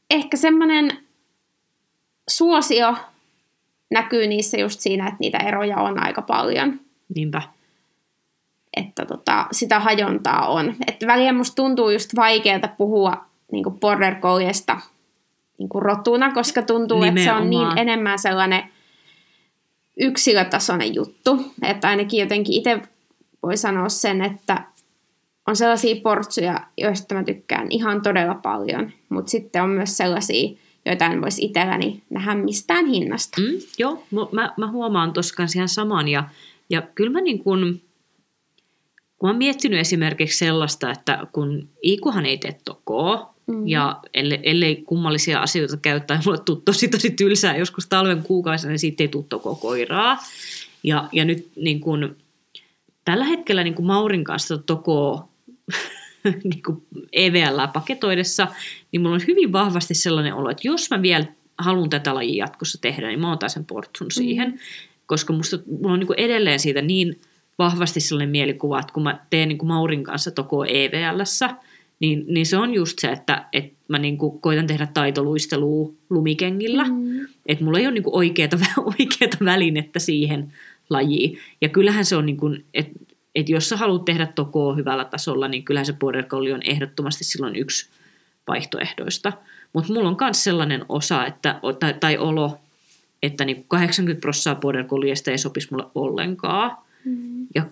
ehkä 0.10 0.38
semmoinen 0.38 0.98
suosio 2.30 2.96
näkyy 3.92 4.28
niissä 4.28 4.58
just 4.58 4.80
siinä, 4.80 5.08
että 5.08 5.18
niitä 5.20 5.38
eroja 5.38 5.78
on 5.78 6.04
aika 6.04 6.22
paljon. 6.22 6.80
Niinpä. 7.16 7.42
Että 8.76 9.06
tota, 9.06 9.48
sitä 9.52 9.80
hajontaa 9.80 10.48
on. 10.48 10.76
Että 10.88 11.08
väliä 11.08 11.34
musta 11.34 11.56
tuntuu 11.56 11.90
just 11.90 12.16
vaikealta 12.16 12.68
puhua 12.68 13.26
niin 13.52 13.66
border 13.80 14.16
colliesta 14.16 14.80
niin 15.58 15.70
rotuna, 15.76 16.34
koska 16.34 16.62
tuntuu, 16.62 17.00
Nimenomaan. 17.00 17.18
että 17.18 17.38
se 17.38 17.44
on 17.44 17.50
niin 17.50 17.78
enemmän 17.78 18.20
sellainen 18.20 18.64
yksilötasoinen 20.00 20.96
juttu. 20.96 21.54
Että 21.62 21.88
ainakin 21.88 22.20
jotenkin 22.20 22.56
itse 22.56 22.82
voi 23.44 23.58
sanoa 23.58 23.90
sen, 23.90 24.22
että 24.22 24.64
on 25.48 25.56
sellaisia 25.56 25.96
portsuja, 26.04 26.60
joista 26.78 27.16
mä 27.16 27.24
tykkään 27.24 27.68
ihan 27.70 28.02
todella 28.02 28.36
paljon, 28.36 28.92
mutta 29.10 29.30
sitten 29.30 29.64
on 29.64 29.70
myös 29.70 29.98
sellaisia, 29.98 30.58
joita 30.86 31.06
en 31.06 31.22
voisi 31.22 31.46
itselläni 31.46 32.04
nähdä 32.10 32.36
mistään 32.36 32.86
hinnasta. 32.86 33.42
Mm, 33.42 33.60
joo, 33.78 34.04
mä, 34.32 34.54
mä 34.58 34.72
huomaan 34.72 35.14
tuossa 35.14 35.44
ihan 35.56 35.70
saman. 35.70 36.08
Ja, 36.08 36.24
ja 36.70 36.82
kyllä 36.82 37.12
mä 37.12 37.22
niin 37.22 37.40
kun 37.40 37.82
mä 39.24 39.30
oon 39.30 39.38
miettinyt 39.38 39.80
esimerkiksi 39.80 40.38
sellaista, 40.38 40.92
että 40.92 41.28
kun 41.32 41.70
Iikuhan 41.84 42.26
ei 42.26 42.38
tee 42.38 42.60
tokoa, 42.66 43.36
mm. 43.48 43.68
ja 43.68 44.00
ellei, 44.14 44.40
ellei 44.44 44.76
kummallisia 44.76 45.40
asioita 45.40 45.78
käyttää, 45.78 46.22
mulle 46.26 46.40
tuu 46.46 46.56
tosi 46.56 46.88
tosi 46.88 47.10
tylsää 47.10 47.58
joskus 47.58 47.88
talven 47.88 48.24
kuukausina, 48.24 48.70
niin 48.70 48.80
siitä 48.80 49.04
ei 49.04 49.08
tule 49.08 49.26
tokoa 49.30 49.56
koiraa. 49.56 50.18
Ja, 50.84 51.10
ja 51.12 51.26
nyt 51.26 51.52
niin 51.56 51.80
kun, 51.80 52.16
tällä 53.06 53.26
hetkellä 53.26 53.64
niin 53.64 53.76
kun 53.76 53.86
Maurin 53.86 54.24
kanssa 54.24 54.58
tokoa 54.58 55.28
niin 56.44 56.62
EVL 57.14 57.60
paketoidessa, 57.74 58.48
niin 58.92 59.02
mulla 59.02 59.16
on 59.16 59.28
hyvin 59.28 59.52
vahvasti 59.52 59.94
sellainen 59.94 60.34
olo, 60.34 60.50
että 60.50 60.68
jos 60.68 60.90
mä 60.90 61.02
vielä 61.02 61.26
haluan 61.58 61.90
tätä 61.90 62.16
lajia 62.16 62.46
jatkossa 62.46 62.82
tehdä, 62.82 63.08
niin 63.08 63.20
mä 63.20 63.32
otan 63.32 63.50
sen 63.50 63.66
portsun 63.66 64.12
siihen. 64.12 64.50
Mm. 64.50 64.58
Koska 65.06 65.34
musta, 65.34 65.58
mulla 65.82 65.94
on 65.94 66.00
niin 66.00 66.14
edelleen 66.18 66.60
siitä 66.60 66.82
niin 66.82 67.22
vahvasti 67.58 68.00
sellainen 68.00 68.30
mielikuva, 68.30 68.80
että 68.80 68.94
kun 68.94 69.04
mä 69.04 69.20
teen 69.30 69.48
niin 69.48 69.58
kuin 69.58 69.68
Maurin 69.68 70.04
kanssa 70.04 70.32
toko 70.32 70.66
EVLssä, 70.66 71.50
niin, 72.00 72.26
niin 72.28 72.46
se 72.46 72.58
on 72.58 72.74
just 72.74 73.00
se, 73.00 73.08
että, 73.08 73.46
että 73.54 73.76
mä 73.88 74.00
niin 74.00 74.18
kuin 74.18 74.42
koitan 74.42 74.68
tehdä 74.68 74.88
taitoluistelua 74.94 75.94
lumikengillä. 76.10 76.84
Mm. 76.84 77.28
Että 77.46 77.64
mulla 77.64 77.80
ei 77.80 77.86
ole 77.86 77.94
niin 77.94 78.04
kuin 78.04 78.16
oikeata, 78.16 78.58
oikeata 79.00 79.38
välinettä 79.46 80.00
siihen 80.00 80.54
lajiin. 80.90 81.38
Ja 81.62 81.70
kyllähän 81.70 82.06
se 82.06 82.16
on, 82.16 82.26
niin 82.26 82.38
kuin, 82.38 82.66
että 82.74 83.00
että 83.36 83.52
jos 83.52 83.70
sä 83.70 83.78
haluat 83.78 84.06
tehdä 84.06 84.26
tokoa 84.26 84.76
hyvällä 84.76 85.06
tasolla, 85.06 85.48
niin 85.48 85.66
kyllähän 85.66 85.86
se 85.86 85.94
border 85.94 86.24
collie 86.24 86.54
on 86.54 86.62
ehdottomasti 86.64 87.24
silloin 87.24 87.56
yksi 87.56 87.90
vaihtoehdoista. 88.48 89.34
Mutta 89.74 89.94
mulla 89.94 90.10
on 90.10 90.18
myös 90.22 90.44
sellainen 90.44 90.86
osa 90.90 91.26
että, 91.26 91.60
tai, 91.80 91.94
tai 91.94 92.18
olo, 92.18 92.60
että 93.24 93.46
niin 93.46 93.66
80 93.68 94.22
prosenttia 94.22 94.62
border 94.62 94.86
ei 95.32 95.38
sopisi 95.38 95.68
mulle 95.72 95.86
ollenkaan. 95.96 96.78
Mm. 97.06 97.48
Ja 97.56 97.66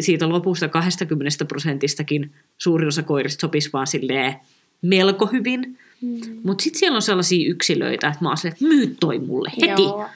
siitä 0.00 0.28
lopusta 0.28 0.68
20 0.68 1.44
prosentistakin 1.44 2.32
suurin 2.58 2.88
osa 2.88 3.02
koirista 3.02 3.40
sopisi 3.40 3.70
vaan 3.72 3.86
silleen 3.86 4.34
melko 4.82 5.26
hyvin. 5.26 5.78
Mm. 6.00 6.20
Mutta 6.42 6.62
sitten 6.62 6.78
siellä 6.78 6.96
on 6.96 7.02
sellaisia 7.02 7.50
yksilöitä, 7.50 8.08
että 8.08 8.18
mä 8.20 8.28
oon 8.28 8.36
silleen, 8.36 8.52
että 8.52 8.64
myy 8.64 8.96
toi 9.00 9.18
mulle 9.18 9.52
heti. 9.56 9.82
Joo. 9.82 10.08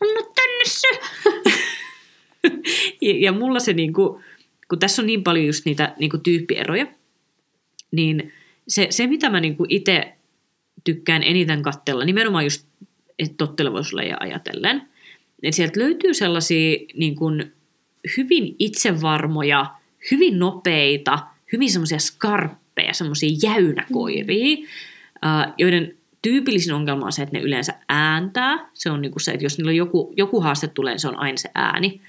Anna 0.00 0.20
tänne 0.34 0.64
se. 0.64 0.88
ja, 3.06 3.18
ja 3.18 3.32
mulla 3.32 3.60
se, 3.60 3.72
niin 3.72 3.92
kuin, 3.92 4.24
kun 4.68 4.78
tässä 4.78 5.02
on 5.02 5.06
niin 5.06 5.22
paljon 5.22 5.46
just 5.46 5.64
niitä 5.64 5.94
niin 5.98 6.10
kuin 6.10 6.22
tyyppieroja, 6.22 6.86
niin 7.90 8.32
se, 8.68 8.86
se 8.90 9.06
mitä 9.06 9.30
mä 9.30 9.40
niin 9.40 9.56
itse 9.68 10.12
tykkään 10.84 11.22
eniten 11.22 11.62
katsella, 11.62 12.04
nimenomaan 12.04 12.44
just 12.44 12.66
tottelevuuslajeja 13.36 14.16
ajatellen, 14.20 14.82
että 15.42 15.56
sieltä 15.56 15.80
löytyy 15.80 16.14
sellaisia 16.14 16.78
niin 16.94 17.16
kuin, 17.16 17.52
hyvin 18.16 18.56
itsevarmoja, 18.58 19.66
hyvin 20.10 20.38
nopeita, 20.38 21.18
hyvin 21.52 21.70
semmoisia 21.70 21.98
skarppeja, 21.98 22.94
semmoisia 22.94 23.30
jäynäkoiria, 23.42 24.56
mm. 24.56 25.52
joiden 25.58 25.96
tyypillisin 26.22 26.74
ongelma 26.74 27.06
on 27.06 27.12
se, 27.12 27.22
että 27.22 27.36
ne 27.36 27.42
yleensä 27.42 27.74
ääntää. 27.88 28.70
Se 28.74 28.90
on 28.90 29.02
niin 29.02 29.12
kuin 29.12 29.20
se, 29.20 29.32
että 29.32 29.44
jos 29.44 29.58
niillä 29.58 29.70
on 29.70 29.76
joku, 29.76 30.14
joku 30.16 30.40
haaste 30.40 30.68
tulee, 30.68 30.92
niin 30.92 31.00
se 31.00 31.08
on 31.08 31.18
aina 31.18 31.36
se 31.36 31.50
ääni. 31.54 32.00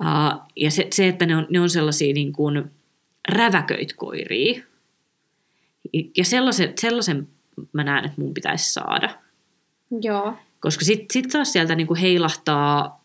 Uh, 0.00 0.40
ja 0.56 0.70
se, 0.70 0.86
se, 0.90 1.08
että 1.08 1.26
ne 1.26 1.36
on, 1.36 1.46
ne 1.50 1.60
on 1.60 1.70
sellaisia 1.70 2.14
niin 2.14 2.32
kuin 2.32 2.64
räväköit 3.28 3.92
koiria. 3.92 4.62
Ja 6.16 6.24
sellaisen, 6.24 6.72
sellaisen 6.80 7.28
mä 7.72 7.84
näen, 7.84 8.04
että 8.04 8.20
mun 8.20 8.34
pitäisi 8.34 8.72
saada. 8.72 9.10
Joo. 10.02 10.38
Koska 10.60 10.84
sitten 10.84 11.06
sit 11.10 11.28
taas 11.28 11.52
sieltä 11.52 11.74
niin 11.74 11.86
kuin 11.86 12.00
heilahtaa 12.00 13.04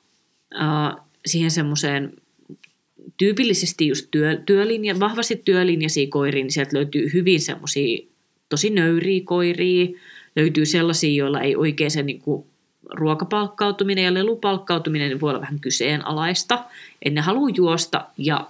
uh, 0.54 1.02
siihen 1.26 1.52
semmoiseen 1.52 2.14
tyypillisesti 3.18 3.88
just 3.88 4.08
työ, 4.12 4.42
työlinja, 4.46 5.00
vahvasti 5.00 5.42
työlinjaisia 5.46 6.08
koiria, 6.10 6.44
niin 6.44 6.52
sieltä 6.52 6.78
löytyy 6.78 7.10
hyvin 7.14 7.42
semmoisia 7.42 8.08
tosi 8.50 8.70
nöyriä 8.70 9.22
koiria, 9.24 10.00
löytyy 10.36 10.66
sellaisia, 10.66 11.24
joilla 11.24 11.42
ei 11.42 11.56
oikein 11.56 11.92
se 11.92 12.04
niin 12.04 12.22
kuin 12.22 12.46
ruokapalkkautuminen 12.94 14.04
ja 14.04 14.14
lelupalkkautuminen 14.14 15.10
niin 15.10 15.22
voi 15.22 15.30
olla 15.30 15.42
vähän 15.42 15.60
kyseenalaista. 15.60 16.66
Että 17.02 17.16
ne 17.16 17.22
haluaa 17.22 17.52
juosta 17.56 18.06
ja 18.18 18.48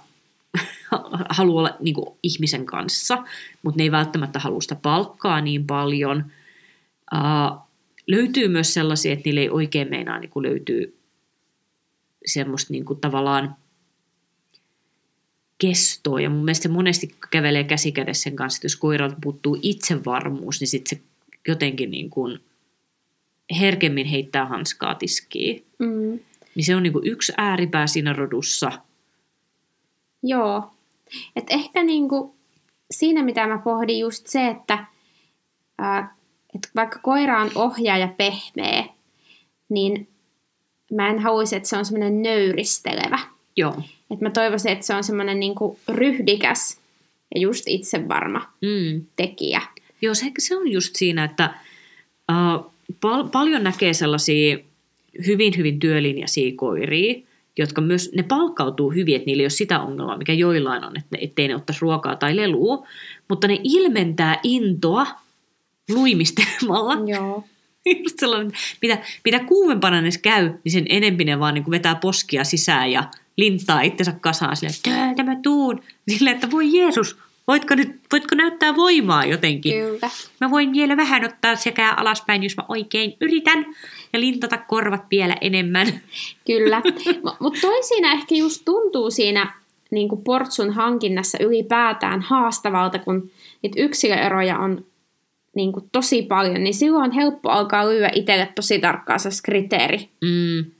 haluaa 1.38 1.58
olla 1.58 1.76
niin 1.80 1.94
kuin, 1.94 2.08
ihmisen 2.22 2.66
kanssa, 2.66 3.24
mutta 3.62 3.78
ne 3.78 3.84
ei 3.84 3.90
välttämättä 3.90 4.38
halua 4.38 4.60
sitä 4.60 4.74
palkkaa 4.74 5.40
niin 5.40 5.66
paljon. 5.66 6.24
Uh, 7.14 7.58
löytyy 8.06 8.48
myös 8.48 8.74
sellaisia, 8.74 9.12
että 9.12 9.22
niille 9.24 9.40
ei 9.40 9.50
oikein 9.50 9.90
meinaa 9.90 10.18
niin 10.18 10.30
kuin 10.30 10.42
löytyy 10.42 11.01
semmoista 12.26 12.72
niin 12.72 12.84
kuin, 12.84 13.00
tavallaan 13.00 13.56
kestoa. 15.58 16.20
Ja 16.20 16.30
mun 16.30 16.44
mielestä 16.44 16.62
se 16.62 16.68
monesti 16.68 17.14
kävelee 17.30 17.64
käsikädessä 17.64 18.22
sen 18.22 18.36
kanssa, 18.36 18.58
että 18.58 18.64
jos 18.64 18.76
koiralta 18.76 19.16
puuttuu 19.22 19.58
itsevarmuus, 19.62 20.60
niin 20.60 20.68
sitten 20.68 20.98
se 20.98 21.04
jotenkin 21.48 21.90
niin 21.90 22.10
kuin 22.10 22.40
herkemmin 23.60 24.06
heittää 24.06 24.46
hanskaa 24.46 24.94
tiskiin. 24.94 25.64
Mm. 25.78 26.20
Niin 26.54 26.64
se 26.64 26.76
on 26.76 26.82
niin 26.82 26.92
kuin 26.92 27.06
yksi 27.06 27.32
ääripää 27.36 27.86
siinä 27.86 28.12
rodussa. 28.12 28.72
Joo. 30.22 30.70
Et 31.36 31.46
ehkä 31.50 31.82
niin 31.82 32.08
kuin 32.08 32.32
siinä, 32.90 33.22
mitä 33.22 33.46
mä 33.46 33.58
pohdin, 33.58 33.98
just 33.98 34.26
se, 34.26 34.48
että 34.48 34.86
ää, 35.78 36.16
et 36.54 36.70
vaikka 36.74 36.98
koira 36.98 37.40
on 37.40 37.50
ohjaa 37.54 37.98
ja 37.98 38.08
pehmeä, 38.08 38.84
niin 39.68 40.08
mä 40.96 41.08
en 41.08 41.18
haluaisi, 41.18 41.56
että 41.56 41.68
se 41.68 41.76
on 41.76 41.84
semmoinen 41.84 42.22
nöyristelevä. 42.22 43.18
Joo. 43.56 43.82
Et 44.10 44.20
mä 44.20 44.30
toivoisin, 44.30 44.72
että 44.72 44.86
se 44.86 44.94
on 44.94 45.04
semmoinen 45.04 45.40
niin 45.40 45.54
ryhdikäs 45.88 46.80
ja 47.34 47.40
just 47.40 47.64
itsevarma 47.66 48.52
mm. 48.60 49.04
tekijä. 49.16 49.62
Joo, 50.02 50.14
se, 50.14 50.32
se 50.38 50.56
on 50.56 50.72
just 50.72 50.96
siinä, 50.96 51.24
että 51.24 51.54
uh, 52.32 52.72
pal- 53.00 53.28
paljon 53.28 53.64
näkee 53.64 53.94
sellaisia 53.94 54.58
hyvin, 55.26 55.56
hyvin 55.56 55.78
työlinjaisia 55.78 56.52
koiria, 56.56 57.22
jotka 57.58 57.80
myös, 57.80 58.12
ne 58.14 58.22
palkkautuu 58.22 58.90
hyvin, 58.90 59.16
että 59.16 59.26
niillä 59.26 59.40
ei 59.40 59.44
ole 59.44 59.50
sitä 59.50 59.80
ongelmaa, 59.80 60.18
mikä 60.18 60.32
joillain 60.32 60.84
on, 60.84 60.96
että 60.96 61.18
ettei 61.20 61.48
ne 61.48 61.56
ottaisi 61.56 61.80
ruokaa 61.80 62.16
tai 62.16 62.36
lelua, 62.36 62.86
mutta 63.28 63.48
ne 63.48 63.60
ilmentää 63.62 64.40
intoa 64.42 65.06
luimistelemalla. 65.90 66.94
Joo. 67.06 67.44
Just 68.04 68.18
sellainen, 68.18 68.52
mitä, 68.82 68.98
mitä 69.24 69.38
kuumempana 69.38 70.00
ne 70.00 70.10
käy, 70.22 70.50
niin 70.64 70.72
sen 70.72 70.86
enempi 70.88 71.24
ne 71.24 71.38
vaan 71.38 71.54
niin 71.54 71.64
kuin 71.64 71.72
vetää 71.72 71.94
poskia 71.94 72.44
sisään 72.44 72.92
ja 72.92 73.04
linttaa 73.36 73.80
itsensä 73.80 74.12
kasaan 74.20 74.56
silleen, 74.56 75.10
että 75.10 75.22
mä 75.22 75.36
tuun. 75.42 75.82
Silleen, 76.08 76.34
että 76.34 76.50
voi 76.50 76.78
Jeesus, 76.78 77.16
Voitko, 77.48 77.74
nyt, 77.74 78.00
voitko 78.12 78.34
näyttää 78.34 78.76
voimaa 78.76 79.24
jotenkin? 79.24 79.72
Kyllä. 79.72 80.10
Mä 80.40 80.50
voin 80.50 80.72
vielä 80.72 80.96
vähän 80.96 81.24
ottaa 81.24 81.56
sekä 81.56 81.94
alaspäin, 81.96 82.42
jos 82.42 82.56
mä 82.56 82.64
oikein 82.68 83.16
yritän. 83.20 83.66
Ja 84.12 84.20
lintata 84.20 84.58
korvat 84.58 85.02
vielä 85.10 85.36
enemmän. 85.40 85.86
Kyllä. 86.46 86.82
Mutta 87.40 87.60
toi 87.60 87.82
siinä 87.82 88.12
ehkä 88.12 88.34
just 88.34 88.62
tuntuu 88.64 89.10
siinä 89.10 89.54
niin 89.90 90.08
kuin 90.08 90.24
portsun 90.24 90.70
hankinnassa 90.70 91.38
ylipäätään 91.40 92.20
haastavalta, 92.20 92.98
kun 92.98 93.30
niitä 93.62 93.82
yksilöeroja 93.82 94.58
on 94.58 94.84
niin 95.56 95.72
kuin 95.72 95.88
tosi 95.92 96.22
paljon, 96.22 96.64
niin 96.64 96.74
silloin 96.74 97.04
on 97.04 97.12
helppo 97.12 97.50
alkaa 97.50 97.88
lyödä 97.88 98.10
itselle 98.14 98.48
tosi 98.54 98.78
tarkkaa 98.78 99.18
se 99.18 99.28
kriteeri. 99.44 100.08
Mm. 100.20 100.70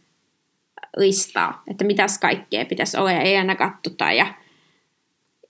listaa, 0.97 1.63
että 1.71 1.85
mitäs 1.85 2.19
kaikkea 2.19 2.65
pitäisi 2.65 2.97
olla 2.97 3.13
ja 3.13 3.21
ei 3.21 3.37
aina 3.37 3.55
kattuta 3.55 4.13
ja 4.13 4.35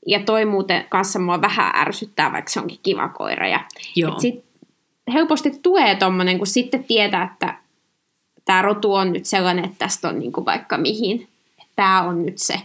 ja 0.06 0.20
toi 0.20 0.44
muuten 0.44 0.84
kanssa 0.88 1.18
mua 1.18 1.40
vähän 1.40 1.76
ärsyttää, 1.76 2.32
vaikka 2.32 2.50
se 2.50 2.60
onkin 2.60 2.78
kiva 2.82 3.08
koira. 3.08 3.48
Ja 3.48 3.60
Joo. 3.96 4.18
sit 4.18 4.44
helposti 5.12 5.50
tulee 5.62 5.94
tommonen, 5.94 6.38
kun 6.38 6.46
sitten 6.46 6.84
tietää, 6.84 7.22
että 7.32 7.58
tämä 8.44 8.62
rotu 8.62 8.94
on 8.94 9.12
nyt 9.12 9.26
sellainen, 9.26 9.64
että 9.64 9.78
tästä 9.78 10.08
on 10.08 10.18
niinku 10.18 10.44
vaikka 10.44 10.78
mihin. 10.78 11.28
Tämä 11.76 12.02
on 12.02 12.26
nyt 12.26 12.38
se 12.38 12.60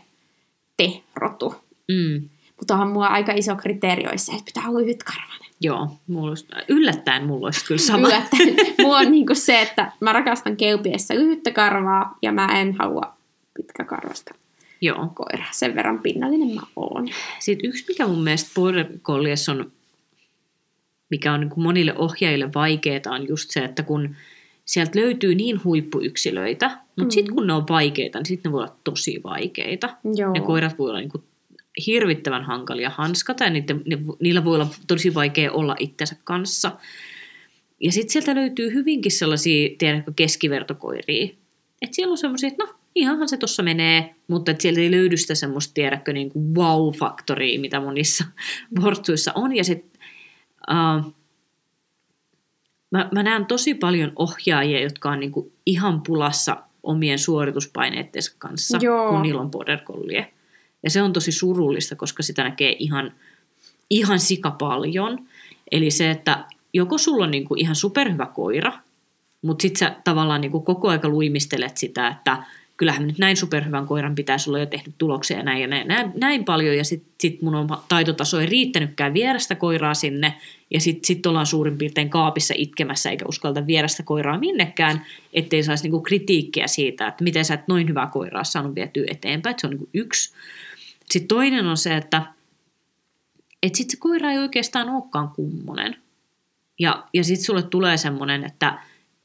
te-rotu. 0.78 1.56
Mm. 1.88 2.30
Mutta 2.58 2.74
onhan 2.74 2.90
mulla 2.90 3.08
aika 3.08 3.32
iso 3.32 3.56
kriteeri 3.56 4.08
olisi 4.08 4.26
se, 4.26 4.32
että 4.32 4.46
pitää 4.46 4.70
olla 4.70 4.80
lyhytkarvainen. 4.80 5.47
Joo, 5.62 5.90
mulla 6.08 6.30
olisi, 6.30 6.48
yllättäen 6.68 7.26
mulla 7.26 7.48
olisi 7.48 7.66
kyllä 7.66 7.82
sama. 7.82 8.08
Yllättäen. 8.08 8.56
mulla 8.82 8.98
on 8.98 9.12
niinku 9.12 9.36
se, 9.36 9.62
että 9.62 9.92
mä 10.00 10.14
rakastan 10.14 10.58
kelpiessä 10.58 11.16
lyhyttä 11.16 11.52
karvaa 11.52 12.18
ja 12.22 12.32
mä 12.32 12.62
en 12.62 12.76
halua 12.80 13.14
pitkäkarvasta. 13.54 14.36
Joo. 14.82 15.12
koira. 15.16 15.46
Sen 15.52 15.76
verran 15.76 16.00
pinnallinen 16.00 16.56
mä 16.56 16.62
oon. 16.76 17.10
Sitten 17.40 17.70
yksi, 17.70 17.86
mikä 17.88 18.08
mun 18.08 18.24
mielestä 18.24 18.52
Border 18.56 18.86
Collies 19.04 19.50
on, 19.50 19.72
mikä 21.10 21.34
on 21.34 21.40
niin 21.40 21.52
monille 21.56 21.98
ohjaajille 21.98 22.50
vaikeaa, 22.56 23.02
on 23.06 23.28
just 23.28 23.52
se, 23.52 23.60
että 23.60 23.84
kun 23.84 24.16
sieltä 24.66 25.00
löytyy 25.00 25.36
niin 25.36 25.64
huippuyksilöitä, 25.64 26.68
mutta 26.68 27.04
mm. 27.04 27.10
sitten 27.10 27.36
kun 27.36 27.48
ne 27.48 27.54
on 27.54 27.68
vaikeita, 27.70 28.20
niin 28.20 28.26
sitten 28.26 28.50
ne 28.50 28.54
voi 28.54 28.64
olla 28.64 28.76
tosi 28.84 29.22
vaikeita. 29.24 29.98
Joo. 30.16 30.34
Ne 30.34 30.40
koirat 30.40 30.80
voi 30.80 30.90
olla 30.90 31.00
niin 31.00 31.24
hirvittävän 31.86 32.44
hankalia 32.44 32.90
hanskata 32.90 33.44
ja 33.44 33.50
niiden, 33.50 33.82
ne, 33.86 33.98
niillä 34.20 34.46
voi 34.46 34.56
olla 34.56 34.68
tosi 34.88 35.14
vaikea 35.14 35.52
olla 35.52 35.76
itsensä 35.80 36.16
kanssa. 36.24 36.72
ja 37.80 37.92
sitten 37.92 38.12
sieltä 38.12 38.36
löytyy 38.36 38.74
hyvinkin 38.74 39.12
sellaisia, 39.12 39.70
tiedätkö, 39.78 40.12
keskivertokoiria. 40.16 41.26
Että 41.82 41.96
siellä 41.96 42.12
on 42.12 42.18
semmoisia, 42.18 42.48
että 42.48 42.64
no, 42.64 42.74
ihanhan 42.96 43.30
se 43.30 43.38
tuossa 43.38 43.64
menee, 43.64 44.16
mutta 44.28 44.52
että 44.52 44.62
sieltä 44.62 44.82
ei 44.82 44.92
löydy 44.92 45.18
sitä 45.18 45.36
semmoista, 45.36 45.74
tiedätkö, 45.74 46.14
niin 46.14 46.30
kuin 46.30 46.56
wow-faktoria, 46.56 47.60
mitä 47.60 47.80
monissa 47.80 48.26
portsuissa 48.82 49.32
on. 49.36 49.56
Ja 49.56 49.64
sitten 49.64 50.02
uh, 50.72 51.14
mä, 52.92 53.10
mä 53.14 53.24
näen 53.24 53.46
tosi 53.46 53.74
paljon 53.74 54.12
ohjaajia, 54.16 54.82
jotka 54.82 55.12
on 55.12 55.20
niin 55.20 55.32
kuin 55.32 55.52
ihan 55.66 56.02
pulassa 56.02 56.58
omien 56.84 57.20
suorituspaineiden 57.20 58.22
kanssa, 58.38 58.78
Joo. 58.82 59.10
kun 59.10 59.22
niillä 59.22 59.42
on 59.42 59.52
border 59.52 59.80
collie. 59.80 60.34
Ja 60.88 60.92
se 60.92 61.02
on 61.02 61.14
tosi 61.14 61.32
surullista, 61.32 61.96
koska 61.96 62.24
sitä 62.24 62.44
näkee 62.44 62.76
ihan, 62.80 63.14
ihan 63.90 64.20
sika 64.20 64.52
paljon. 64.52 65.28
Eli 65.72 65.92
se, 65.92 66.12
että 66.12 66.46
joko 66.74 66.98
sulla 66.98 67.24
on 67.24 67.32
niinku 67.32 67.56
ihan 67.56 67.76
superhyvä 67.76 68.26
koira, 68.26 68.74
mutta 69.42 69.62
sitten 69.62 69.80
sä 69.80 69.96
tavallaan 70.04 70.42
niinku 70.42 70.62
koko 70.62 70.90
aika 70.90 71.10
luimistelet 71.10 71.78
sitä, 71.78 72.08
että 72.08 72.44
kyllähän 72.78 73.08
nyt 73.08 73.18
näin 73.18 73.38
superhyvän 73.38 73.88
koiran 73.88 74.16
pitäisi 74.16 74.50
olla 74.50 74.60
jo 74.60 74.66
tehnyt 74.66 74.96
tuloksia 74.98 75.44
näin, 75.44 75.62
ja 75.62 75.68
näin, 75.68 75.88
näin, 75.88 76.12
näin 76.16 76.46
paljon, 76.46 76.78
ja 76.78 76.84
sitten 76.84 77.12
sit 77.22 77.42
mun 77.42 77.56
on 77.56 77.68
taitotaso 77.90 78.40
ei 78.40 78.46
riittänytkään 78.46 79.14
viedä 79.14 79.40
sitä 79.40 79.56
koiraa 79.56 79.94
sinne, 79.94 80.34
ja 80.70 80.82
sitten 80.82 81.08
sit 81.08 81.26
ollaan 81.26 81.46
suurin 81.46 81.78
piirtein 81.78 82.10
kaapissa 82.10 82.54
itkemässä, 82.58 83.10
eikä 83.10 83.26
uskalta 83.28 83.68
viedä 83.68 83.88
sitä 83.88 84.04
koiraa 84.04 84.40
minnekään, 84.40 85.06
ettei 85.34 85.64
saisi 85.64 85.84
niinku 85.84 86.02
kritiikkiä 86.02 86.68
siitä, 86.68 87.08
että 87.08 87.24
miten 87.24 87.46
sä 87.46 87.54
et 87.54 87.68
noin 87.68 87.88
hyvää 87.88 88.08
koiraa 88.08 88.44
saanut 88.44 88.76
vietyä 88.76 89.04
eteenpäin, 89.08 89.52
että 89.52 89.62
se 89.62 89.68
on 89.68 89.72
niinku 89.72 89.90
yksi. 89.94 90.34
Sitten 91.12 91.28
toinen 91.28 91.66
on 91.66 91.78
se, 91.78 91.98
että 91.98 92.22
et 93.64 93.76
sitten 93.76 93.92
se 93.92 93.98
koira 94.00 94.32
ei 94.32 94.38
oikeastaan 94.38 94.90
olekaan 94.90 95.30
kummonen. 95.30 95.96
Ja, 96.80 97.08
ja 97.14 97.24
sitten 97.24 97.46
sulle 97.46 97.64
tulee 97.64 97.98
semmoinen, 97.98 98.44
että 98.44 98.80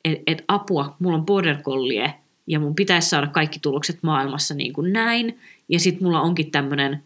et, 0.05 0.22
et 0.26 0.45
apua, 0.49 0.97
mulla 0.99 1.16
on 1.16 1.26
border 1.26 1.62
collie, 1.62 2.14
ja 2.47 2.61
mun 2.61 2.74
pitäisi 2.74 3.09
saada 3.09 3.26
kaikki 3.26 3.59
tulokset 3.59 3.99
maailmassa 4.03 4.55
niin 4.55 4.72
kuin 4.72 4.93
näin. 4.93 5.39
Ja 5.68 5.80
sitten 5.80 6.05
mulla 6.05 6.20
onkin 6.20 6.51
tämmöinen 6.51 7.03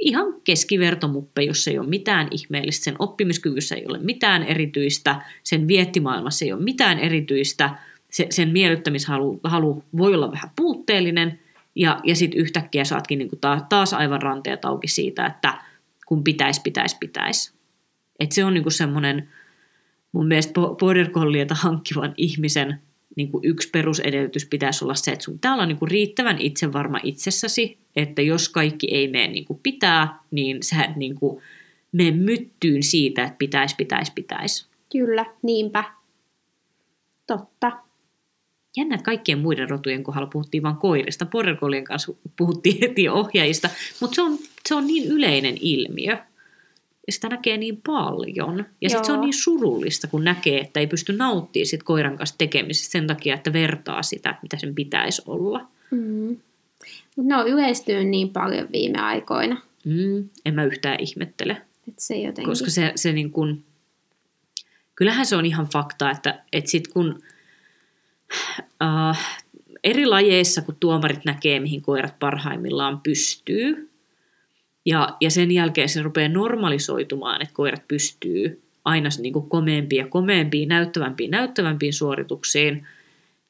ihan 0.00 0.26
keskivertomuppe, 0.44 1.42
jossa 1.42 1.70
ei 1.70 1.78
ole 1.78 1.88
mitään 1.88 2.28
ihmeellistä. 2.30 2.84
Sen 2.84 2.96
oppimiskyvyssä 2.98 3.74
ei 3.74 3.86
ole 3.86 3.98
mitään 3.98 4.42
erityistä, 4.42 5.22
sen 5.42 5.68
viettimaailmassa 5.68 6.44
ei 6.44 6.52
ole 6.52 6.62
mitään 6.62 6.98
erityistä, 6.98 7.70
se, 8.10 8.26
sen 8.30 8.48
miellyttämishalu 8.48 9.40
halu 9.44 9.84
voi 9.96 10.14
olla 10.14 10.32
vähän 10.32 10.50
puutteellinen, 10.56 11.40
ja, 11.74 12.00
ja 12.04 12.16
sitten 12.16 12.40
yhtäkkiä 12.40 12.84
saatkin 12.84 13.18
niin 13.18 13.28
kuin 13.28 13.40
taas, 13.68 13.92
aivan 13.92 14.22
ranteet 14.22 14.64
auki 14.64 14.88
siitä, 14.88 15.26
että 15.26 15.54
kun 16.06 16.24
pitäisi, 16.24 16.60
pitäisi, 16.64 16.96
pitäisi. 17.00 17.52
Et 18.20 18.32
se 18.32 18.44
on 18.44 18.54
niin 18.54 18.62
kuin 18.62 18.72
semmoinen 18.72 19.28
mun 20.12 20.26
mielestä 20.26 20.52
border 20.80 21.10
collieta 21.10 21.54
hankkivan 21.54 22.14
ihmisen 22.16 22.80
niin 23.16 23.30
kuin 23.30 23.44
yksi 23.44 23.70
perusedellytys 23.70 24.46
pitäisi 24.46 24.84
olla 24.84 24.94
se, 24.94 25.12
että 25.12 25.24
sun 25.24 25.34
pitää 25.34 25.54
olla 25.54 25.66
niin 25.66 25.78
kuin 25.78 25.90
riittävän 25.90 26.40
itsevarma 26.40 27.00
itsessäsi, 27.02 27.78
että 27.96 28.22
jos 28.22 28.48
kaikki 28.48 28.86
ei 28.90 29.08
mene 29.08 29.26
niin 29.26 29.44
kuin 29.44 29.60
pitää, 29.62 30.18
niin 30.30 30.62
sä 30.62 30.84
et 30.84 30.96
niin 30.96 31.14
kuin 31.14 31.42
mene 31.92 32.10
myttyyn 32.10 32.82
siitä, 32.82 33.24
että 33.24 33.36
pitäisi, 33.38 33.76
pitäisi, 33.76 34.12
pitäisi. 34.14 34.66
Kyllä, 34.92 35.26
niinpä. 35.42 35.84
Totta. 37.26 37.72
Jännä, 38.76 38.94
että 38.94 39.04
kaikkien 39.04 39.38
muiden 39.38 39.70
rotujen 39.70 40.02
kohdalla 40.02 40.30
puhuttiin 40.32 40.62
vain 40.62 40.76
koirista. 40.76 41.26
Border 41.26 41.56
kanssa 41.84 42.12
puhuttiin 42.36 42.78
heti 42.80 43.08
ohjaajista, 43.08 43.70
mutta 44.00 44.14
se 44.14 44.22
on, 44.22 44.38
se 44.68 44.74
on 44.74 44.86
niin 44.86 45.08
yleinen 45.08 45.56
ilmiö 45.60 46.18
ja 47.06 47.12
sitä 47.12 47.28
näkee 47.28 47.56
niin 47.56 47.82
paljon. 47.86 48.66
Ja 48.80 48.88
sitten 48.88 49.04
se 49.04 49.12
on 49.12 49.20
niin 49.20 49.34
surullista, 49.34 50.06
kun 50.06 50.24
näkee, 50.24 50.60
että 50.60 50.80
ei 50.80 50.86
pysty 50.86 51.12
nauttimaan 51.12 51.66
sit 51.66 51.82
koiran 51.82 52.16
kanssa 52.16 52.38
tekemisestä 52.38 52.92
sen 52.92 53.06
takia, 53.06 53.34
että 53.34 53.52
vertaa 53.52 54.02
sitä, 54.02 54.38
mitä 54.42 54.56
sen 54.56 54.74
pitäisi 54.74 55.22
olla. 55.26 55.66
Mm. 55.90 56.36
Ne 57.16 57.36
on 57.36 57.48
yleistynyt 57.48 58.08
niin 58.08 58.30
paljon 58.30 58.68
viime 58.72 58.98
aikoina. 58.98 59.62
Mm, 59.84 60.28
en 60.44 60.54
mä 60.54 60.64
yhtään 60.64 61.00
ihmettele. 61.00 61.62
Et 61.88 61.94
se 61.98 62.16
jotenkin... 62.16 62.44
Koska 62.44 62.70
se, 62.70 62.92
se 62.94 63.12
niin 63.12 63.30
kun, 63.30 63.64
kyllähän 64.94 65.26
se 65.26 65.36
on 65.36 65.46
ihan 65.46 65.68
fakta, 65.72 66.10
että, 66.10 66.42
että 66.52 66.70
sit 66.70 66.88
kun 66.88 67.22
uh, 68.60 69.16
eri 69.84 70.06
lajeissa, 70.06 70.62
kun 70.62 70.76
tuomarit 70.80 71.24
näkee, 71.24 71.60
mihin 71.60 71.82
koirat 71.82 72.18
parhaimmillaan 72.18 73.00
pystyy, 73.00 73.90
ja, 74.84 75.16
ja 75.20 75.30
sen 75.30 75.50
jälkeen 75.50 75.88
se 75.88 76.02
rupeaa 76.02 76.28
normalisoitumaan, 76.28 77.42
että 77.42 77.54
koirat 77.54 77.88
pystyy 77.88 78.62
aina 78.84 79.08
niin 79.18 79.32
kuin 79.32 79.48
komeampiin 79.48 80.00
ja 80.00 80.06
komeampiin, 80.06 80.68
näyttävämpiin, 80.68 81.30
näyttävämpiin 81.30 81.92
suorituksiin, 81.92 82.86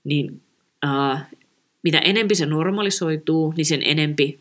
niin 0.05 0.41
äh, 0.85 1.27
mitä 1.83 1.99
enempi 1.99 2.35
se 2.35 2.47
normalisoituu, 2.47 3.55
niin 3.57 3.67
sen 3.67 3.83
enempi 3.85 4.41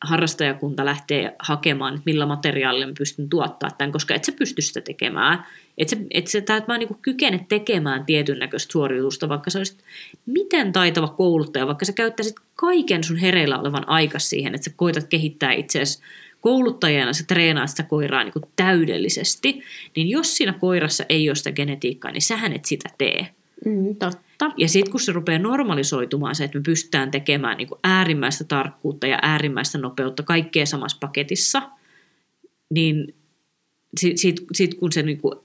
harrastajakunta 0.00 0.84
lähtee 0.84 1.36
hakemaan, 1.38 1.94
että 1.94 2.02
millä 2.04 2.26
materiaalilla 2.26 2.86
mä 2.86 2.92
pystyn 2.98 3.28
tuottaa 3.28 3.70
tämän, 3.78 3.92
koska 3.92 4.14
et 4.14 4.24
sä 4.24 4.32
pysty 4.32 4.62
sitä 4.62 4.80
tekemään. 4.80 5.46
Et 5.78 5.88
sä, 5.88 5.96
et 6.10 6.26
sä 6.26 6.38
et 6.38 6.68
vaan 6.68 6.80
niin 6.80 6.98
kykene 7.02 7.46
tekemään 7.48 8.04
tietyn 8.04 8.38
näköistä 8.38 8.72
suoritusta, 8.72 9.28
vaikka 9.28 9.50
sä 9.50 9.58
olisit 9.58 9.84
miten 10.26 10.72
taitava 10.72 11.08
kouluttaja, 11.08 11.66
vaikka 11.66 11.84
sä 11.84 11.92
käyttäisit 11.92 12.36
kaiken 12.54 13.04
sun 13.04 13.16
hereillä 13.16 13.58
olevan 13.58 13.88
aika 13.88 14.18
siihen, 14.18 14.54
että 14.54 14.64
sä 14.64 14.76
koitat 14.76 15.06
kehittää 15.06 15.52
itseäsi 15.52 16.02
kouluttajana 16.40 17.12
sä 17.12 17.24
treenaat 17.26 17.70
sitä 17.70 17.82
koiraa 17.82 18.24
niin 18.24 18.32
täydellisesti, 18.56 19.62
niin 19.96 20.08
jos 20.08 20.36
siinä 20.36 20.52
koirassa 20.52 21.04
ei 21.08 21.28
ole 21.28 21.34
sitä 21.34 21.52
genetiikkaa, 21.52 22.10
niin 22.10 22.22
sähän 22.22 22.52
et 22.52 22.64
sitä 22.64 22.88
tee. 22.98 23.28
Mm, 23.64 23.96
totta. 23.96 24.52
Ja 24.56 24.68
sitten 24.68 24.90
kun 24.90 25.00
se 25.00 25.12
rupeaa 25.12 25.38
normalisoitumaan 25.38 26.34
se, 26.34 26.44
että 26.44 26.58
me 26.58 26.62
pystytään 26.62 27.10
tekemään 27.10 27.56
niin 27.56 27.68
kuin 27.68 27.78
äärimmäistä 27.84 28.44
tarkkuutta 28.44 29.06
ja 29.06 29.18
äärimmäistä 29.22 29.78
nopeutta 29.78 30.22
kaikkea 30.22 30.66
samassa 30.66 30.96
paketissa, 31.00 31.62
niin 32.70 33.14
sitten 34.00 34.18
sit, 34.18 34.46
sit 34.52 34.74
kun 34.74 34.92
se 34.92 35.02
niin 35.02 35.20
kuin 35.20 35.38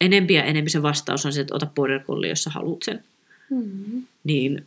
enempi 0.00 0.34
ja 0.34 0.44
enempi 0.44 0.70
se 0.70 0.82
vastaus 0.82 1.26
on 1.26 1.32
se, 1.32 1.40
että 1.40 1.54
ota 1.54 1.66
border 1.66 2.00
collie, 2.00 2.30
jos 2.30 2.42
sä 2.42 2.50
haluat 2.50 2.82
sen, 2.82 3.04
mm. 3.50 4.02
niin 4.24 4.66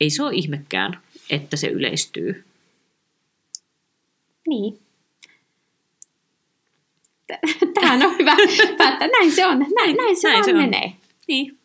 ei 0.00 0.10
se 0.10 0.22
ole 0.22 0.34
ihmekään, 0.34 0.98
että 1.30 1.56
se 1.56 1.68
yleistyy. 1.68 2.44
Niin. 4.48 4.78
Tähän 7.74 8.02
on 8.02 8.18
hyvä 8.18 8.36
päättää. 8.78 9.08
Näin 9.08 9.32
se 9.32 9.46
on. 9.46 9.58
Näin, 9.58 9.96
näin 9.96 10.16
se, 10.16 10.28
näin 10.28 10.44
se 10.44 10.52
menee. 10.52 10.84
On. 10.84 10.92
Niin. 11.28 11.58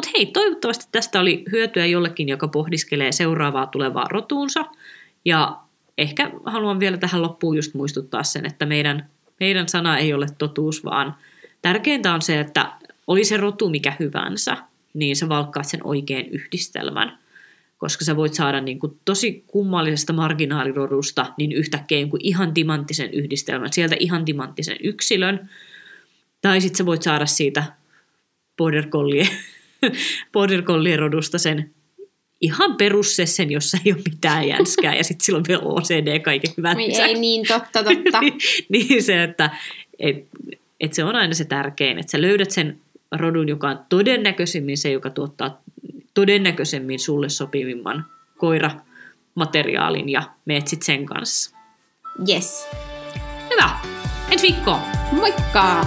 Mutta 0.00 0.18
hei, 0.18 0.26
toivottavasti 0.26 0.88
tästä 0.92 1.20
oli 1.20 1.44
hyötyä 1.52 1.86
jollekin, 1.86 2.28
joka 2.28 2.48
pohdiskelee 2.48 3.12
seuraavaa 3.12 3.66
tulevaa 3.66 4.06
rotuunsa. 4.10 4.64
Ja 5.24 5.56
ehkä 5.98 6.30
haluan 6.44 6.80
vielä 6.80 6.96
tähän 6.96 7.22
loppuun 7.22 7.56
just 7.56 7.74
muistuttaa 7.74 8.22
sen, 8.22 8.46
että 8.46 8.66
meidän, 8.66 9.10
meidän 9.40 9.68
sana 9.68 9.98
ei 9.98 10.12
ole 10.12 10.26
totuus, 10.38 10.84
vaan 10.84 11.14
tärkeintä 11.62 12.14
on 12.14 12.22
se, 12.22 12.40
että 12.40 12.72
oli 13.06 13.24
se 13.24 13.36
rotu 13.36 13.68
mikä 13.68 13.96
hyvänsä, 14.00 14.56
niin 14.94 15.16
sä 15.16 15.28
valkkaat 15.28 15.66
sen 15.66 15.86
oikein 15.86 16.26
yhdistelmän 16.30 17.18
koska 17.78 18.04
sä 18.04 18.16
voit 18.16 18.34
saada 18.34 18.60
niin 18.60 18.78
kuin 18.78 19.00
tosi 19.04 19.44
kummallisesta 19.46 20.12
marginaalirodusta 20.12 21.32
niin 21.38 21.52
yhtäkkiä 21.52 22.06
kuin 22.06 22.24
ihan 22.24 22.54
timanttisen 22.54 23.14
yhdistelmän, 23.14 23.72
sieltä 23.72 23.96
ihan 23.98 24.24
timanttisen 24.24 24.76
yksilön, 24.82 25.50
tai 26.40 26.60
sitten 26.60 26.78
sä 26.78 26.86
voit 26.86 27.02
saada 27.02 27.26
siitä 27.26 27.64
border 28.56 28.86
collie, 28.86 29.28
border 30.32 30.62
rodusta 30.98 31.38
sen 31.38 31.74
ihan 32.40 32.76
perussessen, 32.76 33.50
jossa 33.50 33.78
ei 33.84 33.92
ole 33.92 34.02
mitään 34.10 34.48
jänskää, 34.48 34.94
ja 34.94 35.04
sitten 35.04 35.24
silloin 35.24 35.44
vielä 35.48 35.62
OCD 35.64 36.20
kaiken 36.20 36.52
hyvät 36.56 36.78
Ei 36.78 37.14
niin, 37.14 37.46
totta, 37.48 37.84
totta. 37.84 38.20
niin 38.72 39.02
se, 39.02 39.22
että 39.22 39.50
et, 39.98 40.16
et 40.80 40.92
se 40.92 41.04
on 41.04 41.16
aina 41.16 41.34
se 41.34 41.44
tärkein, 41.44 41.98
että 41.98 42.10
sä 42.10 42.22
löydät 42.22 42.50
sen 42.50 42.80
rodun, 43.12 43.48
joka 43.48 43.68
on 43.68 43.78
todennäköisimmin 43.88 44.78
se, 44.78 44.90
joka 44.90 45.10
tuottaa 45.10 45.62
todennäköisemmin 46.14 46.98
sulle 46.98 47.28
sopivimman 47.28 48.06
koiramateriaalin 48.38 50.08
ja 50.08 50.22
meet 50.44 50.68
sit 50.68 50.82
sen 50.82 51.06
kanssa. 51.06 51.56
Yes. 52.28 52.68
Hyvä. 53.50 53.70
Ensi 54.30 54.46
viikkoon. 54.46 54.80
Moikka! 55.12 55.86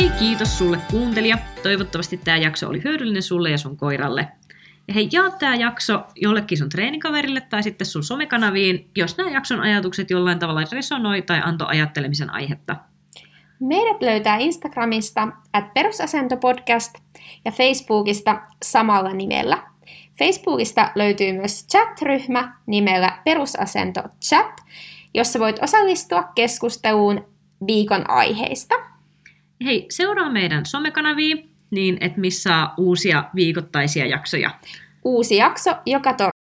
Hei, 0.00 0.10
kiitos 0.18 0.58
sulle 0.58 0.78
kuuntelija. 0.90 1.38
Toivottavasti 1.62 2.16
tämä 2.16 2.36
jakso 2.36 2.68
oli 2.68 2.84
hyödyllinen 2.84 3.22
sulle 3.22 3.50
ja 3.50 3.58
sun 3.58 3.76
koiralle. 3.76 4.28
Ja 4.88 4.94
hei, 4.94 5.08
jaa 5.12 5.30
tämä 5.30 5.54
jakso 5.54 6.04
jollekin 6.16 6.58
sun 6.58 6.68
treenikaverille 6.68 7.40
tai 7.40 7.62
sitten 7.62 7.86
sun 7.86 8.04
somekanaviin, 8.04 8.90
jos 8.96 9.16
nämä 9.16 9.30
jakson 9.30 9.60
ajatukset 9.60 10.10
jollain 10.10 10.38
tavalla 10.38 10.60
resonoi 10.72 11.22
tai 11.22 11.40
antoi 11.44 11.66
ajattelemisen 11.70 12.30
aihetta. 12.30 12.76
Meidät 13.58 14.02
löytää 14.02 14.36
Instagramista 14.36 15.28
at 15.52 15.74
perusasentopodcast 15.74 16.94
ja 17.44 17.52
Facebookista 17.52 18.40
samalla 18.62 19.12
nimellä. 19.12 19.62
Facebookista 20.18 20.92
löytyy 20.94 21.32
myös 21.32 21.66
chat-ryhmä 21.66 22.56
nimellä 22.66 23.18
Perusasento 23.24 24.02
Chat, 24.24 24.60
jossa 25.14 25.38
voit 25.38 25.62
osallistua 25.62 26.22
keskusteluun 26.34 27.24
viikon 27.66 28.10
aiheista. 28.10 28.89
Hei, 29.64 29.86
seuraa 29.90 30.30
meidän 30.30 30.66
somekanavia 30.66 31.36
niin, 31.70 31.96
että 32.00 32.20
missä 32.20 32.68
uusia 32.78 33.24
viikoittaisia 33.34 34.06
jaksoja. 34.06 34.50
Uusi 35.04 35.36
jakso 35.36 35.70
joka 35.86 36.12
tor- 36.12 36.30